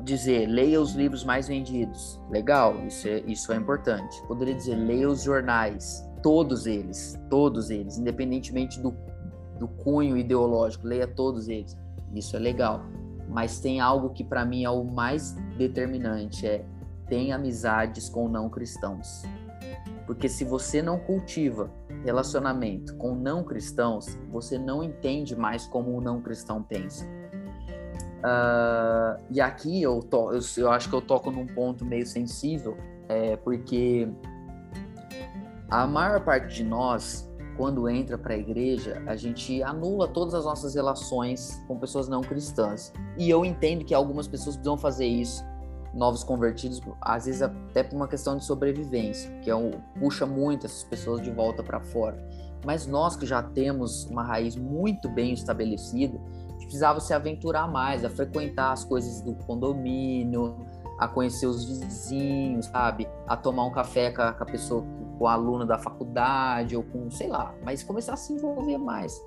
dizer, 0.00 0.46
leia 0.46 0.80
os 0.80 0.94
livros 0.94 1.24
mais 1.24 1.48
vendidos. 1.48 2.20
Legal, 2.30 2.76
isso 2.86 3.08
é, 3.08 3.20
isso 3.26 3.52
é 3.52 3.56
importante. 3.56 4.22
Poderia 4.26 4.54
dizer, 4.54 4.76
leia 4.76 5.08
os 5.08 5.22
jornais, 5.22 6.05
todos 6.26 6.66
eles, 6.66 7.16
todos 7.30 7.70
eles, 7.70 7.98
independentemente 7.98 8.80
do, 8.80 8.92
do 9.60 9.68
cunho 9.68 10.16
ideológico, 10.16 10.84
leia 10.84 11.06
todos 11.06 11.48
eles. 11.48 11.78
Isso 12.12 12.34
é 12.34 12.40
legal. 12.40 12.82
Mas 13.28 13.60
tem 13.60 13.78
algo 13.78 14.10
que 14.10 14.24
para 14.24 14.44
mim 14.44 14.64
é 14.64 14.70
o 14.70 14.82
mais 14.82 15.36
determinante, 15.56 16.44
é 16.44 16.64
tenha 17.08 17.36
amizades 17.36 18.08
com 18.08 18.28
não 18.28 18.50
cristãos. 18.50 19.22
Porque 20.04 20.28
se 20.28 20.44
você 20.44 20.82
não 20.82 20.98
cultiva 20.98 21.70
relacionamento 22.04 22.96
com 22.96 23.14
não 23.14 23.44
cristãos, 23.44 24.18
você 24.28 24.58
não 24.58 24.82
entende 24.82 25.36
mais 25.36 25.68
como 25.68 25.96
o 25.96 26.00
não 26.00 26.20
cristão 26.20 26.60
pensa. 26.60 27.06
Uh, 28.18 29.22
e 29.30 29.40
aqui 29.40 29.80
eu, 29.80 30.00
to, 30.00 30.32
eu, 30.32 30.40
eu, 30.56 30.72
acho 30.72 30.88
que 30.88 30.94
eu 30.96 31.02
toco 31.02 31.30
num 31.30 31.46
ponto 31.46 31.84
meio 31.84 32.04
sensível, 32.04 32.76
é, 33.08 33.36
porque 33.36 34.08
a 35.70 35.86
maior 35.86 36.24
parte 36.24 36.54
de 36.54 36.64
nós, 36.64 37.28
quando 37.56 37.88
entra 37.88 38.16
para 38.16 38.34
a 38.34 38.38
igreja, 38.38 39.02
a 39.06 39.16
gente 39.16 39.62
anula 39.62 40.06
todas 40.06 40.34
as 40.34 40.44
nossas 40.44 40.74
relações 40.74 41.62
com 41.66 41.78
pessoas 41.78 42.08
não 42.08 42.20
cristãs. 42.20 42.92
E 43.18 43.28
eu 43.28 43.44
entendo 43.44 43.84
que 43.84 43.94
algumas 43.94 44.28
pessoas 44.28 44.56
precisam 44.56 44.76
fazer 44.76 45.06
isso 45.06 45.44
novos 45.92 46.22
convertidos, 46.22 46.80
às 47.00 47.24
vezes 47.24 47.40
até 47.40 47.82
por 47.82 47.96
uma 47.96 48.06
questão 48.06 48.36
de 48.36 48.44
sobrevivência, 48.44 49.30
que 49.40 49.50
é 49.50 49.56
um, 49.56 49.70
puxa 49.98 50.26
muito 50.26 50.66
essas 50.66 50.84
pessoas 50.84 51.22
de 51.22 51.30
volta 51.30 51.62
para 51.62 51.80
fora. 51.80 52.22
Mas 52.64 52.86
nós 52.86 53.16
que 53.16 53.24
já 53.24 53.42
temos 53.42 54.04
uma 54.04 54.22
raiz 54.22 54.56
muito 54.56 55.08
bem 55.08 55.32
estabelecida, 55.32 56.20
precisava 56.58 57.00
se 57.00 57.14
aventurar 57.14 57.66
mais, 57.66 58.04
a 58.04 58.10
frequentar 58.10 58.72
as 58.72 58.84
coisas 58.84 59.22
do 59.22 59.34
condomínio, 59.46 60.66
a 60.98 61.06
conhecer 61.06 61.46
os 61.46 61.64
vizinhos, 61.64 62.66
sabe? 62.66 63.08
A 63.26 63.36
tomar 63.36 63.64
um 63.66 63.70
café 63.70 64.10
com 64.10 64.22
a, 64.22 64.32
pessoa, 64.44 64.82
com 65.18 65.24
o 65.24 65.28
aluno 65.28 65.66
da 65.66 65.78
faculdade, 65.78 66.76
ou 66.76 66.82
com, 66.82 67.10
sei 67.10 67.28
lá, 67.28 67.54
mas 67.64 67.82
começar 67.82 68.14
a 68.14 68.16
se 68.16 68.32
envolver 68.32 68.78
mais. 68.78 69.20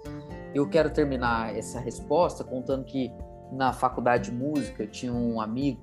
Eu 0.54 0.68
quero 0.68 0.90
terminar 0.90 1.56
essa 1.56 1.80
resposta 1.80 2.44
contando 2.44 2.84
que 2.86 3.12
na 3.52 3.74
faculdade 3.74 4.32
de 4.32 4.36
música 4.36 4.86
tinha 4.88 5.14
um 5.14 5.40
amigo 5.40 5.82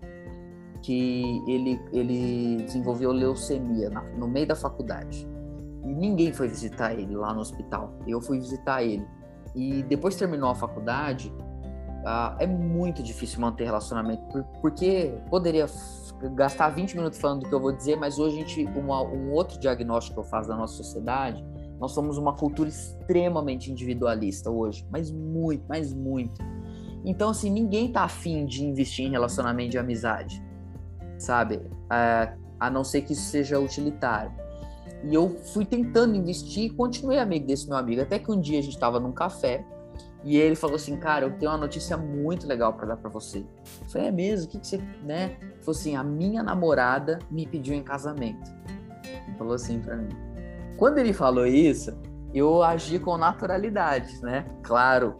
que 0.82 1.43
ele, 1.49 1.80
ele 1.93 2.62
desenvolveu 2.64 3.11
leucemia 3.11 3.91
na, 3.91 4.03
no 4.03 4.28
meio 4.28 4.47
da 4.47 4.55
faculdade. 4.55 5.26
E 5.84 5.95
ninguém 5.95 6.32
foi 6.32 6.49
visitar 6.49 6.95
ele 6.95 7.14
lá 7.14 7.32
no 7.32 7.41
hospital. 7.41 7.93
Eu 8.07 8.20
fui 8.20 8.39
visitar 8.39 8.82
ele. 8.82 9.07
E 9.55 9.82
depois 9.84 10.16
terminou 10.16 10.51
a 10.51 10.55
faculdade, 10.55 11.32
ah, 12.07 12.36
é 12.38 12.46
muito 12.46 13.02
difícil 13.02 13.40
manter 13.40 13.64
relacionamento, 13.64 14.22
porque 14.61 15.12
poderia 15.28 15.66
gastar 16.34 16.70
20 16.70 16.96
minutos 16.96 17.18
falando 17.18 17.42
do 17.42 17.48
que 17.48 17.54
eu 17.54 17.61
vou 17.61 17.72
dizer, 17.72 17.96
mas 17.96 18.18
hoje 18.18 18.36
a 18.36 18.38
gente, 18.40 18.64
uma, 18.78 19.02
um 19.02 19.32
outro 19.32 19.59
diagnóstico 19.59 20.14
que 20.14 20.20
eu 20.20 20.30
faço 20.30 20.48
da 20.48 20.57
nossa 20.57 20.74
sociedade, 20.74 21.44
nós 21.78 21.92
somos 21.92 22.16
uma 22.16 22.34
cultura 22.34 22.70
extremamente 22.70 23.70
individualista 23.70 24.50
hoje, 24.50 24.86
mas 24.90 25.11
muito, 25.11 25.64
mas 25.68 25.92
muito. 25.92 26.40
Então, 27.04 27.30
assim, 27.30 27.50
ninguém 27.50 27.92
tá 27.92 28.02
afim 28.02 28.46
de 28.46 28.64
investir 28.64 29.04
em 29.04 29.11
relacionamento 29.11 29.72
de 29.72 29.78
amizade 29.78 30.42
sabe? 31.18 31.61
É, 31.90 32.32
a 32.59 32.70
não 32.70 32.84
ser 32.84 33.02
que 33.02 33.12
isso 33.12 33.30
seja 33.30 33.59
utilitário. 33.59 34.32
E 35.04 35.14
eu 35.14 35.28
fui 35.28 35.64
tentando 35.64 36.16
investir 36.16 36.64
e 36.64 36.70
continuei 36.70 37.18
amigo 37.18 37.46
desse 37.46 37.68
meu 37.68 37.76
amigo. 37.76 38.02
Até 38.02 38.18
que 38.18 38.30
um 38.30 38.40
dia 38.40 38.59
a 38.59 38.62
gente 38.62 38.74
estava 38.74 38.98
num 38.98 39.12
café 39.12 39.64
e 40.27 40.37
ele 40.37 40.57
falou 40.57 40.77
assim: 40.77 40.97
Cara, 40.97 41.24
eu 41.24 41.39
tenho 41.39 41.51
uma 41.51 41.59
notícia 41.59 41.97
muito 41.97 42.47
legal 42.47 42.74
para 42.74 42.89
dar 42.89 42.97
para 42.97 43.09
você. 43.09 43.39
Eu 43.39 43.89
falei: 43.89 44.09
É 44.09 44.11
mesmo? 44.11 44.47
O 44.47 44.51
que, 44.51 44.59
que 44.59 44.66
você. 44.66 44.79
Né? 45.03 45.37
Ele 45.41 45.62
falou 45.62 45.79
assim: 45.79 45.97
A 45.97 46.03
minha 46.03 46.43
namorada 46.43 47.18
me 47.31 47.47
pediu 47.47 47.74
em 47.74 47.83
casamento. 47.83 48.51
Ele 49.05 49.37
falou 49.39 49.55
assim 49.55 49.81
para 49.81 49.97
mim. 49.97 50.09
Quando 50.77 50.99
ele 50.99 51.12
falou 51.12 51.47
isso, 51.47 51.97
eu 52.35 52.62
agi 52.62 52.99
com 52.99 53.16
naturalidade, 53.16 54.20
né? 54.20 54.45
Claro, 54.62 55.16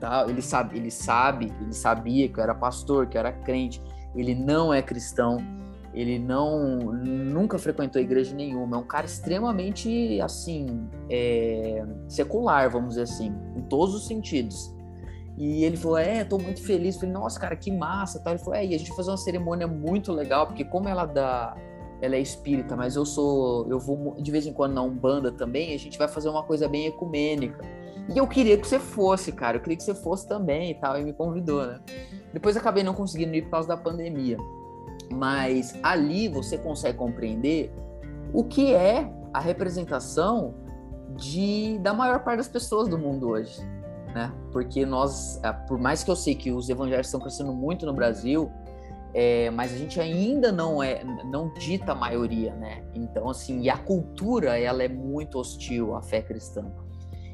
tá? 0.00 0.24
ele, 0.26 0.40
sabe, 0.40 0.78
ele 0.78 0.90
sabe, 0.90 1.52
ele 1.60 1.74
sabia 1.74 2.28
que 2.28 2.38
eu 2.38 2.42
era 2.42 2.54
pastor, 2.54 3.06
que 3.06 3.18
eu 3.18 3.20
era 3.20 3.32
crente 3.32 3.82
ele 4.14 4.34
não 4.34 4.72
é 4.72 4.82
cristão, 4.82 5.38
ele 5.94 6.18
não 6.18 6.78
nunca 6.92 7.58
frequentou 7.58 8.00
igreja 8.00 8.34
nenhuma, 8.34 8.76
é 8.76 8.80
um 8.80 8.86
cara 8.86 9.06
extremamente 9.06 10.20
assim 10.20 10.88
é, 11.10 11.84
secular, 12.06 12.70
vamos 12.70 12.90
dizer 12.90 13.02
assim, 13.02 13.34
em 13.56 13.62
todos 13.62 13.94
os 13.94 14.06
sentidos. 14.06 14.72
E 15.38 15.64
ele 15.64 15.76
falou: 15.76 15.98
É, 15.98 16.24
tô 16.24 16.36
muito 16.36 16.60
feliz. 16.62 16.96
Eu 16.96 17.00
falei: 17.02 17.14
Nossa, 17.14 17.38
cara, 17.38 17.54
que 17.54 17.70
massa. 17.70 18.20
Ele 18.26 18.38
falou: 18.38 18.54
É, 18.54 18.66
e 18.66 18.74
a 18.74 18.78
gente 18.78 18.88
vai 18.88 18.96
fazer 18.96 19.10
uma 19.10 19.16
cerimônia 19.16 19.68
muito 19.68 20.12
legal, 20.12 20.48
porque 20.48 20.64
como 20.64 20.88
ela 20.88 21.06
dá. 21.06 21.56
Ela 22.00 22.14
é 22.14 22.20
espírita, 22.20 22.76
mas 22.76 22.96
eu 22.96 23.06
sou. 23.06 23.68
Eu 23.68 23.78
vou 23.78 24.16
de 24.20 24.30
vez 24.30 24.46
em 24.46 24.52
quando 24.52 24.74
na 24.74 24.82
Umbanda 24.82 25.30
também. 25.30 25.74
A 25.74 25.78
gente 25.78 25.96
vai 25.96 26.08
fazer 26.08 26.28
uma 26.28 26.42
coisa 26.42 26.68
bem 26.68 26.86
ecumênica. 26.86 27.64
E 28.12 28.18
eu 28.18 28.26
queria 28.26 28.56
que 28.56 28.66
você 28.66 28.78
fosse, 28.80 29.30
cara. 29.30 29.58
Eu 29.58 29.60
queria 29.60 29.76
que 29.76 29.82
você 29.84 29.94
fosse 29.94 30.26
também 30.26 30.72
e 30.72 30.74
tal. 30.74 30.98
E 30.98 31.04
me 31.04 31.12
convidou, 31.12 31.66
né? 31.66 31.80
Depois 32.32 32.56
acabei 32.56 32.82
não 32.82 32.94
conseguindo 32.94 33.34
ir 33.34 33.42
por 33.42 33.50
causa 33.50 33.68
da 33.68 33.76
pandemia. 33.76 34.36
Mas 35.12 35.74
ali 35.82 36.28
você 36.28 36.58
consegue 36.58 36.98
compreender 36.98 37.72
o 38.32 38.44
que 38.44 38.74
é 38.74 39.10
a 39.32 39.40
representação 39.40 40.54
de, 41.16 41.78
da 41.78 41.94
maior 41.94 42.22
parte 42.22 42.38
das 42.38 42.48
pessoas 42.48 42.88
do 42.88 42.98
mundo 42.98 43.28
hoje. 43.28 43.60
Né? 44.14 44.32
Porque 44.52 44.84
nós, 44.86 45.42
é, 45.42 45.52
por 45.52 45.78
mais 45.78 46.02
que 46.02 46.10
eu 46.10 46.16
sei 46.16 46.34
que 46.34 46.50
os 46.50 46.68
evangelhos 46.68 47.06
estão 47.06 47.20
crescendo 47.20 47.52
muito 47.52 47.84
no 47.86 47.92
Brasil, 47.92 48.50
é, 49.14 49.50
mas 49.50 49.72
a 49.72 49.76
gente 49.76 50.00
ainda 50.00 50.52
não 50.52 50.82
é, 50.82 51.02
não 51.24 51.52
dita 51.54 51.92
a 51.92 51.94
maioria, 51.94 52.54
né? 52.54 52.84
Então, 52.94 53.28
assim, 53.28 53.62
e 53.62 53.70
a 53.70 53.76
cultura, 53.76 54.58
ela 54.58 54.82
é 54.82 54.88
muito 54.88 55.38
hostil 55.38 55.94
à 55.94 56.02
fé 56.02 56.20
cristã. 56.20 56.70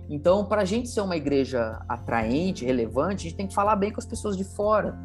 Então, 0.08 0.44
para 0.44 0.62
a 0.62 0.64
gente 0.64 0.88
ser 0.88 1.00
uma 1.00 1.16
igreja 1.16 1.80
atraente, 1.88 2.64
relevante, 2.64 3.26
a 3.26 3.30
gente 3.30 3.36
tem 3.36 3.46
que 3.46 3.54
falar 3.54 3.76
bem 3.76 3.90
com 3.90 3.98
as 3.98 4.06
pessoas 4.06 4.36
de 4.36 4.44
fora. 4.44 4.96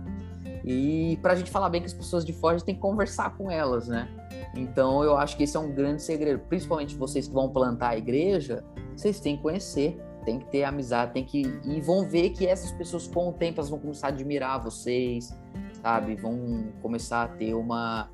E 0.64 1.18
para 1.22 1.34
a 1.34 1.36
gente 1.36 1.50
falar 1.50 1.70
bem 1.70 1.82
com 1.82 1.88
as 1.88 1.94
pessoas 1.94 2.26
de 2.26 2.34
fora, 2.34 2.56
a 2.56 2.58
gente 2.58 2.66
tem 2.66 2.76
que 2.76 2.82
conversar 2.82 3.36
com 3.38 3.50
elas, 3.50 3.88
né? 3.88 4.08
Então, 4.56 5.04
eu 5.04 5.16
acho 5.18 5.38
que 5.38 5.44
esse 5.44 5.56
é 5.56 5.60
um 5.60 5.72
grande 5.72 6.02
segredo. 6.02 6.40
Principalmente 6.48 6.96
vocês 6.96 7.28
que 7.28 7.34
vão 7.34 7.50
plantar 7.50 7.90
a 7.90 7.98
igreja, 7.98 8.64
vocês 8.96 9.20
têm 9.20 9.38
que 9.38 9.44
conhecer, 9.44 10.00
tem 10.26 10.40
que 10.40 10.46
ter 10.46 10.64
amizade, 10.64 11.14
tem 11.14 11.24
que 11.24 11.42
e 11.64 11.82
vão 11.82 12.08
ver 12.08 12.32
que 12.32 12.46
essas 12.46 12.72
pessoas 12.72 13.08
com 13.08 13.30
o 13.30 13.34
tempo 13.34 13.60
elas 13.60 13.70
vão 13.70 13.80
começar 13.80 14.08
a 14.08 14.10
admirar 14.10 14.62
vocês, 14.62 15.36
sabe? 15.82 16.16
Vão 16.16 16.72
começar 16.82 17.24
a 17.24 17.28
ter 17.28 17.54
uma 17.54 18.10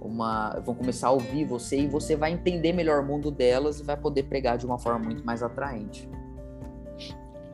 uma 0.00 0.60
vão 0.60 0.74
começar 0.74 1.08
a 1.08 1.10
ouvir 1.10 1.44
você 1.44 1.80
e 1.80 1.86
você 1.88 2.14
vai 2.14 2.32
entender 2.32 2.72
melhor 2.72 3.02
o 3.02 3.06
mundo 3.06 3.30
delas 3.30 3.80
e 3.80 3.82
vai 3.82 3.96
poder 3.96 4.24
pregar 4.24 4.56
de 4.56 4.64
uma 4.64 4.78
forma 4.78 5.00
muito 5.00 5.24
mais 5.26 5.42
atraente. 5.42 6.08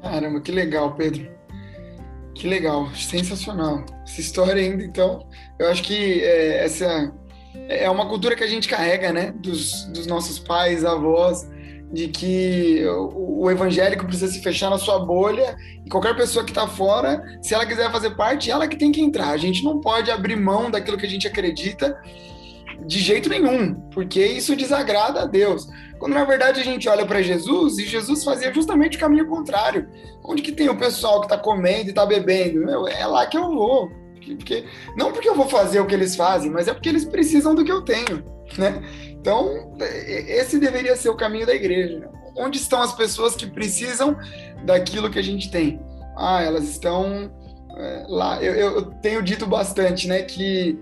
Caramba, 0.03 0.40
que 0.40 0.53
legal, 0.53 0.95
Pedro. 0.95 1.26
Que 2.35 2.49
legal, 2.49 2.91
sensacional. 2.95 3.85
Essa 4.05 4.20
história 4.20 4.62
ainda, 4.62 4.82
então, 4.82 5.26
eu 5.59 5.68
acho 5.68 5.82
que 5.82 6.20
é, 6.22 6.64
essa 6.64 7.12
é 7.68 7.89
uma 7.89 8.09
cultura 8.09 8.35
que 8.35 8.43
a 8.43 8.49
gente 8.49 8.68
carrega, 8.68 9.12
né, 9.12 9.32
dos, 9.37 9.85
dos 9.85 10.07
nossos 10.07 10.39
pais, 10.39 10.85
avós, 10.85 11.49
de 11.93 12.09
que 12.09 12.85
o, 12.87 13.45
o, 13.45 13.51
evangélico 13.51 14.05
precisa 14.05 14.32
se 14.32 14.43
fechar 14.43 14.68
na 14.68 14.78
sua 14.78 14.99
bolha 14.99 15.57
e 15.85 15.89
qualquer 15.89 16.16
pessoa 16.16 16.45
que 16.45 16.51
está 16.51 16.66
fora, 16.66 17.22
se 17.41 17.55
ela 17.55 17.64
quiser 17.64 17.91
fazer 17.93 18.11
parte, 18.16 18.51
ela 18.51 18.66
que 18.66 18.76
tem 18.76 18.91
que 18.91 19.01
entrar. 19.01 19.30
A 19.30 19.37
gente 19.37 19.62
não 19.62 19.80
pode 19.80 20.11
abrir 20.11 20.37
mão 20.37 20.70
daquilo 20.70 20.99
que 20.99 21.07
a 21.07 21.09
gente 21.09 21.28
acredita 21.28 21.97
de 22.87 22.99
jeito 22.99 23.28
nenhum, 23.28 23.74
porque 23.91 24.24
isso 24.24 24.55
desagrada 24.57 25.22
a 25.22 25.26
Deus. 25.26 25.66
Quando 25.99 26.14
na 26.14 26.24
verdade 26.24 26.61
a 26.61 26.64
gente 26.64 26.89
olha 26.89 27.07
para 27.07 27.22
Jesus 27.22 27.78
e 27.78 27.87
Jesus 27.87 28.24
fazia 28.24 28.53
justamente 28.53 28.97
o 28.97 29.01
caminho 29.01 29.26
contrário. 29.26 29.89
Onde 30.24 30.43
que 30.43 30.53
tem 30.53 30.68
o 30.68 30.78
pessoal 30.78 31.20
que 31.20 31.26
está 31.26 31.39
comendo 31.39 31.87
e 31.87 31.91
está 31.91 32.05
bebendo? 32.05 32.64
Meu, 32.64 32.87
é 32.87 33.07
lá 33.07 33.26
que 33.26 33.37
eu 33.37 33.49
vou. 33.51 33.91
Porque, 34.37 34.64
não 34.97 35.12
porque 35.12 35.28
eu 35.28 35.35
vou 35.35 35.49
fazer 35.49 35.80
o 35.80 35.87
que 35.87 35.95
eles 35.95 36.16
fazem, 36.16 36.51
mas 36.51 36.66
é 36.66 36.72
porque 36.72 36.89
eles 36.89 37.05
precisam 37.05 37.55
do 37.55 37.64
que 37.64 37.70
eu 37.70 37.82
tenho, 37.82 38.24
né? 38.57 38.82
Então, 39.11 39.74
esse 39.80 40.59
deveria 40.59 40.97
ser 40.97 41.11
o 41.11 41.16
caminho 41.16 41.47
da 41.47 41.55
igreja. 41.55 42.09
Onde 42.37 42.59
estão 42.59 42.82
as 42.82 42.95
pessoas 42.95 43.37
que 43.37 43.47
precisam 43.47 44.16
daquilo 44.64 45.11
que 45.11 45.18
a 45.18 45.22
gente 45.22 45.51
tem? 45.51 45.80
Ah, 46.16 46.43
elas 46.43 46.64
estão 46.64 47.30
é, 47.76 48.05
lá. 48.09 48.43
Eu, 48.43 48.55
eu, 48.55 48.82
tenho 49.01 49.22
dito 49.22 49.47
bastante, 49.47 50.09
né, 50.09 50.22
que 50.22 50.78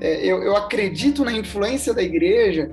é, 0.00 0.24
eu, 0.24 0.42
eu 0.42 0.56
acredito 0.56 1.24
na 1.24 1.32
influência 1.32 1.94
da 1.94 2.02
igreja 2.02 2.70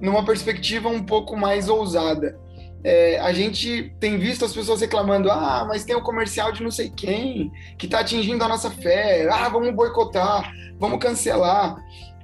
numa 0.00 0.24
perspectiva 0.24 0.88
um 0.88 1.02
pouco 1.02 1.36
mais 1.36 1.68
ousada. 1.68 2.38
É, 2.84 3.18
a 3.18 3.32
gente 3.32 3.92
tem 3.98 4.18
visto 4.18 4.44
as 4.44 4.52
pessoas 4.52 4.80
reclamando: 4.80 5.30
ah, 5.30 5.64
mas 5.68 5.84
tem 5.84 5.96
o 5.96 5.98
um 5.98 6.02
comercial 6.02 6.52
de 6.52 6.62
não 6.62 6.70
sei 6.70 6.90
quem 6.90 7.50
que 7.76 7.86
está 7.86 8.00
atingindo 8.00 8.44
a 8.44 8.48
nossa 8.48 8.70
fé, 8.70 9.28
ah, 9.30 9.48
vamos 9.48 9.74
boicotar, 9.74 10.52
vamos 10.78 11.00
cancelar, 11.00 11.76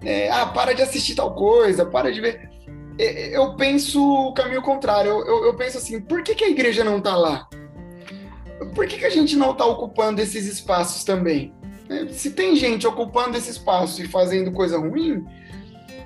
é, 0.05 0.31
ah, 0.31 0.47
para 0.47 0.73
de 0.73 0.83
assistir 0.83 1.15
tal 1.17 1.35
coisa, 1.35 1.85
para 1.85 2.13
de 2.13 2.21
ver. 2.21 2.49
É, 2.99 3.37
eu 3.37 3.57
penso 3.57 4.01
o 4.01 4.33
caminho 4.33 4.63
contrário, 4.63 5.11
eu, 5.11 5.27
eu, 5.27 5.45
eu 5.47 5.55
penso 5.55 5.79
assim: 5.79 6.01
por 6.01 6.23
que, 6.23 6.35
que 6.37 6.45
a 6.45 6.51
igreja 6.51 6.85
não 6.85 6.99
está 6.99 7.17
lá? 7.17 7.49
Por 8.75 8.87
que, 8.87 8.99
que 8.99 9.05
a 9.05 9.11
gente 9.11 9.35
não 9.35 9.51
está 9.51 9.67
ocupando 9.67 10.23
esses 10.23 10.47
espaços 10.47 11.03
também? 11.03 11.53
Se 12.13 12.31
tem 12.31 12.57
gente 12.57 12.87
ocupando 12.87 13.37
esse 13.37 13.51
espaço 13.51 14.03
e 14.03 14.09
fazendo 14.09 14.53
coisa 14.53 14.79
ruim, 14.79 15.25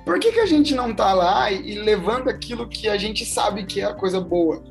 por 0.05 0.19
que, 0.19 0.31
que 0.31 0.39
a 0.39 0.45
gente 0.45 0.73
não 0.73 0.93
tá 0.93 1.13
lá 1.13 1.51
e, 1.51 1.71
e 1.71 1.79
levando 1.79 2.29
aquilo 2.29 2.67
que 2.67 2.89
a 2.89 2.97
gente 2.97 3.25
sabe 3.25 3.65
que 3.65 3.81
é 3.81 3.85
a 3.85 3.93
coisa 3.93 4.19
boa? 4.19 4.63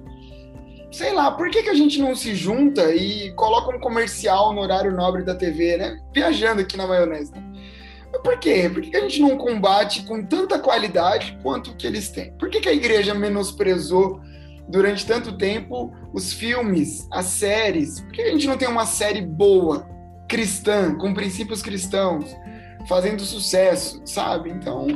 Sei 0.90 1.12
lá, 1.12 1.30
por 1.30 1.50
que, 1.50 1.62
que 1.62 1.70
a 1.70 1.74
gente 1.74 2.00
não 2.00 2.14
se 2.14 2.34
junta 2.34 2.94
e 2.94 3.32
coloca 3.34 3.74
um 3.74 3.78
comercial 3.80 4.52
no 4.54 4.60
horário 4.60 4.92
nobre 4.92 5.22
da 5.22 5.34
TV, 5.34 5.76
né? 5.76 6.00
Viajando 6.14 6.62
aqui 6.62 6.76
na 6.76 6.86
maionese. 6.86 7.32
Né? 7.32 7.42
Por 8.24 8.38
quê? 8.38 8.70
Por 8.72 8.82
que, 8.82 8.90
que 8.90 8.96
a 8.96 9.00
gente 9.00 9.20
não 9.20 9.36
combate 9.36 10.02
com 10.04 10.24
tanta 10.24 10.58
qualidade 10.58 11.38
quanto 11.42 11.76
que 11.76 11.86
eles 11.86 12.10
têm? 12.10 12.32
Por 12.32 12.48
que, 12.48 12.60
que 12.60 12.68
a 12.68 12.72
igreja 12.72 13.14
menosprezou 13.14 14.20
durante 14.68 15.06
tanto 15.06 15.36
tempo 15.36 15.92
os 16.12 16.32
filmes, 16.32 17.06
as 17.12 17.26
séries? 17.26 18.00
Por 18.00 18.12
que 18.12 18.22
a 18.22 18.30
gente 18.32 18.46
não 18.46 18.56
tem 18.56 18.68
uma 18.68 18.86
série 18.86 19.20
boa, 19.20 19.86
cristã, 20.28 20.94
com 20.94 21.14
princípios 21.14 21.62
cristãos? 21.62 22.36
fazendo 22.88 23.22
sucesso, 23.22 24.00
sabe? 24.04 24.50
Então, 24.50 24.86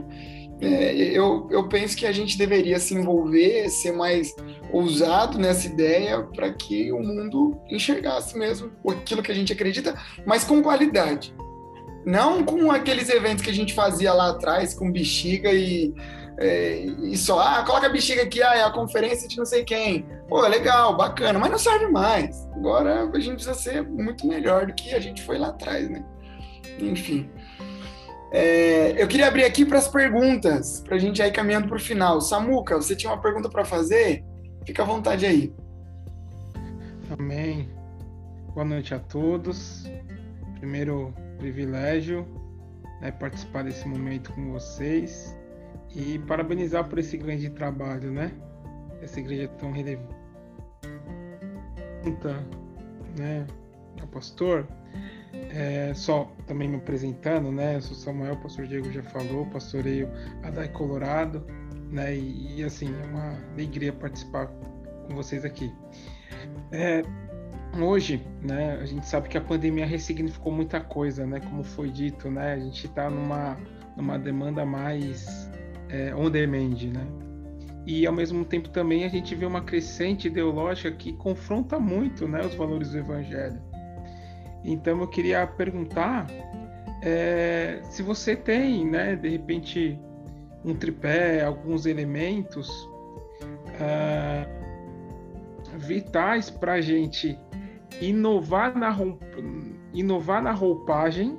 é, 0.61 0.95
eu, 0.95 1.47
eu 1.51 1.68
penso 1.68 1.97
que 1.97 2.07
a 2.07 2.12
gente 2.12 2.39
deveria 2.39 2.78
se 2.78 2.95
envolver, 2.95 3.68
ser 3.68 3.93
mais 3.93 4.35
ousado 4.72 5.39
nessa 5.39 5.66
ideia 5.66 6.22
para 6.22 6.53
que 6.53 6.91
o 6.93 7.01
mundo 7.01 7.61
enxergasse 7.68 8.37
mesmo 8.37 8.72
aquilo 8.89 9.22
que 9.22 9.30
a 9.30 9.35
gente 9.35 9.53
acredita, 9.53 9.95
mas 10.26 10.43
com 10.45 10.62
qualidade. 10.62 11.35
Não 12.05 12.43
com 12.43 12.70
aqueles 12.70 13.09
eventos 13.09 13.45
que 13.45 13.51
a 13.51 13.55
gente 13.55 13.74
fazia 13.74 14.12
lá 14.12 14.30
atrás, 14.30 14.74
com 14.74 14.91
bexiga 14.91 15.53
e, 15.53 15.95
é, 16.39 16.80
e 16.80 17.16
só, 17.16 17.41
ah, 17.41 17.62
coloca 17.64 17.87
a 17.87 17.91
bexiga 17.91 18.22
aqui, 18.22 18.43
ah, 18.43 18.55
é 18.55 18.62
a 18.62 18.70
conferência 18.70 19.28
de 19.28 19.37
não 19.37 19.45
sei 19.45 19.64
quem. 19.64 20.07
Pô, 20.28 20.41
legal, 20.41 20.97
bacana, 20.97 21.39
mas 21.39 21.51
não 21.51 21.59
serve 21.59 21.89
mais. 21.89 22.49
Agora 22.55 23.03
a 23.03 23.20
gente 23.20 23.35
precisa 23.35 23.55
ser 23.55 23.83
muito 23.83 24.26
melhor 24.26 24.66
do 24.66 24.74
que 24.74 24.95
a 24.95 25.01
gente 25.01 25.22
foi 25.22 25.39
lá 25.39 25.49
atrás, 25.49 25.89
né? 25.91 26.05
Enfim. 26.78 27.30
É, 28.33 28.95
eu 28.97 29.07
queria 29.07 29.28
abrir 29.28 29.45
aqui 29.45 29.64
para 29.64 29.78
as 29.78 29.89
perguntas, 29.89 30.80
para 30.80 30.97
a 30.97 30.99
gente 30.99 31.20
ir 31.20 31.30
caminhando 31.33 31.68
para 31.68 31.76
o 31.76 31.80
final. 31.80 32.20
Samuca, 32.20 32.76
você 32.76 32.97
tinha 32.97 33.12
uma 33.12 33.20
pergunta 33.20 33.49
para 33.49 33.64
fazer? 33.64 34.24
Fica 34.66 34.83
à 34.83 34.87
vontade 34.87 35.26
aí. 35.26 35.53
Amém. 37.11 37.68
Boa 38.55 38.64
noite 38.64 38.95
a 38.95 38.99
todos. 38.99 39.85
Primeiro 40.59 41.12
privilégio 41.37 42.26
né, 43.03 43.11
participar 43.11 43.64
desse 43.64 43.87
momento 43.87 44.33
com 44.33 44.53
vocês 44.53 45.37
e 45.95 46.18
parabenizar 46.20 46.88
por 46.88 46.99
esse 46.99 47.16
grande 47.16 47.51
trabalho, 47.51 48.11
né? 48.11 48.32
Essa 49.03 49.20
igreja 49.20 49.49
tão 49.59 49.72
relevante. 49.72 50.22
Né, 53.18 53.47
ao 54.01 54.09
pastor, 54.09 54.66
é, 55.51 55.93
só 55.95 56.32
também 56.47 56.68
me 56.68 56.76
apresentando, 56.76 57.53
né? 57.53 57.76
Eu 57.76 57.82
sou 57.82 57.95
Samuel, 57.95 58.34
o 58.34 58.36
pastor 58.38 58.66
Diego 58.66 58.90
já 58.90 59.03
falou, 59.03 59.47
pastoreio 59.47 60.09
Adai 60.43 60.68
Colorado, 60.68 61.45
né? 61.90 62.16
E, 62.16 62.59
e, 62.59 62.64
assim, 62.64 62.88
é 63.03 63.07
uma 63.07 63.38
alegria 63.53 63.93
participar 63.93 64.47
com 64.47 65.14
vocês 65.14 65.45
aqui. 65.45 65.72
É, 66.72 67.03
hoje, 67.78 68.26
né? 68.40 68.78
A 68.80 68.86
gente 68.86 69.07
sabe 69.07 69.28
que 69.28 69.36
a 69.36 69.40
pandemia 69.40 69.86
ressignificou 69.86 70.53
muita 70.53 70.80
coisa, 70.80 71.26
né? 71.26 71.38
Como 71.40 71.62
foi 71.62 71.90
dito, 71.90 72.30
né? 72.30 72.55
A 72.55 72.59
gente 72.59 72.86
está 72.86 73.09
numa, 73.09 73.59
numa 73.97 74.18
demanda 74.18 74.64
mais 74.64 75.51
é, 75.93 76.14
on 76.14 76.30
demand, 76.30 76.76
né? 76.93 77.07
E 77.86 78.07
ao 78.07 78.12
mesmo 78.12 78.45
tempo 78.45 78.68
também 78.70 79.05
a 79.05 79.09
gente 79.09 79.34
vê 79.34 79.45
uma 79.45 79.61
crescente 79.61 80.28
ideológica 80.28 80.90
que 80.93 81.12
confronta 81.12 81.78
muito, 81.78 82.26
né? 82.26 82.40
Os 82.40 82.55
valores 82.55 82.90
do 82.90 82.99
evangelho. 82.99 83.61
Então 84.64 85.01
eu 85.01 85.09
queria 85.09 85.47
perguntar 85.47 86.26
é, 87.03 87.80
se 87.82 88.03
você 88.03 88.36
tem, 88.36 88.86
né, 88.86 89.16
de 89.16 89.28
repente, 89.28 89.99
um 90.64 90.72
tripé, 90.72 91.45
alguns 91.45 91.84
elementos 91.84 92.70
é, 93.80 94.47
vitais 95.78 96.49
para 96.49 96.74
a 96.74 96.80
gente 96.80 97.36
inovar 98.01 98.76
na, 98.78 98.97
inovar 99.93 100.40
na 100.40 100.53
roupagem, 100.53 101.36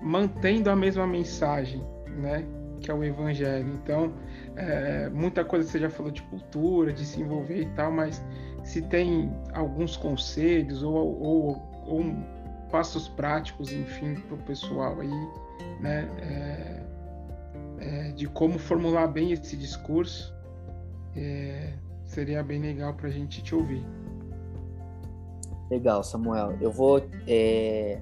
mantendo 0.00 0.70
a 0.70 0.76
mesma 0.76 1.06
mensagem, 1.06 1.84
né, 2.06 2.46
que 2.82 2.90
é 2.90 2.94
o 2.94 3.02
evangelho. 3.02 3.68
Então, 3.82 4.12
é, 4.56 5.08
muita 5.08 5.44
coisa 5.44 5.68
você 5.68 5.78
já 5.78 5.88
falou 5.88 6.10
de 6.10 6.22
cultura, 6.22 6.92
de 6.92 7.04
se 7.04 7.20
envolver 7.20 7.62
e 7.62 7.68
tal, 7.70 7.92
mas 7.92 8.22
se 8.64 8.82
tem 8.82 9.32
alguns 9.54 9.96
conselhos 9.96 10.82
ou, 10.82 10.94
ou, 10.94 11.62
ou 11.86 12.04
passos 12.70 13.08
práticos, 13.08 13.72
enfim, 13.72 14.14
para 14.14 14.34
o 14.34 14.38
pessoal 14.38 15.00
aí, 15.00 15.28
né, 15.80 16.08
é, 16.20 16.82
é, 17.80 18.12
de 18.12 18.26
como 18.26 18.58
formular 18.58 19.06
bem 19.06 19.32
esse 19.32 19.56
discurso, 19.56 20.34
é, 21.16 21.74
seria 22.04 22.42
bem 22.42 22.60
legal 22.60 22.94
para 22.94 23.08
a 23.08 23.10
gente 23.10 23.42
te 23.42 23.54
ouvir. 23.54 23.84
Legal, 25.70 26.02
Samuel. 26.04 26.56
Eu 26.60 26.70
vou, 26.70 27.02
é, 27.26 28.00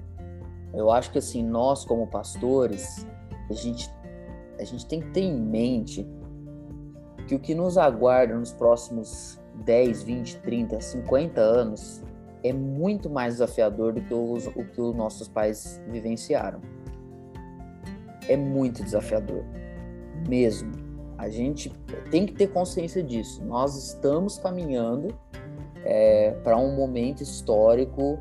eu 0.73 0.91
acho 0.91 1.11
que 1.11 1.17
assim 1.17 1.43
nós 1.43 1.85
como 1.85 2.07
pastores, 2.07 3.07
a 3.49 3.53
gente, 3.53 3.89
a 4.61 4.65
gente 4.65 4.85
tem 4.85 5.01
que 5.01 5.09
ter 5.09 5.21
em 5.21 5.39
mente 5.39 6.07
que 7.27 7.33
o 7.33 7.39
que 7.39 7.55
nos 7.55 7.77
aguarda 7.77 8.35
nos 8.35 8.53
próximos 8.53 9.39
10, 9.65 10.03
20, 10.03 10.37
30, 10.37 10.79
50 10.79 11.41
anos 11.41 12.01
é 12.43 12.53
muito 12.53 13.09
mais 13.09 13.35
desafiador 13.35 13.93
do 13.93 14.01
que 14.01 14.13
os, 14.13 14.47
o 14.47 14.65
que 14.65 14.79
os 14.79 14.95
nossos 14.95 15.27
pais 15.27 15.81
vivenciaram. 15.87 16.61
É 18.27 18.37
muito 18.37 18.83
desafiador, 18.83 19.43
mesmo. 20.27 20.71
A 21.17 21.29
gente 21.29 21.69
tem 22.09 22.25
que 22.25 22.33
ter 22.33 22.47
consciência 22.47 23.03
disso. 23.03 23.43
Nós 23.43 23.75
estamos 23.75 24.37
caminhando 24.37 25.15
é, 25.83 26.31
para 26.43 26.57
um 26.57 26.75
momento 26.75 27.21
histórico 27.21 28.19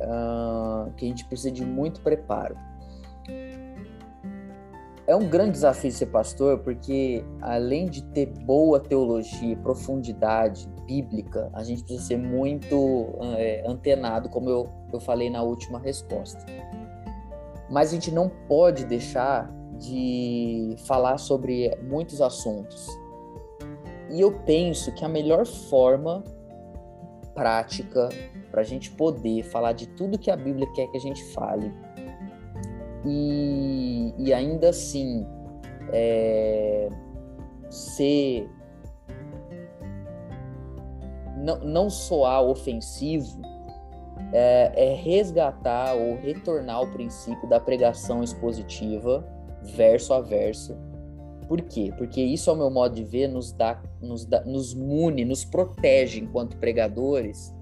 uh, 0.00 0.92
que 0.96 1.06
a 1.06 1.08
gente 1.08 1.24
precisa 1.24 1.50
de 1.50 1.64
muito 1.64 2.00
preparo 2.00 2.56
é 5.08 5.16
um 5.16 5.26
grande 5.26 5.52
desafio 5.52 5.90
ser 5.90 6.06
pastor, 6.06 6.58
porque 6.58 7.24
além 7.40 7.86
de 7.86 8.04
ter 8.04 8.26
boa 8.26 8.78
teologia, 8.78 9.56
profundidade 9.56 10.68
bíblica, 10.86 11.50
a 11.54 11.64
gente 11.64 11.82
precisa 11.82 12.04
ser 12.08 12.18
muito 12.18 13.18
é, 13.38 13.64
antenado, 13.66 14.28
como 14.28 14.50
eu, 14.50 14.68
eu 14.92 15.00
falei 15.00 15.30
na 15.30 15.42
última 15.42 15.78
resposta. 15.78 16.44
mas 17.70 17.88
a 17.88 17.94
gente 17.94 18.10
não 18.10 18.28
pode 18.46 18.84
deixar 18.84 19.50
de 19.78 20.76
falar 20.86 21.16
sobre 21.16 21.74
muitos 21.82 22.20
assuntos. 22.20 22.86
E 24.10 24.20
eu 24.20 24.32
penso 24.44 24.92
que 24.92 25.06
a 25.06 25.08
melhor 25.08 25.46
forma 25.46 26.22
prática 27.34 28.10
para 28.50 28.60
a 28.60 28.64
gente 28.64 28.90
poder 28.90 29.42
falar 29.44 29.72
de 29.72 29.86
tudo 29.86 30.18
que 30.18 30.30
a 30.30 30.36
Bíblia 30.36 30.66
quer 30.74 30.86
que 30.88 30.98
a 30.98 31.00
gente 31.00 31.24
fale 31.32 31.72
e, 33.08 34.14
e 34.18 34.32
ainda 34.34 34.68
assim 34.68 35.26
é, 35.92 36.88
ser 37.70 38.48
não, 41.36 41.58
não 41.60 41.90
soar 41.90 42.42
ofensivo 42.42 43.40
é, 44.32 44.72
é 44.76 44.94
resgatar 44.94 45.94
ou 45.94 46.16
retornar 46.16 46.76
ao 46.76 46.86
princípio 46.88 47.48
da 47.48 47.58
pregação 47.58 48.22
expositiva 48.22 49.26
verso 49.62 50.12
a 50.12 50.20
verso. 50.20 50.76
Por 51.46 51.62
quê? 51.62 51.92
Porque 51.96 52.20
isso, 52.20 52.50
ao 52.50 52.56
meu 52.56 52.70
modo 52.70 52.94
de 52.94 53.04
ver, 53.04 53.26
nos 53.26 53.52
dá, 53.52 53.80
nos, 54.02 54.26
dá, 54.26 54.44
nos 54.44 54.74
mune, 54.74 55.24
nos 55.24 55.44
protege 55.46 56.20
enquanto 56.20 56.58
pregadores, 56.58 57.54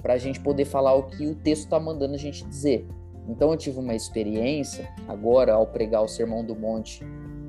para 0.00 0.14
a 0.14 0.18
gente 0.18 0.40
poder 0.40 0.64
falar 0.64 0.94
o 0.94 1.04
que 1.04 1.26
o 1.26 1.34
texto 1.34 1.64
está 1.64 1.78
mandando 1.78 2.14
a 2.14 2.18
gente 2.18 2.46
dizer. 2.46 2.88
Então, 3.28 3.50
eu 3.50 3.56
tive 3.56 3.78
uma 3.78 3.94
experiência 3.94 4.88
agora 5.06 5.52
ao 5.54 5.66
pregar 5.66 6.02
o 6.02 6.08
Sermão 6.08 6.44
do 6.44 6.56
Monte 6.56 7.04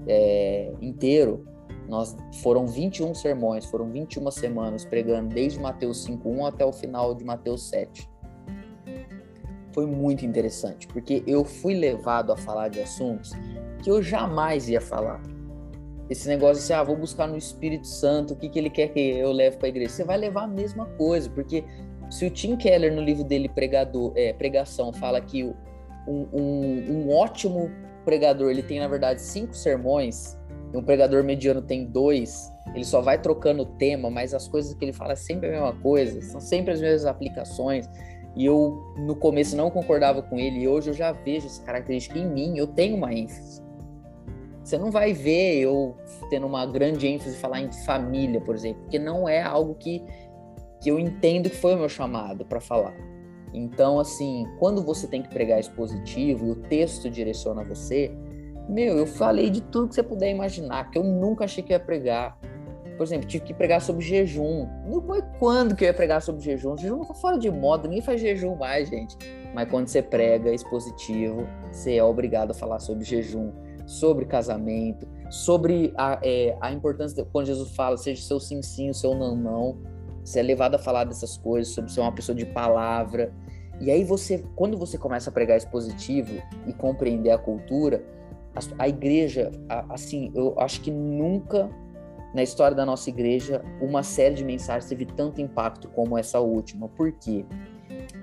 é, 0.07 0.73
inteiro. 0.81 1.45
Nós 1.87 2.15
foram 2.43 2.67
21 2.67 3.15
sermões, 3.15 3.65
foram 3.65 3.89
21 3.89 4.29
semanas 4.29 4.85
pregando 4.85 5.33
desde 5.33 5.59
Mateus 5.59 6.05
5:1 6.05 6.45
até 6.45 6.63
o 6.65 6.71
final 6.71 7.15
de 7.15 7.23
Mateus 7.23 7.69
7 7.69 8.07
foi 9.79 9.85
muito 9.85 10.25
interessante, 10.25 10.87
porque 10.87 11.23
eu 11.25 11.45
fui 11.45 11.73
levado 11.73 12.33
a 12.33 12.37
falar 12.37 12.67
de 12.69 12.81
assuntos 12.81 13.31
que 13.81 13.89
eu 13.89 14.01
jamais 14.01 14.67
ia 14.67 14.81
falar. 14.81 15.21
Esse 16.09 16.27
negócio 16.27 16.65
de 16.65 16.73
ah, 16.73 16.83
vou 16.83 16.97
buscar 16.97 17.27
no 17.27 17.37
Espírito 17.37 17.87
Santo 17.87 18.33
o 18.33 18.35
que, 18.35 18.49
que 18.49 18.57
ele 18.57 18.69
quer 18.69 18.87
que 18.89 18.99
eu 18.99 19.31
leve 19.31 19.57
para 19.57 19.67
a 19.67 19.69
igreja. 19.69 19.91
Você 19.91 20.03
vai 20.03 20.17
levar 20.17 20.43
a 20.43 20.47
mesma 20.47 20.85
coisa, 20.97 21.29
porque 21.29 21.63
se 22.09 22.25
o 22.25 22.29
Tim 22.31 22.57
Keller, 22.57 22.93
no 22.93 23.01
livro 23.01 23.23
dele, 23.23 23.47
Pregador, 23.47 24.11
é, 24.15 24.33
Pregação, 24.33 24.91
fala 24.91 25.21
que 25.21 25.53
um, 26.07 26.27
um, 26.33 26.91
um 26.91 27.15
ótimo 27.15 27.69
pregador 28.05 28.49
ele 28.49 28.63
tem, 28.63 28.79
na 28.79 28.87
verdade, 28.87 29.21
cinco 29.21 29.53
sermões, 29.53 30.37
e 30.73 30.77
um 30.77 30.83
pregador 30.83 31.23
mediano 31.23 31.61
tem 31.61 31.85
dois, 31.85 32.51
ele 32.73 32.85
só 32.85 33.01
vai 33.01 33.19
trocando 33.19 33.63
o 33.63 33.65
tema, 33.65 34.09
mas 34.09 34.33
as 34.33 34.47
coisas 34.47 34.73
que 34.73 34.85
ele 34.85 34.93
fala 34.93 35.13
é 35.13 35.15
sempre 35.15 35.49
a 35.49 35.51
mesma 35.51 35.73
coisa, 35.81 36.21
são 36.21 36.39
sempre 36.39 36.73
as 36.73 36.81
mesmas 36.81 37.05
aplicações. 37.05 37.89
E 38.35 38.45
eu, 38.45 38.79
no 38.97 39.15
começo, 39.15 39.55
não 39.55 39.71
concordava 39.71 40.21
com 40.21 40.39
ele, 40.39 40.59
e 40.59 40.67
hoje 40.67 40.91
eu 40.91 40.93
já 40.93 41.11
vejo 41.11 41.47
essa 41.47 41.63
característica 41.63 42.17
em 42.17 42.27
mim, 42.27 42.57
eu 42.57 42.67
tenho 42.67 42.95
uma 42.95 43.13
ênfase. 43.13 43.61
Você 44.63 44.77
não 44.77 44.91
vai 44.91 45.13
ver 45.13 45.57
eu 45.57 45.97
tendo 46.29 46.45
uma 46.45 46.63
grande 46.65 47.07
ênfase 47.07 47.35
falar 47.37 47.61
em 47.61 47.71
família, 47.71 48.39
por 48.39 48.53
exemplo, 48.53 48.83
porque 48.83 48.99
não 48.99 49.27
é 49.27 49.41
algo 49.41 49.73
que, 49.73 50.03
que 50.79 50.91
eu 50.91 50.99
entendo 50.99 51.49
que 51.49 51.55
foi 51.55 51.73
o 51.73 51.77
meu 51.79 51.89
chamado 51.89 52.45
para 52.45 52.59
falar. 52.59 52.95
Então, 53.53 53.99
assim, 53.99 54.45
quando 54.59 54.83
você 54.83 55.07
tem 55.07 55.21
que 55.21 55.29
pregar 55.29 55.59
expositivo 55.59 56.47
e 56.47 56.51
o 56.51 56.55
texto 56.55 57.09
direciona 57.09 57.63
você, 57.63 58.11
meu, 58.67 58.97
eu 58.97 59.07
falei 59.07 59.49
de 59.49 59.61
tudo 59.61 59.87
que 59.87 59.95
você 59.95 60.03
puder 60.03 60.29
imaginar, 60.29 60.91
que 60.91 60.97
eu 60.97 61.03
nunca 61.03 61.45
achei 61.45 61.63
que 61.63 61.73
ia 61.73 61.79
pregar. 61.79 62.37
Por 62.97 63.03
exemplo, 63.03 63.27
tive 63.27 63.45
que 63.45 63.53
pregar 63.53 63.81
sobre 63.81 64.05
jejum. 64.05 64.67
Não 64.85 65.01
foi 65.01 65.23
quando 65.39 65.75
que 65.75 65.85
eu 65.85 65.87
ia 65.87 65.93
pregar 65.93 66.21
sobre 66.21 66.41
jejum. 66.41 66.73
O 66.73 66.77
jejum 66.77 66.97
não 66.97 67.05
tá 67.05 67.13
fora 67.13 67.39
de 67.39 67.49
moda, 67.49 67.87
ninguém 67.87 68.03
faz 68.03 68.19
jejum 68.19 68.55
mais, 68.55 68.89
gente. 68.89 69.15
Mas 69.55 69.69
quando 69.69 69.87
você 69.87 70.01
prega 70.01 70.53
expositivo, 70.53 71.47
você 71.71 71.95
é 71.95 72.03
obrigado 72.03 72.51
a 72.51 72.53
falar 72.53 72.79
sobre 72.79 73.03
jejum 73.05 73.51
sobre 73.89 74.25
casamento, 74.25 75.07
sobre 75.31 75.91
a, 75.97 76.19
é, 76.21 76.55
a 76.61 76.71
importância, 76.71 77.23
de, 77.23 77.29
quando 77.31 77.47
Jesus 77.47 77.75
fala, 77.75 77.97
seja 77.97 78.21
seu 78.21 78.39
sim, 78.39 78.61
sim, 78.61 78.91
o 78.91 78.93
seu 78.93 79.15
não, 79.15 79.35
não. 79.35 79.77
Você 80.23 80.39
é 80.39 80.43
levado 80.43 80.75
a 80.75 80.79
falar 80.79 81.03
dessas 81.03 81.37
coisas, 81.37 81.73
sobre 81.73 81.91
ser 81.91 82.01
uma 82.01 82.11
pessoa 82.11 82.35
de 82.35 82.45
palavra. 82.45 83.33
E 83.79 83.89
aí 83.89 84.03
você, 84.03 84.43
quando 84.55 84.77
você 84.77 84.97
começa 84.97 85.29
a 85.29 85.33
pregar 85.33 85.57
expositivo 85.57 86.41
e 86.67 86.73
compreender 86.73 87.31
a 87.31 87.37
cultura, 87.37 88.03
a, 88.55 88.83
a 88.83 88.89
igreja, 88.89 89.51
a, 89.69 89.93
assim, 89.93 90.31
eu 90.35 90.59
acho 90.59 90.81
que 90.81 90.91
nunca 90.91 91.69
na 92.33 92.43
história 92.43 92.75
da 92.75 92.85
nossa 92.85 93.09
igreja 93.09 93.63
uma 93.81 94.03
série 94.03 94.35
de 94.35 94.43
mensagens 94.43 94.87
teve 94.87 95.05
tanto 95.05 95.41
impacto 95.41 95.87
como 95.89 96.17
essa 96.17 96.39
última. 96.39 96.87
Por 96.89 97.11
quê? 97.13 97.45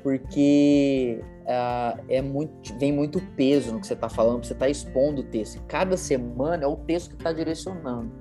porque 0.06 1.20
uh, 1.42 2.00
é 2.08 2.22
muito, 2.22 2.78
vem 2.78 2.92
muito 2.92 3.20
peso 3.34 3.72
no 3.72 3.80
que 3.80 3.88
você 3.88 3.94
está 3.94 4.08
falando, 4.08 4.44
você 4.44 4.52
está 4.52 4.68
expondo 4.68 5.22
o 5.22 5.24
texto. 5.24 5.60
Cada 5.66 5.96
semana 5.96 6.62
é 6.62 6.66
o 6.66 6.76
texto 6.76 7.10
que 7.10 7.16
está 7.16 7.32
direcionando. 7.32 8.12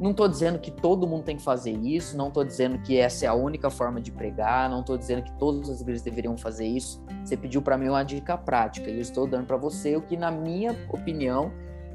Não 0.00 0.12
estou 0.12 0.26
dizendo 0.26 0.58
que 0.58 0.70
todo 0.70 1.06
mundo 1.06 1.24
tem 1.24 1.36
que 1.36 1.42
fazer 1.42 1.72
isso, 1.72 2.16
não 2.16 2.28
estou 2.28 2.42
dizendo 2.42 2.78
que 2.78 2.96
essa 2.96 3.26
é 3.26 3.28
a 3.28 3.34
única 3.34 3.68
forma 3.68 4.00
de 4.00 4.10
pregar, 4.10 4.70
não 4.70 4.80
estou 4.80 4.96
dizendo 4.96 5.22
que 5.22 5.32
todas 5.32 5.68
as 5.68 5.82
igrejas 5.82 6.02
deveriam 6.02 6.36
fazer 6.38 6.66
isso. 6.66 7.04
Você 7.22 7.36
pediu 7.36 7.60
para 7.60 7.76
mim 7.76 7.88
uma 7.88 8.02
dica 8.02 8.38
prática 8.38 8.88
e 8.88 8.94
eu 8.94 9.02
estou 9.02 9.26
dando 9.26 9.46
para 9.46 9.58
você 9.58 9.96
o 9.96 10.02
que, 10.02 10.16
na 10.16 10.30
minha 10.30 10.74
opinião, 10.90 11.52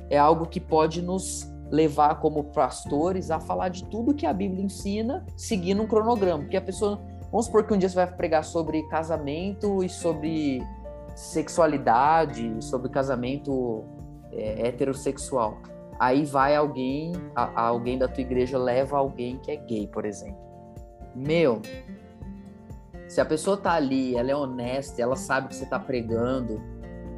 é 0.10 0.18
algo 0.18 0.46
que 0.46 0.60
pode 0.60 1.02
nos 1.02 1.52
levar 1.72 2.20
como 2.20 2.44
pastores 2.44 3.32
a 3.32 3.40
falar 3.40 3.70
de 3.70 3.84
tudo 3.86 4.14
que 4.14 4.28
a 4.28 4.32
Bíblia 4.32 4.64
ensina, 4.64 5.26
seguindo 5.36 5.82
um 5.82 5.88
cronograma, 5.88 6.44
porque 6.44 6.58
a 6.58 6.62
pessoa 6.62 7.02
Vamos 7.36 7.48
supor 7.48 7.66
que 7.66 7.74
um 7.74 7.78
dia 7.78 7.90
você 7.90 7.96
vai 7.96 8.08
pregar 8.08 8.46
sobre 8.46 8.82
casamento 8.84 9.84
e 9.84 9.90
sobre 9.90 10.64
sexualidade, 11.16 12.64
sobre 12.64 12.88
casamento 12.90 13.84
é, 14.32 14.70
heterossexual. 14.70 15.58
Aí 16.00 16.26
vai 16.26 16.56
alguém, 16.56 17.14
a, 17.36 17.68
alguém 17.68 17.98
da 17.98 18.08
tua 18.08 18.22
igreja 18.22 18.58
leva 18.58 18.98
alguém 18.98 19.38
que 19.38 19.52
é 19.52 19.56
gay, 19.56 19.88
por 19.88 20.06
exemplo. 20.06 20.44
Meu, 21.16 21.62
se 23.08 23.22
a 23.22 23.26
pessoa 23.26 23.56
tá 23.56 23.74
ali, 23.74 24.16
ela 24.16 24.32
é 24.32 24.36
honesta, 24.36 25.02
ela 25.02 25.16
sabe 25.16 25.50
que 25.50 25.56
você 25.56 25.66
tá 25.66 25.80
pregando, 25.80 26.62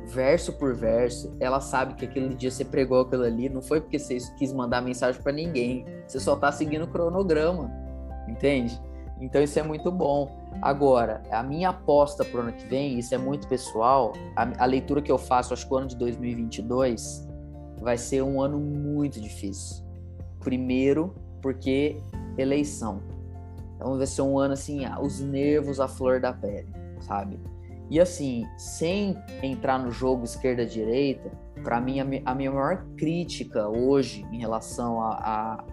verso 0.06 0.54
por 0.54 0.76
verso, 0.76 1.36
ela 1.40 1.60
sabe 1.60 1.96
que 1.96 2.06
aquele 2.06 2.34
dia 2.36 2.52
você 2.52 2.64
pregou 2.64 3.02
aquilo 3.02 3.24
ali, 3.24 3.50
não 3.50 3.62
foi 3.62 3.82
porque 3.82 4.00
você 4.00 4.18
quis 4.38 4.54
mandar 4.54 4.82
mensagem 4.82 5.22
para 5.22 5.32
ninguém, 5.32 5.86
você 6.08 6.20
só 6.20 6.36
tá 6.36 6.52
seguindo 6.52 6.84
o 6.84 6.88
cronograma, 6.88 7.72
entende? 8.28 8.80
Então 9.20 9.42
isso 9.42 9.60
é 9.60 9.64
muito 9.64 9.92
bom. 9.92 10.38
Agora, 10.62 11.22
a 11.32 11.44
minha 11.44 11.70
aposta 11.70 12.24
para 12.24 12.38
o 12.38 12.42
ano 12.44 12.54
que 12.54 12.66
vem, 12.68 12.98
isso 12.98 13.14
é 13.14 13.18
muito 13.18 13.48
pessoal, 13.48 14.14
a, 14.36 14.64
a, 14.64 14.66
leitura 14.66 15.02
que 15.02 15.12
eu 15.12 15.18
faço, 15.18 15.54
acho 15.54 15.68
que 15.68 15.74
o 15.74 15.78
ano 15.78 15.88
de 15.88 15.96
2022 15.98 17.27
vai 17.82 17.98
ser 17.98 18.22
um 18.22 18.42
ano 18.42 18.60
muito 18.60 19.20
difícil. 19.20 19.84
Primeiro, 20.40 21.16
porque 21.42 22.02
eleição. 22.38 23.02
Então 23.76 23.98
vai 23.98 24.08
ser 24.08 24.22
um 24.22 24.38
ano 24.38 24.54
assim, 24.54 24.82
os 25.02 25.20
nervos 25.20 25.80
à 25.80 25.88
flor 25.88 26.20
da 26.20 26.34
pele, 26.34 26.68
sabe? 27.02 27.40
E 27.90 28.00
assim, 28.00 28.46
sem 28.58 29.16
entrar 29.42 29.80
no 29.80 29.92
jogo 29.92 30.24
esquerda-direita, 30.24 31.32
para 31.64 31.80
mim 31.80 32.00
a, 32.00 32.36
minha 32.36 32.52
maior 32.52 32.86
crítica 32.98 33.68
hoje 33.70 34.26
em 34.32 34.40
relação 34.40 35.02
à 35.02 35.64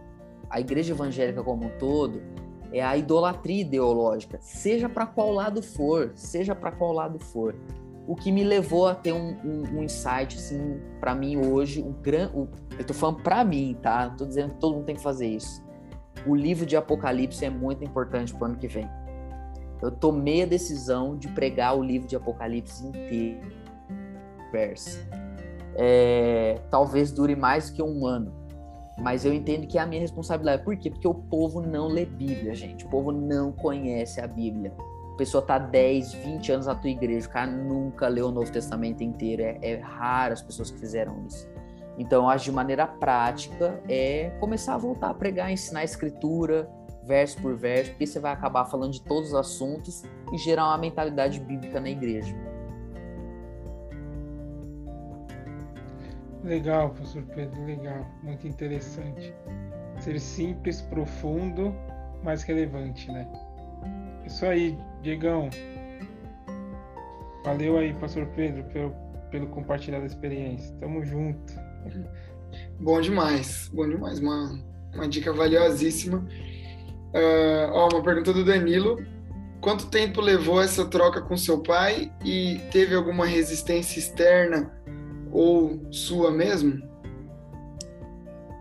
igreja 0.57 0.93
evangélica 0.93 1.43
como 1.43 1.67
um 1.67 1.79
todo 1.79 2.21
é 2.73 2.83
a 2.83 2.97
idolatria 2.97 3.63
ideológica, 3.63 4.39
seja 4.41 4.89
para 4.89 5.07
qual 5.07 5.33
lado 5.33 5.63
for, 5.63 6.11
seja 6.17 6.55
para 6.55 6.73
qual 6.73 6.93
lado 6.93 7.21
for. 7.21 7.55
O 8.07 8.15
que 8.15 8.31
me 8.31 8.45
levou 8.45 8.87
a 8.87 8.95
ter 8.95 9.13
um, 9.13 9.37
um, 9.45 9.79
um 9.79 9.83
insight, 9.83 10.37
assim, 10.37 10.81
para 11.01 11.15
mim 11.15 11.37
hoje, 11.37 11.83
um 11.83 11.93
gran, 11.93 12.31
eu 12.79 12.85
tô 12.85 12.93
falando 12.93 13.23
para 13.23 13.43
mim, 13.45 13.77
tá? 13.81 14.09
Não 14.09 14.17
tô 14.17 14.27
dizendo 14.27 14.55
que 14.55 14.61
todo 14.61 14.75
mundo 14.75 14.85
tem 14.85 14.95
que 14.95 15.03
fazer 15.03 15.27
isso. 15.27 15.65
O 16.27 16.35
livro 16.35 16.67
de 16.67 16.77
Apocalipse 16.77 17.45
é 17.45 17.51
muito 17.51 17.83
importante 17.83 18.35
pro 18.35 18.47
ano 18.47 18.57
que 18.57 18.69
vem. 18.69 18.89
Eu 19.83 19.91
tomei 19.91 20.43
a 20.43 20.47
decisão 20.47 21.17
de 21.17 21.29
pregar 21.29 21.77
o 21.77 21.83
livro 21.83 22.07
de 22.07 22.17
Apocalipse 22.17 22.87
inteiro. 22.87 23.53
É, 25.77 26.61
talvez 26.71 27.11
dure 27.11 27.35
mais 27.35 27.69
que 27.69 27.83
um 27.83 28.07
ano 28.07 28.45
mas 28.99 29.25
eu 29.25 29.33
entendo 29.33 29.67
que 29.67 29.77
é 29.77 29.81
a 29.81 29.87
minha 29.87 30.01
responsabilidade. 30.01 30.63
Por 30.63 30.77
quê? 30.77 30.91
Porque 30.91 31.09
o 31.09 31.15
povo 31.15 31.61
não 31.61 31.89
lê 31.89 32.05
Bíblia, 32.05 32.55
gente. 32.55 32.85
O 32.87 32.89
povo 32.89 33.11
não 33.11 33.53
conhece 33.53 34.21
a 34.21 34.27
Bíblia. 34.27 34.73
A 35.15 35.17
pessoa 35.17 35.41
tá 35.41 35.59
10, 35.59 36.12
20 36.12 36.51
anos 36.51 36.67
na 36.67 36.75
tua 36.75 36.91
igreja, 36.91 37.29
o 37.29 37.31
cara 37.31 37.49
nunca 37.49 38.09
leu 38.09 38.27
o 38.27 38.33
Novo 38.33 38.51
Testamento 38.51 39.01
inteiro. 39.01 39.43
É, 39.43 39.59
é 39.62 39.77
raro 39.77 40.33
as 40.33 40.43
pessoas 40.43 40.73
que 40.73 40.81
fizeram 40.81 41.25
isso. 41.25 41.49
Então, 41.97 42.25
eu 42.25 42.29
acho 42.29 42.47
de 42.47 42.51
maneira 42.51 42.85
prática 42.85 43.81
é 43.89 44.31
começar 44.41 44.75
a 44.75 44.79
voltar 44.79 45.11
a 45.11 45.15
pregar, 45.15 45.53
ensinar 45.53 45.81
a 45.81 45.85
escritura, 45.85 46.69
verso 47.05 47.41
por 47.41 47.57
verso, 47.57 47.93
porque 47.93 48.09
você 48.09 48.19
vai 48.19 48.33
acabar 48.33 48.65
falando 48.65 48.91
de 48.91 49.03
todos 49.03 49.29
os 49.29 49.35
assuntos 49.37 50.03
e 50.33 50.39
gerar 50.39 50.67
uma 50.67 50.79
mentalidade 50.79 51.39
bíblica 51.39 51.79
na 51.79 51.91
igreja. 51.91 52.35
Legal, 56.43 56.91
professor 56.91 57.23
Pedro, 57.35 57.65
legal, 57.65 58.05
muito 58.25 58.49
interessante. 58.49 59.33
Ser 60.01 60.19
simples, 60.19 60.83
profundo, 60.83 61.73
mas 62.25 62.43
relevante, 62.43 63.11
né? 63.12 63.31
Isso 64.27 64.45
aí, 64.45 64.77
Diegão. 65.05 65.51
Valeu 67.45 67.77
aí, 67.77 67.93
pastor 67.93 68.27
Pedro, 68.35 68.65
pelo, 68.73 68.91
pelo 69.31 69.47
compartilhar 69.49 70.01
da 70.01 70.07
experiência. 70.07 70.75
Tamo 70.81 71.05
junto. 71.05 71.53
Bom 72.81 73.01
demais, 73.03 73.71
bom 73.73 73.87
demais. 73.87 74.19
Uma, 74.19 74.59
uma 74.95 75.07
dica 75.07 75.31
valiosíssima. 75.31 76.19
Uh, 77.15 77.71
ó, 77.71 77.89
uma 77.93 78.03
pergunta 78.03 78.33
do 78.33 78.43
Danilo. 78.45 79.05
Quanto 79.61 79.91
tempo 79.91 80.23
levou 80.23 80.61
essa 80.61 80.87
troca 80.87 81.21
com 81.21 81.37
seu 81.37 81.63
pai 81.63 82.11
e 82.25 82.61
teve 82.73 82.95
alguma 82.95 83.27
resistência 83.27 83.99
externa 83.99 84.73
ou 85.31 85.81
sua 85.91 86.31
mesmo? 86.31 86.83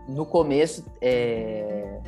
No 0.06 0.26
começo, 0.26 0.84
é... 1.00 2.00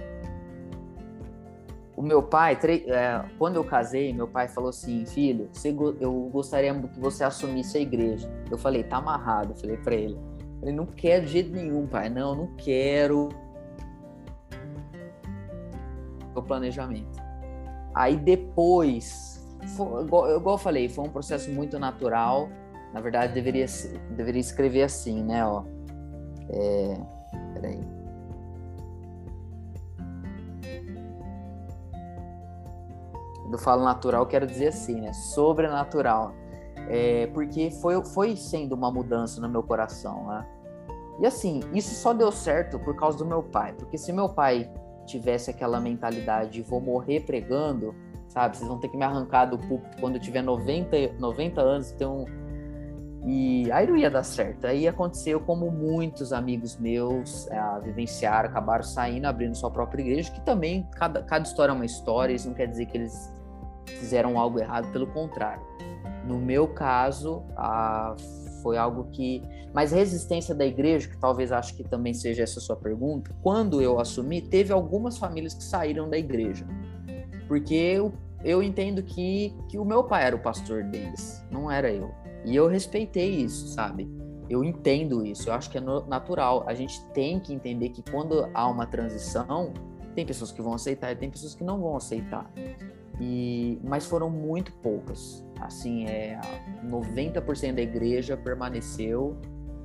o 1.97 2.03
meu 2.03 2.23
pai, 2.23 2.59
é, 2.63 3.25
quando 3.39 3.57
eu 3.57 3.65
casei, 3.65 4.13
meu 4.13 4.29
pai 4.29 4.49
falou 4.49 4.69
assim, 4.69 5.07
filho, 5.07 5.49
eu 5.99 6.13
gostaria 6.31 6.75
que 6.75 7.01
você 7.01 7.25
assumisse 7.25 7.79
a 7.79 7.81
igreja. 7.81 8.31
Eu 8.51 8.59
falei, 8.59 8.85
tá 8.85 8.99
amarrado, 8.99 9.53
eu 9.53 9.57
falei 9.57 9.79
para 9.79 9.95
ele. 9.95 10.21
Ele 10.63 10.73
não 10.73 10.85
quer 10.85 11.23
de 11.23 11.29
jeito 11.29 11.51
nenhum, 11.51 11.87
pai. 11.87 12.11
Não, 12.11 12.35
não 12.35 12.47
quero. 12.57 13.31
O 16.35 16.43
planejamento. 16.43 17.19
Aí 17.95 18.17
depois, 18.17 19.43
foi, 19.75 20.05
igual, 20.05 20.37
igual 20.37 20.55
eu 20.57 20.59
falei, 20.59 20.91
foi 20.91 21.07
um 21.07 21.11
processo 21.11 21.51
muito 21.51 21.79
natural. 21.79 22.51
Na 22.93 23.01
verdade, 23.01 23.33
deveria, 23.33 23.65
deveria 24.11 24.41
escrever 24.41 24.83
assim, 24.83 25.23
né? 25.23 25.47
Ó. 25.47 25.65
É, 26.51 27.01
peraí. 27.55 27.96
Eu 33.51 33.59
falo 33.59 33.85
natural, 33.85 34.27
quero 34.27 34.47
dizer 34.47 34.69
assim, 34.69 35.01
né? 35.01 35.13
Sobrenatural 35.13 36.35
é, 36.89 37.27
porque 37.29 37.71
foi, 37.71 38.03
foi 38.05 38.37
sendo 38.37 38.75
uma 38.75 38.91
mudança 38.91 39.41
no 39.41 39.49
meu 39.49 39.63
coração, 39.63 40.27
né? 40.27 40.47
E 41.21 41.27
assim, 41.27 41.61
isso 41.73 41.95
só 41.95 42.13
deu 42.13 42.31
certo 42.31 42.79
por 42.79 42.95
causa 42.95 43.19
do 43.19 43.25
meu 43.25 43.43
pai, 43.43 43.73
porque 43.73 43.97
se 43.97 44.13
meu 44.13 44.29
pai 44.29 44.71
tivesse 45.07 45.51
aquela 45.51 45.81
mentalidade 45.81 46.51
de 46.51 46.63
vou 46.63 46.81
morrer 46.81 47.21
pregando, 47.21 47.95
sabe? 48.29 48.57
Vocês 48.57 48.69
vão 48.69 48.79
ter 48.79 48.89
que 48.89 48.97
me 48.97 49.05
arrancar 49.05 49.47
do 49.47 49.59
púlpito 49.59 49.97
quando 49.99 50.17
eu 50.17 50.21
tiver 50.21 50.43
90, 50.43 51.15
90 51.19 51.61
anos, 51.61 51.93
então... 51.93 52.25
E 53.29 53.73
aí 53.73 53.89
não 53.89 53.97
ia 53.97 54.09
dar 54.09 54.23
certo. 54.23 54.67
Aí 54.67 54.87
aconteceu 54.87 55.41
como 55.41 55.69
muitos 55.69 56.33
amigos 56.33 56.77
meus 56.77 57.49
é, 57.49 57.81
vivenciaram, 57.81 58.49
acabaram 58.49 58.85
saindo, 58.85 59.25
abrindo 59.25 59.57
sua 59.57 59.69
própria 59.69 60.01
igreja, 60.01 60.31
que 60.31 60.41
também, 60.43 60.87
cada, 60.93 61.23
cada 61.23 61.45
história 61.45 61.73
é 61.73 61.75
uma 61.75 61.85
história, 61.85 62.33
isso 62.33 62.47
não 62.47 62.55
quer 62.55 62.69
dizer 62.69 62.87
que 62.87 62.97
eles 62.97 63.35
fizeram 63.87 64.39
algo 64.39 64.59
errado, 64.59 64.91
pelo 64.93 65.07
contrário. 65.07 65.63
No 66.27 66.39
meu 66.39 66.69
caso, 66.69 67.45
ah, 67.57 68.17
foi 68.63 68.77
algo 68.77 69.05
que. 69.13 69.43
Mas 69.73 69.93
resistência 69.93 70.55
da 70.55 70.67
igreja, 70.67 71.09
que 71.09 71.19
talvez 71.19 71.53
acho 71.53 71.77
que 71.77 71.85
também 71.85 72.15
seja 72.15 72.43
essa 72.43 72.61
sua 72.61 72.77
pergunta, 72.77 73.35
quando 73.43 73.81
eu 73.81 74.01
assumi, 74.01 74.41
teve 74.41 74.73
algumas 74.73 75.19
famílias 75.19 75.55
que 75.55 75.63
saíram 75.63 76.09
da 76.09 76.19
igreja. 76.19 76.67
Porque 77.47 77.75
eu, 77.75 78.13
eu 78.43 78.63
entendo 78.63 79.03
que, 79.03 79.55
que 79.69 79.79
o 79.79 79.85
meu 79.85 80.03
pai 80.03 80.25
era 80.25 80.35
o 80.35 80.39
pastor 80.39 80.83
deles, 80.83 81.45
não 81.51 81.71
era 81.71 81.93
eu. 81.93 82.11
E 82.45 82.57
eu 82.57 82.67
respeitei 82.67 83.37
isso, 83.37 83.69
sabe? 83.69 84.09
Eu 84.49 84.65
entendo 84.65 85.27
isso, 85.27 85.49
eu 85.49 85.55
acho 85.55 85.69
que 85.71 85.79
é 85.79 85.81
natural. 85.81 86.65
A 86.67 86.75
gente 86.75 87.05
tem 87.13 87.39
que 87.39 87.53
entender 87.53 87.91
que 87.91 88.03
quando 88.11 88.49
há 88.55 88.69
uma 88.69 88.87
transição, 88.87 89.73
tem 90.15 90.25
pessoas 90.25 90.51
que 90.51 90.63
vão 90.63 90.73
aceitar 90.73 91.13
e 91.13 91.17
tem 91.17 91.31
pessoas 91.31 91.55
que 91.55 91.63
não 91.63 91.81
vão 91.81 91.97
aceitar. 91.97 92.51
E, 93.21 93.81
mas 93.83 94.07
foram 94.07 94.31
muito 94.31 94.73
poucas. 94.75 95.45
Assim, 95.61 96.07
é 96.07 96.39
90% 96.85 97.75
da 97.75 97.83
igreja 97.83 98.37
permaneceu 98.37 99.37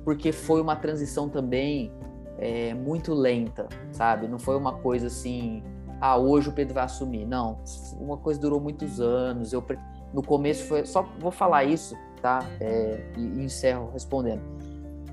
porque 0.04 0.32
foi 0.32 0.60
uma 0.60 0.76
transição 0.76 1.28
também 1.28 1.92
é, 2.38 2.74
muito 2.74 3.14
lenta, 3.14 3.68
sabe? 3.92 4.26
Não 4.26 4.38
foi 4.38 4.56
uma 4.56 4.74
coisa 4.74 5.06
assim, 5.06 5.62
ah, 6.00 6.16
hoje 6.16 6.48
o 6.48 6.52
Pedro 6.52 6.74
vai 6.74 6.84
assumir. 6.84 7.24
Não, 7.24 7.60
uma 8.00 8.16
coisa 8.16 8.40
durou 8.40 8.60
muitos 8.60 9.00
anos. 9.00 9.52
Eu 9.52 9.64
no 10.12 10.22
começo 10.22 10.64
foi 10.66 10.84
só 10.84 11.08
vou 11.18 11.30
falar 11.30 11.64
isso, 11.64 11.96
tá? 12.20 12.40
É, 12.60 13.00
e, 13.16 13.44
encerro 13.44 13.90
respondendo. 13.92 14.42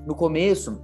No 0.04 0.14
começo, 0.14 0.82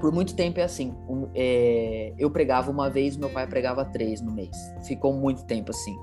por 0.00 0.12
muito 0.12 0.34
tempo 0.36 0.60
é 0.60 0.62
assim. 0.62 0.94
É, 1.34 2.14
eu 2.16 2.30
pregava 2.30 2.70
uma 2.70 2.88
vez, 2.88 3.16
meu 3.16 3.30
pai 3.30 3.46
pregava 3.46 3.84
três 3.84 4.20
no 4.20 4.30
mês. 4.30 4.56
Ficou 4.86 5.12
muito 5.12 5.44
tempo 5.44 5.70
assim. 5.70 5.96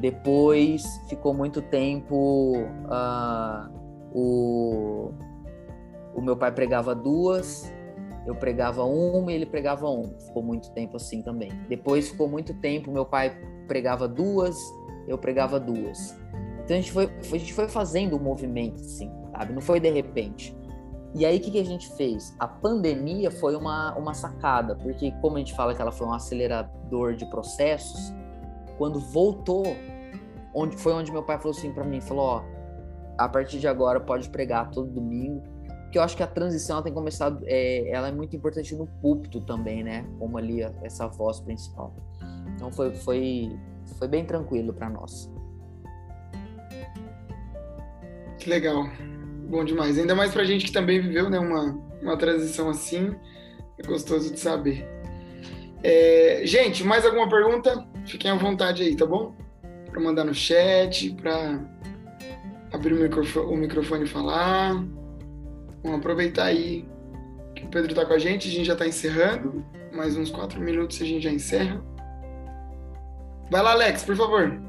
Depois 0.00 0.82
ficou 1.08 1.34
muito 1.34 1.60
tempo 1.60 2.56
uh, 2.56 3.70
o, 4.14 5.12
o 6.14 6.22
meu 6.22 6.36
pai 6.36 6.52
pregava 6.52 6.94
duas, 6.94 7.70
eu 8.26 8.34
pregava 8.34 8.82
uma 8.84 9.30
e 9.30 9.34
ele 9.34 9.46
pregava 9.46 9.88
uma. 9.88 10.08
Ficou 10.18 10.42
muito 10.42 10.70
tempo 10.72 10.96
assim 10.96 11.22
também. 11.22 11.50
Depois 11.68 12.08
ficou 12.08 12.28
muito 12.28 12.54
tempo, 12.54 12.90
meu 12.90 13.04
pai 13.04 13.38
pregava 13.68 14.08
duas, 14.08 14.56
eu 15.06 15.18
pregava 15.18 15.60
duas. 15.60 16.16
Então 16.64 16.76
a 16.76 16.80
gente 16.80 16.92
foi, 16.92 17.10
a 17.18 17.38
gente 17.38 17.52
foi 17.52 17.68
fazendo 17.68 18.16
um 18.16 18.20
movimento 18.20 18.80
assim, 18.80 19.10
sabe? 19.32 19.52
Não 19.52 19.60
foi 19.60 19.80
de 19.80 19.90
repente. 19.90 20.56
E 21.14 21.26
aí 21.26 21.38
o 21.38 21.40
que, 21.40 21.50
que 21.50 21.58
a 21.58 21.64
gente 21.64 21.88
fez? 21.96 22.34
A 22.38 22.46
pandemia 22.46 23.30
foi 23.30 23.56
uma, 23.56 23.96
uma 23.98 24.14
sacada, 24.14 24.76
porque 24.76 25.10
como 25.20 25.36
a 25.36 25.38
gente 25.40 25.54
fala 25.54 25.74
que 25.74 25.82
ela 25.82 25.90
foi 25.90 26.06
um 26.06 26.12
acelerador 26.12 27.14
de 27.14 27.26
processos, 27.26 28.14
quando 28.80 28.98
voltou, 28.98 29.62
onde 30.54 30.74
foi 30.74 30.94
onde 30.94 31.12
meu 31.12 31.22
pai 31.22 31.36
falou 31.36 31.50
assim 31.50 31.70
para 31.70 31.84
mim, 31.84 32.00
falou, 32.00 32.24
ó, 32.24 32.44
a 33.18 33.28
partir 33.28 33.58
de 33.58 33.68
agora 33.68 34.00
pode 34.00 34.30
pregar 34.30 34.70
todo 34.70 34.90
domingo, 34.90 35.42
que 35.92 35.98
eu 35.98 36.02
acho 36.02 36.16
que 36.16 36.22
a 36.22 36.26
transição 36.26 36.82
tem 36.82 36.90
começado, 36.90 37.44
é, 37.44 37.90
ela 37.90 38.08
é 38.08 38.10
muito 38.10 38.34
importante 38.34 38.74
no 38.74 38.86
púlpito 38.86 39.42
também, 39.42 39.84
né? 39.84 40.06
Como 40.18 40.38
ali 40.38 40.62
essa 40.82 41.06
voz 41.06 41.40
principal. 41.40 41.94
Então 42.54 42.72
foi 42.72 42.94
foi 42.94 43.54
foi 43.98 44.08
bem 44.08 44.24
tranquilo 44.24 44.72
para 44.72 44.88
nós. 44.88 45.30
Que 48.38 48.48
legal, 48.48 48.88
bom 49.50 49.62
demais. 49.62 49.98
Ainda 49.98 50.14
mais 50.14 50.32
para 50.32 50.42
gente 50.44 50.64
que 50.64 50.72
também 50.72 51.02
viveu, 51.02 51.28
né, 51.28 51.38
uma 51.38 51.78
uma 52.00 52.16
transição 52.16 52.70
assim, 52.70 53.14
é 53.78 53.86
gostoso 53.86 54.32
de 54.32 54.40
saber. 54.40 54.88
É, 55.82 56.40
gente, 56.44 56.82
mais 56.82 57.04
alguma 57.04 57.28
pergunta? 57.28 57.86
Fiquem 58.10 58.28
à 58.28 58.34
vontade 58.34 58.82
aí, 58.82 58.96
tá 58.96 59.06
bom? 59.06 59.36
Para 59.88 60.00
mandar 60.00 60.24
no 60.24 60.34
chat, 60.34 61.14
para 61.14 61.60
abrir 62.72 62.92
o 62.94 63.00
microfone, 63.00 63.46
o 63.46 63.56
microfone 63.56 64.02
e 64.02 64.08
falar. 64.08 64.74
Vamos 65.84 66.00
aproveitar 66.00 66.46
aí 66.46 66.84
que 67.54 67.64
o 67.64 67.68
Pedro 67.68 67.92
está 67.92 68.04
com 68.04 68.12
a 68.12 68.18
gente, 68.18 68.48
a 68.48 68.50
gente 68.50 68.64
já 68.64 68.72
está 68.72 68.84
encerrando. 68.84 69.64
Mais 69.94 70.16
uns 70.16 70.28
quatro 70.28 70.60
minutos 70.60 71.00
a 71.00 71.04
gente 71.04 71.22
já 71.22 71.30
encerra. 71.30 71.80
Vai 73.48 73.62
lá, 73.62 73.72
Alex, 73.72 74.02
por 74.02 74.16
favor. 74.16 74.60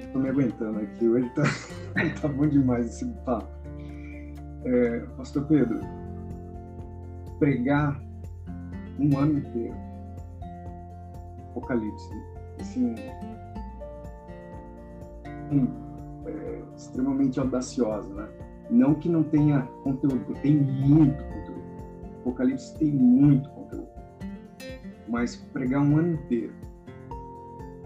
Estou 0.00 0.20
me 0.20 0.30
aguentando 0.30 0.80
aqui, 0.80 1.06
hoje 1.06 1.30
tá, 1.30 1.44
tá 2.20 2.26
bom 2.26 2.48
demais 2.48 2.86
esse 2.86 3.06
papo. 3.24 3.48
É, 4.64 5.00
Pastor 5.16 5.46
Pedro, 5.46 5.78
pregar 7.38 8.00
um 8.98 9.16
ano 9.16 9.38
inteiro. 9.38 9.87
Apocalipse. 11.58 12.10
Assim, 12.60 12.94
é, 16.26 16.62
extremamente 16.76 17.38
audaciosa, 17.38 18.12
né? 18.14 18.28
Não 18.70 18.94
que 18.94 19.08
não 19.08 19.22
tenha 19.22 19.62
conteúdo, 19.82 20.34
tem 20.42 20.56
muito 20.56 21.22
conteúdo. 21.24 21.62
Apocalipse 22.20 22.76
tem 22.78 22.92
muito 22.92 23.48
conteúdo. 23.50 23.88
Mas 25.08 25.36
pregar 25.36 25.82
um 25.82 25.96
ano 25.96 26.12
inteiro 26.14 26.52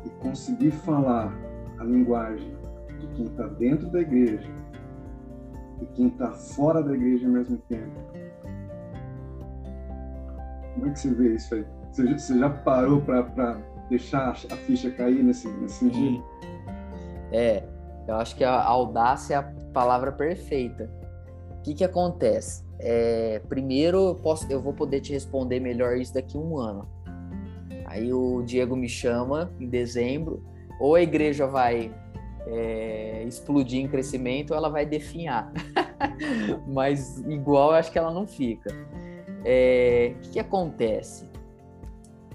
e 0.04 0.10
conseguir 0.20 0.72
falar 0.72 1.32
a 1.78 1.84
linguagem 1.84 2.52
de 2.98 3.06
quem 3.08 3.26
está 3.26 3.46
dentro 3.46 3.90
da 3.90 4.00
igreja 4.00 4.50
e 5.80 5.86
quem 5.94 6.08
está 6.08 6.32
fora 6.32 6.82
da 6.82 6.94
igreja 6.94 7.26
ao 7.26 7.32
mesmo 7.32 7.58
tempo 7.68 8.12
como 10.74 10.86
é 10.86 10.90
que 10.90 11.00
você 11.00 11.10
vê 11.14 11.34
isso 11.34 11.54
aí? 11.54 11.64
Você, 11.92 12.18
você 12.18 12.38
já 12.38 12.48
parou 12.48 13.02
para 13.02 13.60
deixar 13.90 14.30
a 14.30 14.56
ficha 14.56 14.90
cair 14.90 15.22
nesse, 15.22 15.46
nesse 15.46 15.80
sentido? 15.80 16.24
É, 17.30 17.62
eu 18.08 18.14
acho 18.14 18.34
que 18.34 18.42
a 18.42 18.62
audácia 18.62 19.34
é 19.34 19.36
a 19.36 19.42
palavra 19.74 20.10
perfeita. 20.10 20.90
O 21.50 21.62
que, 21.62 21.74
que 21.74 21.84
acontece? 21.84 22.64
É, 22.78 23.42
primeiro, 23.46 24.08
eu, 24.08 24.14
posso, 24.14 24.50
eu 24.50 24.60
vou 24.60 24.72
poder 24.72 25.00
te 25.00 25.12
responder 25.12 25.60
melhor 25.60 25.98
isso 25.98 26.14
daqui 26.14 26.36
a 26.36 26.40
um 26.40 26.56
ano. 26.56 26.88
Aí 27.84 28.10
o 28.10 28.42
Diego 28.42 28.74
me 28.74 28.88
chama 28.88 29.52
em 29.60 29.68
dezembro, 29.68 30.42
ou 30.80 30.94
a 30.94 31.02
igreja 31.02 31.46
vai 31.46 31.94
é, 32.46 33.22
explodir 33.24 33.80
em 33.80 33.86
crescimento, 33.86 34.52
ou 34.52 34.56
ela 34.56 34.70
vai 34.70 34.86
definhar. 34.86 35.52
Mas 36.66 37.18
igual, 37.28 37.72
eu 37.72 37.76
acho 37.76 37.92
que 37.92 37.98
ela 37.98 38.12
não 38.12 38.26
fica. 38.26 38.70
É, 39.44 40.14
o 40.16 40.20
que, 40.20 40.30
que 40.30 40.40
acontece? 40.40 41.31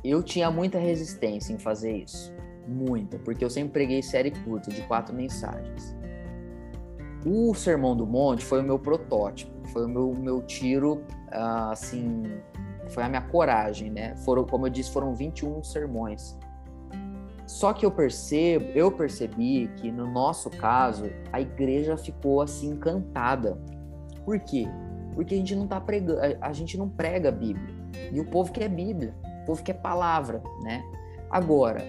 Eu 0.07 0.23
tinha 0.23 0.49
muita 0.49 0.79
resistência 0.79 1.51
em 1.51 1.57
fazer 1.57 1.97
isso. 1.97 2.33
Muita, 2.65 3.19
porque 3.19 3.43
eu 3.43 3.49
sempre 3.49 3.71
preguei 3.73 4.01
série 4.01 4.31
curta, 4.31 4.71
de 4.71 4.81
quatro 4.83 5.13
mensagens. 5.13 5.93
O 7.25 7.53
Sermão 7.53 7.93
do 7.93 8.07
Monte 8.07 8.45
foi 8.45 8.61
o 8.61 8.63
meu 8.63 8.79
protótipo, 8.79 9.51
foi 9.67 9.85
o 9.85 9.89
meu, 9.89 10.13
meu 10.13 10.41
tiro, 10.41 11.03
ah, 11.29 11.71
assim, 11.71 12.23
foi 12.87 13.03
a 13.03 13.09
minha 13.09 13.21
coragem, 13.21 13.89
né? 13.89 14.15
Foram, 14.23 14.45
como 14.45 14.65
eu 14.65 14.69
disse, 14.69 14.91
foram 14.91 15.13
21 15.13 15.61
sermões. 15.61 16.37
Só 17.45 17.73
que 17.73 17.85
eu 17.85 17.91
percebo, 17.91 18.65
eu 18.75 18.89
percebi 18.89 19.69
que 19.75 19.91
no 19.91 20.09
nosso 20.09 20.49
caso, 20.49 21.09
a 21.33 21.41
igreja 21.41 21.97
ficou 21.97 22.39
assim 22.39 22.69
encantada. 22.69 23.57
Por 24.23 24.39
quê? 24.39 24.69
Porque 25.15 25.35
a 25.35 25.37
gente 25.37 25.53
não 25.53 25.67
tá 25.67 25.81
pregando, 25.81 26.21
a 26.39 26.53
gente 26.53 26.77
não 26.77 26.87
prega 26.87 27.27
a 27.27 27.31
Bíblia. 27.31 27.75
E 28.13 28.21
o 28.21 28.25
povo 28.25 28.53
quer 28.53 28.69
Bíblia, 28.69 29.13
povo 29.47 29.63
quer 29.63 29.81
palavra, 29.81 30.43
né? 30.61 30.83
Agora, 31.29 31.83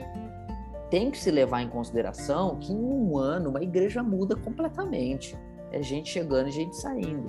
tem 0.90 1.10
que 1.10 1.18
se 1.18 1.30
levar 1.30 1.62
em 1.62 1.68
consideração 1.68 2.56
que 2.56 2.72
em 2.72 2.76
um 2.76 3.18
ano 3.18 3.50
uma 3.50 3.62
igreja 3.62 4.02
muda 4.02 4.34
completamente. 4.34 5.36
É 5.70 5.82
gente 5.82 6.08
chegando 6.08 6.48
e 6.48 6.52
gente 6.52 6.76
saindo. 6.76 7.26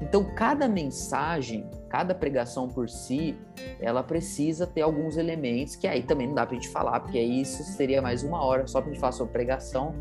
Então, 0.00 0.24
cada 0.34 0.68
mensagem, 0.68 1.64
cada 1.88 2.12
pregação 2.14 2.68
por 2.68 2.90
si, 2.90 3.38
ela 3.80 4.02
precisa 4.02 4.66
ter 4.66 4.82
alguns 4.82 5.16
elementos 5.16 5.76
que 5.76 5.86
aí 5.86 6.02
também 6.02 6.26
não 6.26 6.34
dá 6.34 6.44
para 6.44 6.56
a 6.56 6.60
gente 6.60 6.68
falar, 6.70 7.00
porque 7.00 7.16
aí 7.16 7.40
isso 7.40 7.62
seria 7.62 8.02
mais 8.02 8.24
uma 8.24 8.44
hora 8.44 8.66
só 8.66 8.80
para 8.80 8.90
a 8.90 8.92
gente 8.92 9.00
falar 9.00 9.12
sobre 9.12 9.32
pregação, 9.32 9.94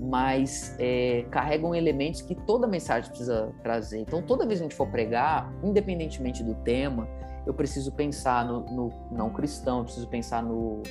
mas 0.00 0.74
é, 0.78 1.24
carregam 1.30 1.72
elementos 1.72 2.20
que 2.20 2.34
toda 2.34 2.66
mensagem 2.66 3.08
precisa 3.08 3.52
trazer. 3.62 4.00
Então, 4.00 4.20
toda 4.20 4.44
vez 4.44 4.58
que 4.58 4.64
a 4.64 4.68
gente 4.68 4.76
for 4.76 4.88
pregar, 4.88 5.50
independentemente 5.62 6.42
do 6.42 6.54
tema, 6.56 7.08
eu 7.46 7.54
preciso 7.54 7.92
pensar 7.92 8.44
no, 8.44 8.60
no 8.60 8.92
não 9.10 9.30
cristão, 9.30 9.78
eu 9.78 9.84
preciso 9.84 10.08
pensar 10.08 10.42
no 10.42 10.82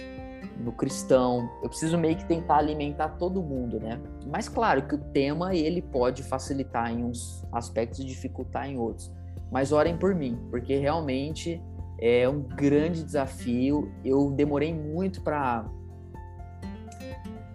no 0.58 0.72
cristão. 0.72 1.50
Eu 1.62 1.70
preciso 1.70 1.98
meio 1.98 2.16
que 2.16 2.26
tentar 2.26 2.58
alimentar 2.58 3.10
todo 3.10 3.42
mundo, 3.42 3.80
né? 3.80 4.00
Mas 4.26 4.48
claro 4.48 4.88
que 4.88 4.96
o 4.96 4.98
tema 4.98 5.56
ele 5.56 5.82
pode 5.82 6.24
facilitar 6.24 6.92
em 6.92 7.04
uns 7.04 7.46
aspectos 7.52 8.00
e 8.00 8.06
dificultar 8.06 8.70
em 8.70 8.78
outros. 8.78 9.12
Mas 9.52 9.72
orem 9.72 9.98
por 9.98 10.16
mim, 10.16 10.40
porque 10.50 10.76
realmente 10.78 11.62
é 12.00 12.28
um 12.28 12.42
grande 12.42 13.04
desafio. 13.04 13.92
Eu 14.04 14.32
demorei 14.32 14.74
muito 14.74 15.22
para 15.22 15.66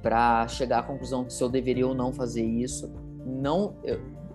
para 0.02 0.46
chegar 0.46 0.78
à 0.78 0.82
conclusão 0.82 1.24
de 1.24 1.32
se 1.32 1.42
eu 1.42 1.48
deveria 1.48 1.86
ou 1.86 1.94
não 1.94 2.12
fazer 2.12 2.44
isso. 2.44 2.90
Não, 3.26 3.74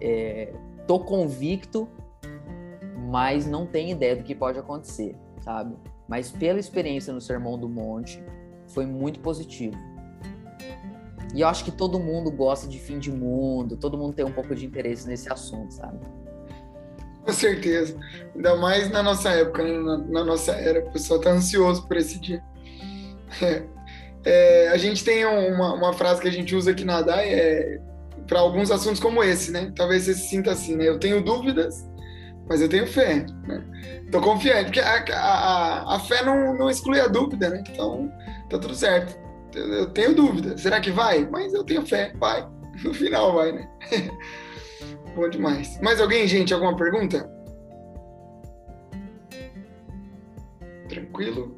é, 0.01 0.53
tô 0.85 0.99
convicto, 0.99 1.87
mas 3.03 3.45
não 3.45 3.65
tenho 3.65 3.91
ideia 3.91 4.15
do 4.15 4.23
que 4.23 4.33
pode 4.33 4.57
acontecer, 4.57 5.15
sabe? 5.41 5.75
Mas 6.07 6.31
pela 6.31 6.59
experiência 6.59 7.13
no 7.13 7.21
Sermão 7.21 7.57
do 7.57 7.67
Monte, 7.67 8.23
foi 8.67 8.85
muito 8.85 9.19
positivo. 9.19 9.75
E 11.33 11.41
eu 11.41 11.47
acho 11.47 11.63
que 11.65 11.71
todo 11.71 11.99
mundo 11.99 12.29
gosta 12.29 12.67
de 12.67 12.77
fim 12.77 12.99
de 12.99 13.11
mundo, 13.11 13.75
todo 13.75 13.97
mundo 13.97 14.13
tem 14.13 14.23
um 14.23 14.31
pouco 14.31 14.53
de 14.53 14.65
interesse 14.65 15.07
nesse 15.07 15.31
assunto, 15.31 15.73
sabe? 15.73 15.99
Com 17.25 17.31
certeza. 17.31 17.97
Ainda 18.35 18.55
mais 18.57 18.89
na 18.91 19.01
nossa 19.01 19.29
época, 19.29 19.63
né? 19.63 19.79
na, 19.79 19.97
na, 19.97 20.23
nossa 20.25 20.51
era, 20.51 20.85
o 20.85 20.91
pessoal 20.91 21.19
tá 21.19 21.31
ansioso 21.31 21.87
por 21.87 21.97
esse 21.97 22.19
dia. 22.19 22.43
É. 23.41 23.63
É, 24.25 24.69
a 24.69 24.77
gente 24.77 25.03
tem 25.03 25.25
uma, 25.25 25.73
uma, 25.73 25.91
frase 25.91 26.21
que 26.21 26.27
a 26.29 26.31
gente 26.31 26.55
usa 26.55 26.71
aqui 26.71 26.85
na 26.85 27.01
DAI 27.01 27.33
é, 27.33 27.81
para 28.25 28.39
alguns 28.39 28.71
assuntos 28.71 29.01
como 29.01 29.21
esse, 29.21 29.51
né? 29.51 29.73
Talvez 29.75 30.03
você 30.03 30.13
se 30.13 30.29
sinta 30.29 30.49
assim, 30.49 30.77
né? 30.77 30.87
Eu 30.87 30.97
tenho 30.97 31.21
dúvidas, 31.21 31.85
mas 32.47 32.61
eu 32.61 32.69
tenho 32.69 32.85
fé, 32.87 33.25
né? 33.47 33.63
Tô 34.11 34.21
confiante, 34.21 34.65
porque 34.65 34.79
a, 34.79 35.03
a, 35.13 35.95
a 35.95 35.99
fé 35.99 36.23
não, 36.23 36.57
não 36.57 36.69
exclui 36.69 36.99
a 36.99 37.07
dúvida, 37.07 37.49
né? 37.49 37.63
Então, 37.67 38.11
tá 38.49 38.59
tudo 38.59 38.75
certo. 38.75 39.17
Eu, 39.55 39.89
tenho 39.91 40.15
dúvida, 40.15 40.57
será 40.57 40.79
que 40.79 40.91
vai? 40.91 41.27
Mas 41.29 41.53
eu 41.53 41.63
tenho 41.63 41.85
fé, 41.85 42.13
vai. 42.17 42.47
No 42.83 42.93
final 42.93 43.33
vai, 43.33 43.51
né? 43.51 43.69
Bom 45.15 45.29
demais. 45.29 45.79
Mais 45.81 46.01
alguém, 46.01 46.27
gente? 46.27 46.53
Alguma 46.53 46.75
pergunta? 46.75 47.29
Tranquilo? 50.89 51.55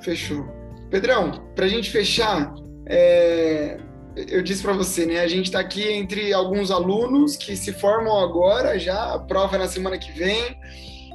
Fechou. 0.00 0.48
Pedrão, 0.90 1.30
para 1.54 1.66
a 1.66 1.68
gente 1.68 1.90
fechar, 1.90 2.54
é... 2.86 3.78
eu 4.16 4.42
disse 4.42 4.62
para 4.62 4.72
você, 4.72 5.06
né? 5.06 5.20
A 5.20 5.28
gente 5.28 5.46
está 5.46 5.60
aqui 5.60 5.88
entre 5.88 6.32
alguns 6.32 6.70
alunos 6.70 7.36
que 7.36 7.56
se 7.56 7.72
formam 7.72 8.18
agora, 8.18 8.78
já 8.78 9.14
a 9.14 9.18
prova 9.18 9.56
é 9.56 9.58
na 9.58 9.68
semana 9.68 9.98
que 9.98 10.12
vem 10.12 10.58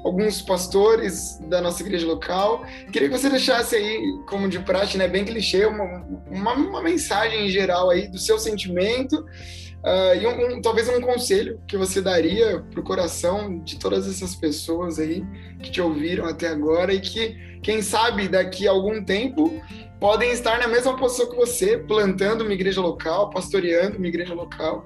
alguns 0.06 0.40
pastores 0.40 1.40
da 1.50 1.60
nossa 1.60 1.82
igreja 1.82 2.06
local. 2.06 2.64
Queria 2.92 3.10
que 3.10 3.18
você 3.18 3.28
deixasse 3.28 3.76
aí, 3.76 4.00
como 4.30 4.48
de 4.48 4.60
praxe, 4.60 5.00
né, 5.00 5.08
bem 5.08 5.26
clichê, 5.26 5.66
uma, 5.66 6.06
uma, 6.30 6.54
uma 6.54 6.82
mensagem 6.82 7.48
em 7.48 7.50
geral 7.50 7.90
aí 7.90 8.08
do 8.08 8.20
seu 8.20 8.38
sentimento 8.38 9.16
uh, 9.16 10.16
e 10.22 10.28
um, 10.28 10.58
um, 10.58 10.62
talvez 10.62 10.88
um 10.88 11.02
conselho 11.02 11.60
que 11.68 11.76
você 11.76 12.02
daria 12.02 12.64
para 12.70 12.80
o 12.80 12.84
coração 12.84 13.58
de 13.64 13.80
todas 13.80 14.08
essas 14.08 14.36
pessoas 14.36 15.00
aí 15.00 15.26
que 15.64 15.72
te 15.72 15.82
ouviram 15.82 16.26
até 16.26 16.50
agora 16.50 16.94
e 16.94 17.00
que, 17.00 17.60
quem 17.64 17.82
sabe, 17.82 18.28
daqui 18.28 18.68
a 18.68 18.72
algum 18.72 19.04
tempo 19.04 19.60
podem 20.00 20.32
estar 20.32 20.60
na 20.60 20.68
mesma 20.68 20.96
posição 20.98 21.30
que 21.30 21.36
você, 21.36 21.78
plantando 21.78 22.44
uma 22.44 22.54
igreja 22.54 22.82
local, 22.82 23.30
pastoreando 23.30 23.98
uma 23.98 24.08
igreja 24.08 24.34
local, 24.34 24.86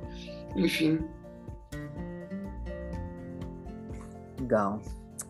enfim. 0.56 1.00
Legal. 4.40 4.80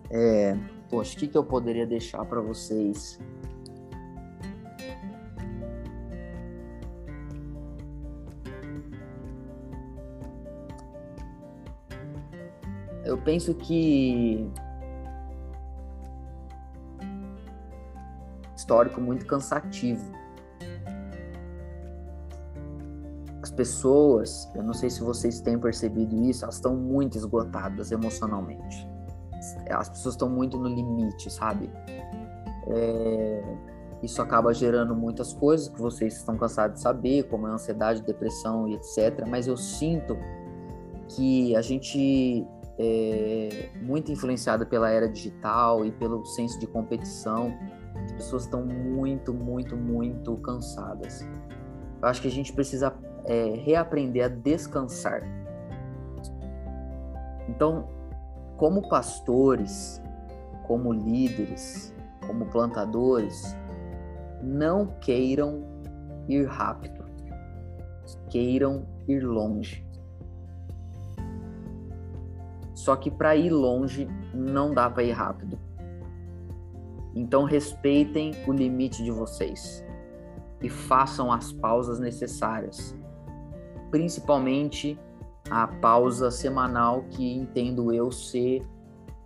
É, 0.09 0.55
poxa, 0.89 1.15
o 1.15 1.19
que, 1.19 1.27
que 1.27 1.37
eu 1.37 1.43
poderia 1.43 1.85
deixar 1.85 2.23
para 2.25 2.41
vocês? 2.41 3.19
Eu 13.03 13.17
penso 13.17 13.55
que 13.55 14.47
histórico 18.69 19.01
muito 19.01 19.25
cansativo. 19.25 20.03
As 23.41 23.51
pessoas, 23.51 24.49
eu 24.53 24.63
não 24.63 24.73
sei 24.73 24.89
se 24.89 25.01
vocês 25.01 25.41
têm 25.41 25.57
percebido 25.57 26.15
isso, 26.23 26.45
elas 26.45 26.55
estão 26.55 26.75
muito 26.75 27.17
esgotadas 27.17 27.91
emocionalmente 27.91 28.87
as 29.69 29.89
pessoas 29.89 30.15
estão 30.15 30.29
muito 30.29 30.57
no 30.57 30.67
limite, 30.67 31.31
sabe? 31.31 31.69
É, 32.67 33.43
isso 34.03 34.21
acaba 34.21 34.53
gerando 34.53 34.95
muitas 34.95 35.33
coisas 35.33 35.67
que 35.69 35.79
vocês 35.79 36.17
estão 36.17 36.37
cansados 36.37 36.75
de 36.75 36.81
saber, 36.81 37.23
como 37.23 37.47
a 37.47 37.51
ansiedade, 37.51 38.01
depressão 38.01 38.67
e 38.67 38.75
etc. 38.75 39.25
Mas 39.27 39.47
eu 39.47 39.57
sinto 39.57 40.17
que 41.07 41.55
a 41.55 41.61
gente 41.61 42.45
é 42.77 43.69
muito 43.81 44.11
influenciado 44.11 44.65
pela 44.65 44.89
era 44.89 45.09
digital 45.09 45.83
e 45.85 45.91
pelo 45.91 46.25
senso 46.25 46.59
de 46.59 46.67
competição. 46.67 47.53
As 48.19 48.25
pessoas 48.25 48.43
estão 48.43 48.65
muito, 48.65 49.33
muito, 49.33 49.77
muito 49.77 50.35
cansadas. 50.39 51.25
Eu 52.01 52.07
acho 52.07 52.21
que 52.21 52.27
a 52.27 52.31
gente 52.31 52.51
precisa 52.51 52.93
é, 53.23 53.53
reaprender 53.63 54.25
a 54.25 54.27
descansar. 54.27 55.23
Então, 57.47 57.87
como 58.57 58.89
pastores, 58.89 60.01
como 60.67 60.91
líderes, 60.91 61.95
como 62.27 62.45
plantadores, 62.47 63.55
não 64.43 64.87
queiram 64.99 65.63
ir 66.27 66.45
rápido, 66.45 67.05
queiram 68.29 68.85
ir 69.07 69.21
longe. 69.21 69.87
Só 72.75 72.97
que 72.97 73.09
para 73.09 73.37
ir 73.37 73.49
longe 73.49 74.09
não 74.33 74.73
dá 74.73 74.89
para 74.89 75.03
ir 75.03 75.11
rápido. 75.11 75.68
Então 77.15 77.43
respeitem 77.43 78.31
o 78.47 78.51
limite 78.51 79.03
de 79.03 79.11
vocês 79.11 79.83
e 80.61 80.69
façam 80.69 81.31
as 81.31 81.51
pausas 81.51 81.99
necessárias, 81.99 82.95
principalmente 83.89 84.99
a 85.49 85.67
pausa 85.67 86.29
semanal 86.29 87.03
que 87.09 87.33
entendo 87.33 87.91
eu 87.91 88.11
ser 88.11 88.65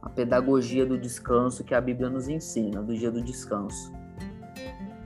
a 0.02 0.10
pedagogia 0.10 0.86
do 0.86 0.98
descanso 0.98 1.64
que 1.64 1.74
a 1.74 1.82
Bíblia 1.82 2.10
nos 2.10 2.28
ensina, 2.28 2.82
do 2.82 2.96
dia 2.96 3.12
do 3.12 3.22
descanso. 3.22 3.92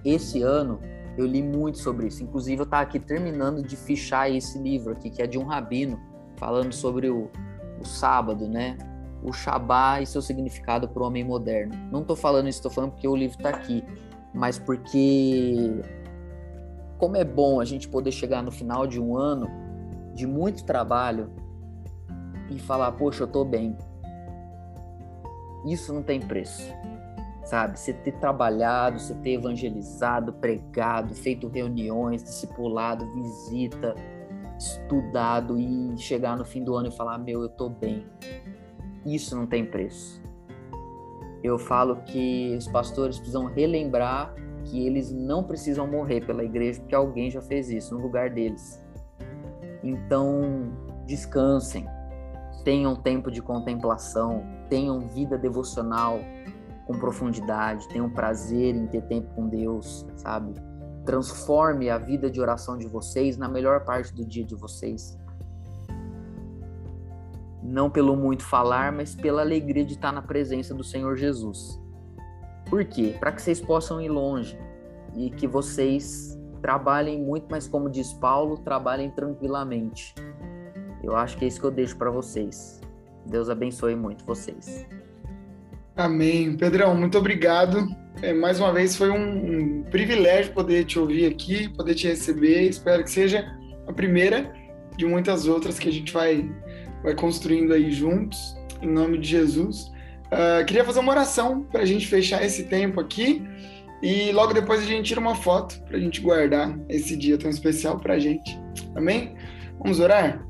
Esse 0.03 0.41
ano 0.41 0.79
eu 1.17 1.25
li 1.25 1.41
muito 1.41 1.79
sobre 1.79 2.07
isso, 2.07 2.23
inclusive 2.23 2.61
eu 2.61 2.65
estava 2.65 2.83
aqui 2.83 2.99
terminando 2.99 3.63
de 3.63 3.75
fichar 3.75 4.31
esse 4.31 4.59
livro 4.59 4.93
aqui, 4.93 5.09
que 5.09 5.21
é 5.21 5.27
de 5.27 5.37
um 5.37 5.45
rabino, 5.45 5.99
falando 6.37 6.71
sobre 6.71 7.09
o, 7.09 7.29
o 7.79 7.85
sábado, 7.85 8.47
né? 8.47 8.77
O 9.23 9.33
Shabá 9.33 10.01
e 10.01 10.05
seu 10.05 10.21
significado 10.21 10.87
para 10.87 11.01
o 11.01 11.05
homem 11.05 11.23
moderno. 11.23 11.73
Não 11.91 12.01
estou 12.01 12.15
falando 12.15 12.47
isso, 12.47 12.59
estou 12.59 12.71
falando 12.71 12.91
porque 12.91 13.07
o 13.07 13.15
livro 13.15 13.37
está 13.37 13.49
aqui, 13.49 13.83
mas 14.33 14.59
porque 14.59 15.81
como 16.97 17.15
é 17.15 17.23
bom 17.23 17.59
a 17.59 17.65
gente 17.65 17.87
poder 17.87 18.11
chegar 18.11 18.41
no 18.41 18.51
final 18.51 18.87
de 18.87 18.99
um 18.99 19.17
ano 19.17 19.47
de 20.13 20.25
muito 20.25 20.63
trabalho 20.63 21.29
e 22.49 22.57
falar, 22.57 22.91
poxa, 22.93 23.23
eu 23.23 23.27
tô 23.27 23.45
bem. 23.45 23.77
Isso 25.65 25.93
não 25.93 26.01
tem 26.01 26.19
preço. 26.19 26.73
Sabe? 27.43 27.79
Você 27.79 27.93
ter 27.93 28.13
trabalhado, 28.13 28.99
você 28.99 29.13
ter 29.15 29.33
evangelizado, 29.33 30.33
pregado, 30.33 31.13
feito 31.13 31.47
reuniões, 31.47 32.23
discipulado, 32.23 33.05
visita, 33.13 33.95
estudado 34.57 35.57
e 35.57 35.97
chegar 35.97 36.35
no 36.35 36.43
fim 36.43 36.63
do 36.63 36.75
ano 36.75 36.89
e 36.89 36.91
falar: 36.91 37.17
Meu, 37.17 37.41
eu 37.41 37.49
tô 37.49 37.69
bem. 37.69 38.05
Isso 39.07 39.35
não 39.37 39.47
tem 39.47 39.65
preço. 39.65 40.21
Eu 41.41 41.57
falo 41.57 42.03
que 42.03 42.55
os 42.57 42.67
pastores 42.67 43.17
precisam 43.17 43.45
relembrar 43.45 44.35
que 44.65 44.85
eles 44.85 45.11
não 45.13 45.43
precisam 45.43 45.87
morrer 45.87 46.25
pela 46.25 46.43
igreja 46.43 46.81
porque 46.81 46.93
alguém 46.93 47.31
já 47.31 47.41
fez 47.41 47.69
isso 47.69 47.95
no 47.95 48.01
lugar 48.01 48.29
deles. 48.29 48.83
Então, 49.81 50.73
descansem, 51.05 51.87
tenham 52.65 52.97
tempo 52.97 53.31
de 53.31 53.41
contemplação, 53.41 54.43
tenham 54.69 55.07
vida 55.07 55.37
devocional 55.37 56.19
com 56.85 56.99
profundidade, 56.99 57.87
tenham 57.87 58.09
prazer 58.09 58.75
em 58.75 58.87
ter 58.87 59.03
tempo 59.03 59.33
com 59.35 59.47
Deus, 59.47 60.05
sabe? 60.17 60.53
Transforme 61.05 61.89
a 61.89 61.97
vida 61.97 62.29
de 62.29 62.41
oração 62.41 62.77
de 62.77 62.87
vocês 62.87 63.37
na 63.37 63.47
melhor 63.47 63.85
parte 63.85 64.13
do 64.13 64.25
dia 64.25 64.43
de 64.43 64.55
vocês. 64.55 65.17
Não 67.61 67.89
pelo 67.89 68.15
muito 68.15 68.43
falar, 68.43 68.91
mas 68.91 69.15
pela 69.15 69.41
alegria 69.41 69.83
de 69.83 69.93
estar 69.93 70.11
na 70.11 70.21
presença 70.21 70.73
do 70.73 70.83
Senhor 70.83 71.15
Jesus. 71.15 71.81
Por 72.69 72.83
quê? 72.85 73.15
Para 73.19 73.31
que 73.31 73.41
vocês 73.41 73.59
possam 73.59 74.01
ir 74.01 74.09
longe 74.09 74.57
e 75.15 75.29
que 75.29 75.47
vocês 75.47 76.37
trabalhem 76.61 77.21
muito, 77.21 77.47
mas 77.49 77.67
como 77.67 77.89
diz 77.89 78.13
Paulo, 78.13 78.57
trabalhem 78.57 79.09
tranquilamente. 79.09 80.13
Eu 81.03 81.15
acho 81.15 81.37
que 81.37 81.45
é 81.45 81.47
isso 81.47 81.59
que 81.59 81.65
eu 81.65 81.71
deixo 81.71 81.95
para 81.97 82.11
vocês. 82.11 82.81
Deus 83.25 83.49
abençoe 83.49 83.95
muito 83.95 84.25
vocês. 84.25 84.85
Amém. 85.95 86.55
Pedrão, 86.55 86.95
muito 86.95 87.17
obrigado. 87.17 87.87
É, 88.21 88.33
mais 88.33 88.59
uma 88.59 88.71
vez 88.73 88.95
foi 88.95 89.09
um, 89.09 89.79
um, 89.79 89.83
privilégio 89.83 90.53
poder 90.53 90.85
te 90.85 90.99
ouvir 90.99 91.25
aqui, 91.25 91.69
poder 91.69 91.95
te 91.95 92.07
receber. 92.07 92.63
Espero 92.63 93.03
que 93.03 93.11
seja 93.11 93.45
a 93.87 93.93
primeira 93.93 94.53
de 94.95 95.05
muitas 95.05 95.47
outras 95.47 95.77
que 95.77 95.87
a 95.87 95.91
gente 95.91 96.11
vai, 96.11 96.49
vai 97.03 97.15
construindo 97.15 97.73
aí 97.73 97.91
juntos, 97.91 98.55
em 98.81 98.87
nome 98.87 99.17
de 99.17 99.27
Jesus. 99.27 99.91
Uh, 100.27 100.65
queria 100.65 100.83
fazer 100.83 100.99
uma 100.99 101.11
oração 101.11 101.63
para 101.63 101.81
a 101.81 101.85
gente 101.85 102.07
fechar 102.07 102.43
esse 102.43 102.63
tempo 102.65 102.99
aqui 102.99 103.41
e 104.01 104.31
logo 104.31 104.53
depois 104.53 104.81
a 104.81 104.85
gente 104.85 105.07
tira 105.07 105.19
uma 105.19 105.35
foto 105.35 105.81
para 105.83 105.97
a 105.97 105.99
gente 105.99 106.21
guardar 106.21 106.77
esse 106.89 107.15
dia 107.15 107.37
tão 107.37 107.49
especial 107.49 107.99
para 107.99 108.15
a 108.15 108.19
gente. 108.19 108.59
Amém? 108.95 109.35
Vamos 109.79 109.99
orar? 109.99 110.45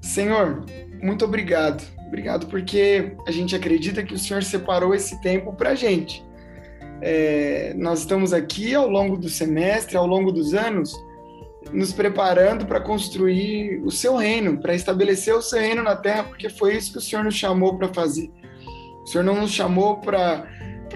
Senhor, 0.00 0.64
muito 1.02 1.24
obrigado. 1.24 1.82
Obrigado 2.06 2.46
porque 2.46 3.12
a 3.26 3.30
gente 3.30 3.54
acredita 3.54 4.02
que 4.02 4.14
o 4.14 4.18
Senhor 4.18 4.42
separou 4.42 4.94
esse 4.94 5.20
tempo 5.20 5.52
para 5.52 5.70
a 5.70 5.74
gente. 5.74 6.24
É, 7.02 7.74
nós 7.76 8.00
estamos 8.00 8.32
aqui 8.32 8.74
ao 8.74 8.88
longo 8.88 9.16
do 9.16 9.28
semestre, 9.28 9.96
ao 9.96 10.06
longo 10.06 10.32
dos 10.32 10.54
anos, 10.54 10.94
nos 11.72 11.92
preparando 11.92 12.66
para 12.66 12.80
construir 12.80 13.80
o 13.84 13.90
seu 13.90 14.16
reino, 14.16 14.58
para 14.58 14.74
estabelecer 14.74 15.34
o 15.34 15.42
seu 15.42 15.60
reino 15.60 15.82
na 15.82 15.96
terra, 15.96 16.24
porque 16.24 16.48
foi 16.48 16.76
isso 16.76 16.92
que 16.92 16.98
o 16.98 17.00
Senhor 17.00 17.24
nos 17.24 17.34
chamou 17.34 17.76
para 17.76 17.88
fazer. 17.88 18.30
O 19.02 19.06
Senhor 19.06 19.24
não 19.24 19.40
nos 19.40 19.50
chamou 19.52 19.98
para 19.98 20.46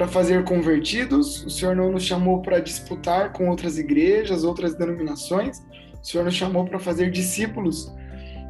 fazer 0.09 0.45
convertidos, 0.45 1.45
o 1.45 1.51
Senhor 1.51 1.75
não 1.75 1.93
nos 1.93 2.03
chamou 2.03 2.43
para 2.43 2.61
disputar 2.61 3.33
com 3.33 3.49
outras 3.49 3.79
igrejas, 3.79 4.45
outras 4.45 4.75
denominações, 4.75 5.63
o 6.03 6.07
Senhor 6.07 6.25
nos 6.25 6.35
chamou 6.35 6.65
para 6.65 6.79
fazer 6.79 7.11
discípulos, 7.11 7.93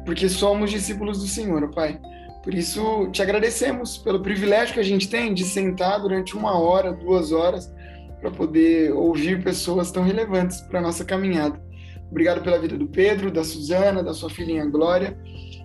porque 0.05 0.27
somos 0.27 0.71
discípulos 0.71 1.19
do 1.19 1.27
Senhor, 1.27 1.69
Pai. 1.71 1.99
Por 2.43 2.53
isso, 2.53 3.07
te 3.11 3.21
agradecemos 3.21 3.97
pelo 3.97 4.21
privilégio 4.21 4.73
que 4.73 4.79
a 4.79 4.83
gente 4.83 5.07
tem 5.07 5.33
de 5.33 5.45
sentar 5.45 6.01
durante 6.01 6.35
uma 6.35 6.59
hora, 6.59 6.91
duas 6.91 7.31
horas, 7.31 7.71
para 8.19 8.31
poder 8.31 8.91
ouvir 8.93 9.43
pessoas 9.43 9.91
tão 9.91 10.03
relevantes 10.03 10.59
para 10.61 10.79
a 10.79 10.81
nossa 10.81 11.05
caminhada. 11.05 11.61
Obrigado 12.13 12.43
pela 12.43 12.59
vida 12.59 12.77
do 12.77 12.85
Pedro, 12.85 13.31
da 13.31 13.43
Suzana, 13.43 14.03
da 14.03 14.13
sua 14.13 14.29
filhinha 14.29 14.63
Glória 14.67 15.17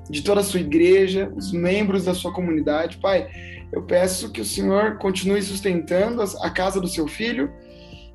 de 0.08 0.22
toda 0.22 0.40
a 0.40 0.44
sua 0.44 0.60
igreja, 0.60 1.30
os 1.36 1.52
membros 1.52 2.06
da 2.06 2.14
sua 2.14 2.32
comunidade. 2.32 2.96
Pai, 2.96 3.28
eu 3.70 3.82
peço 3.82 4.32
que 4.32 4.40
o 4.40 4.44
Senhor 4.46 4.96
continue 4.96 5.42
sustentando 5.42 6.22
a 6.40 6.48
casa 6.48 6.80
do 6.80 6.88
seu 6.88 7.06
filho, 7.06 7.52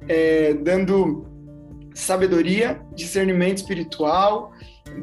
é, 0.07 0.55
dando 0.55 1.27
sabedoria, 1.93 2.81
discernimento 2.95 3.57
espiritual, 3.57 4.51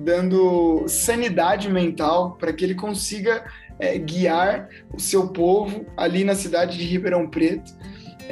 dando 0.02 0.84
sanidade 0.88 1.70
mental 1.70 2.36
para 2.36 2.52
que 2.52 2.64
ele 2.64 2.74
consiga 2.74 3.44
é, 3.78 3.96
guiar 3.96 4.68
o 4.92 4.98
seu 4.98 5.28
povo 5.28 5.86
ali 5.96 6.24
na 6.24 6.34
cidade 6.34 6.76
de 6.76 6.84
Ribeirão 6.84 7.28
Preto. 7.28 7.72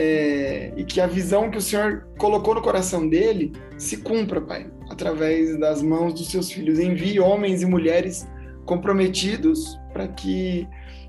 É, 0.00 0.72
e 0.76 0.84
que 0.84 1.00
a 1.00 1.08
visão 1.08 1.50
que 1.50 1.58
o 1.58 1.60
Senhor 1.60 2.06
colocou 2.16 2.54
no 2.54 2.62
coração 2.62 3.08
dele 3.08 3.52
se 3.76 3.96
cumpra, 3.96 4.40
Pai, 4.40 4.70
através 4.88 5.58
das 5.58 5.82
mãos 5.82 6.14
dos 6.14 6.30
seus 6.30 6.52
filhos. 6.52 6.78
Envie 6.78 7.18
homens 7.18 7.62
e 7.62 7.66
mulheres 7.66 8.28
comprometidos 8.64 9.76
para 9.92 10.06
que 10.06 10.68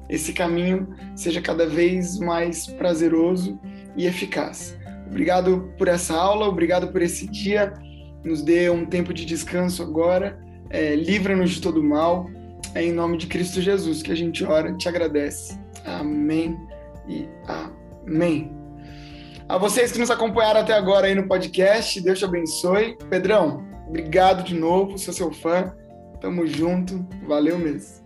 esse 0.10 0.34
caminho 0.34 0.90
seja 1.16 1.40
cada 1.40 1.68
vez 1.68 2.18
mais 2.18 2.66
prazeroso 2.66 3.60
e 3.96 4.08
eficaz. 4.08 4.76
Obrigado 5.08 5.72
por 5.78 5.88
essa 5.88 6.16
aula, 6.16 6.48
obrigado 6.48 6.92
por 6.92 7.02
esse 7.02 7.28
dia. 7.28 7.74
Nos 8.24 8.42
dê 8.42 8.70
um 8.70 8.86
tempo 8.86 9.14
de 9.14 9.24
descanso 9.24 9.84
agora. 9.84 10.40
É, 10.70 10.96
Livra-nos 10.96 11.52
de 11.52 11.62
todo 11.62 11.84
mal. 11.84 12.28
É 12.74 12.84
em 12.84 12.92
nome 12.92 13.18
de 13.18 13.28
Cristo 13.28 13.62
Jesus 13.62 14.02
que 14.02 14.12
a 14.12 14.16
gente 14.16 14.44
ora, 14.44 14.74
te 14.74 14.90
agradece. 14.90 15.60
Amém 15.86 16.58
e 17.08 17.28
amém. 17.48 18.59
A 19.50 19.58
vocês 19.58 19.92
que 19.92 19.98
nos 19.98 20.12
acompanharam 20.12 20.60
até 20.60 20.74
agora 20.74 21.08
aí 21.08 21.16
no 21.16 21.28
podcast, 21.28 22.00
Deus 22.00 22.20
te 22.20 22.26
abençoe. 22.26 22.96
Pedrão, 23.10 23.68
obrigado 23.88 24.44
de 24.44 24.54
novo, 24.54 24.96
sou 25.00 25.12
seu 25.12 25.34
fã. 25.34 25.76
Tamo 26.22 26.46
junto. 26.46 27.04
Valeu 27.28 27.58
mesmo. 27.58 27.99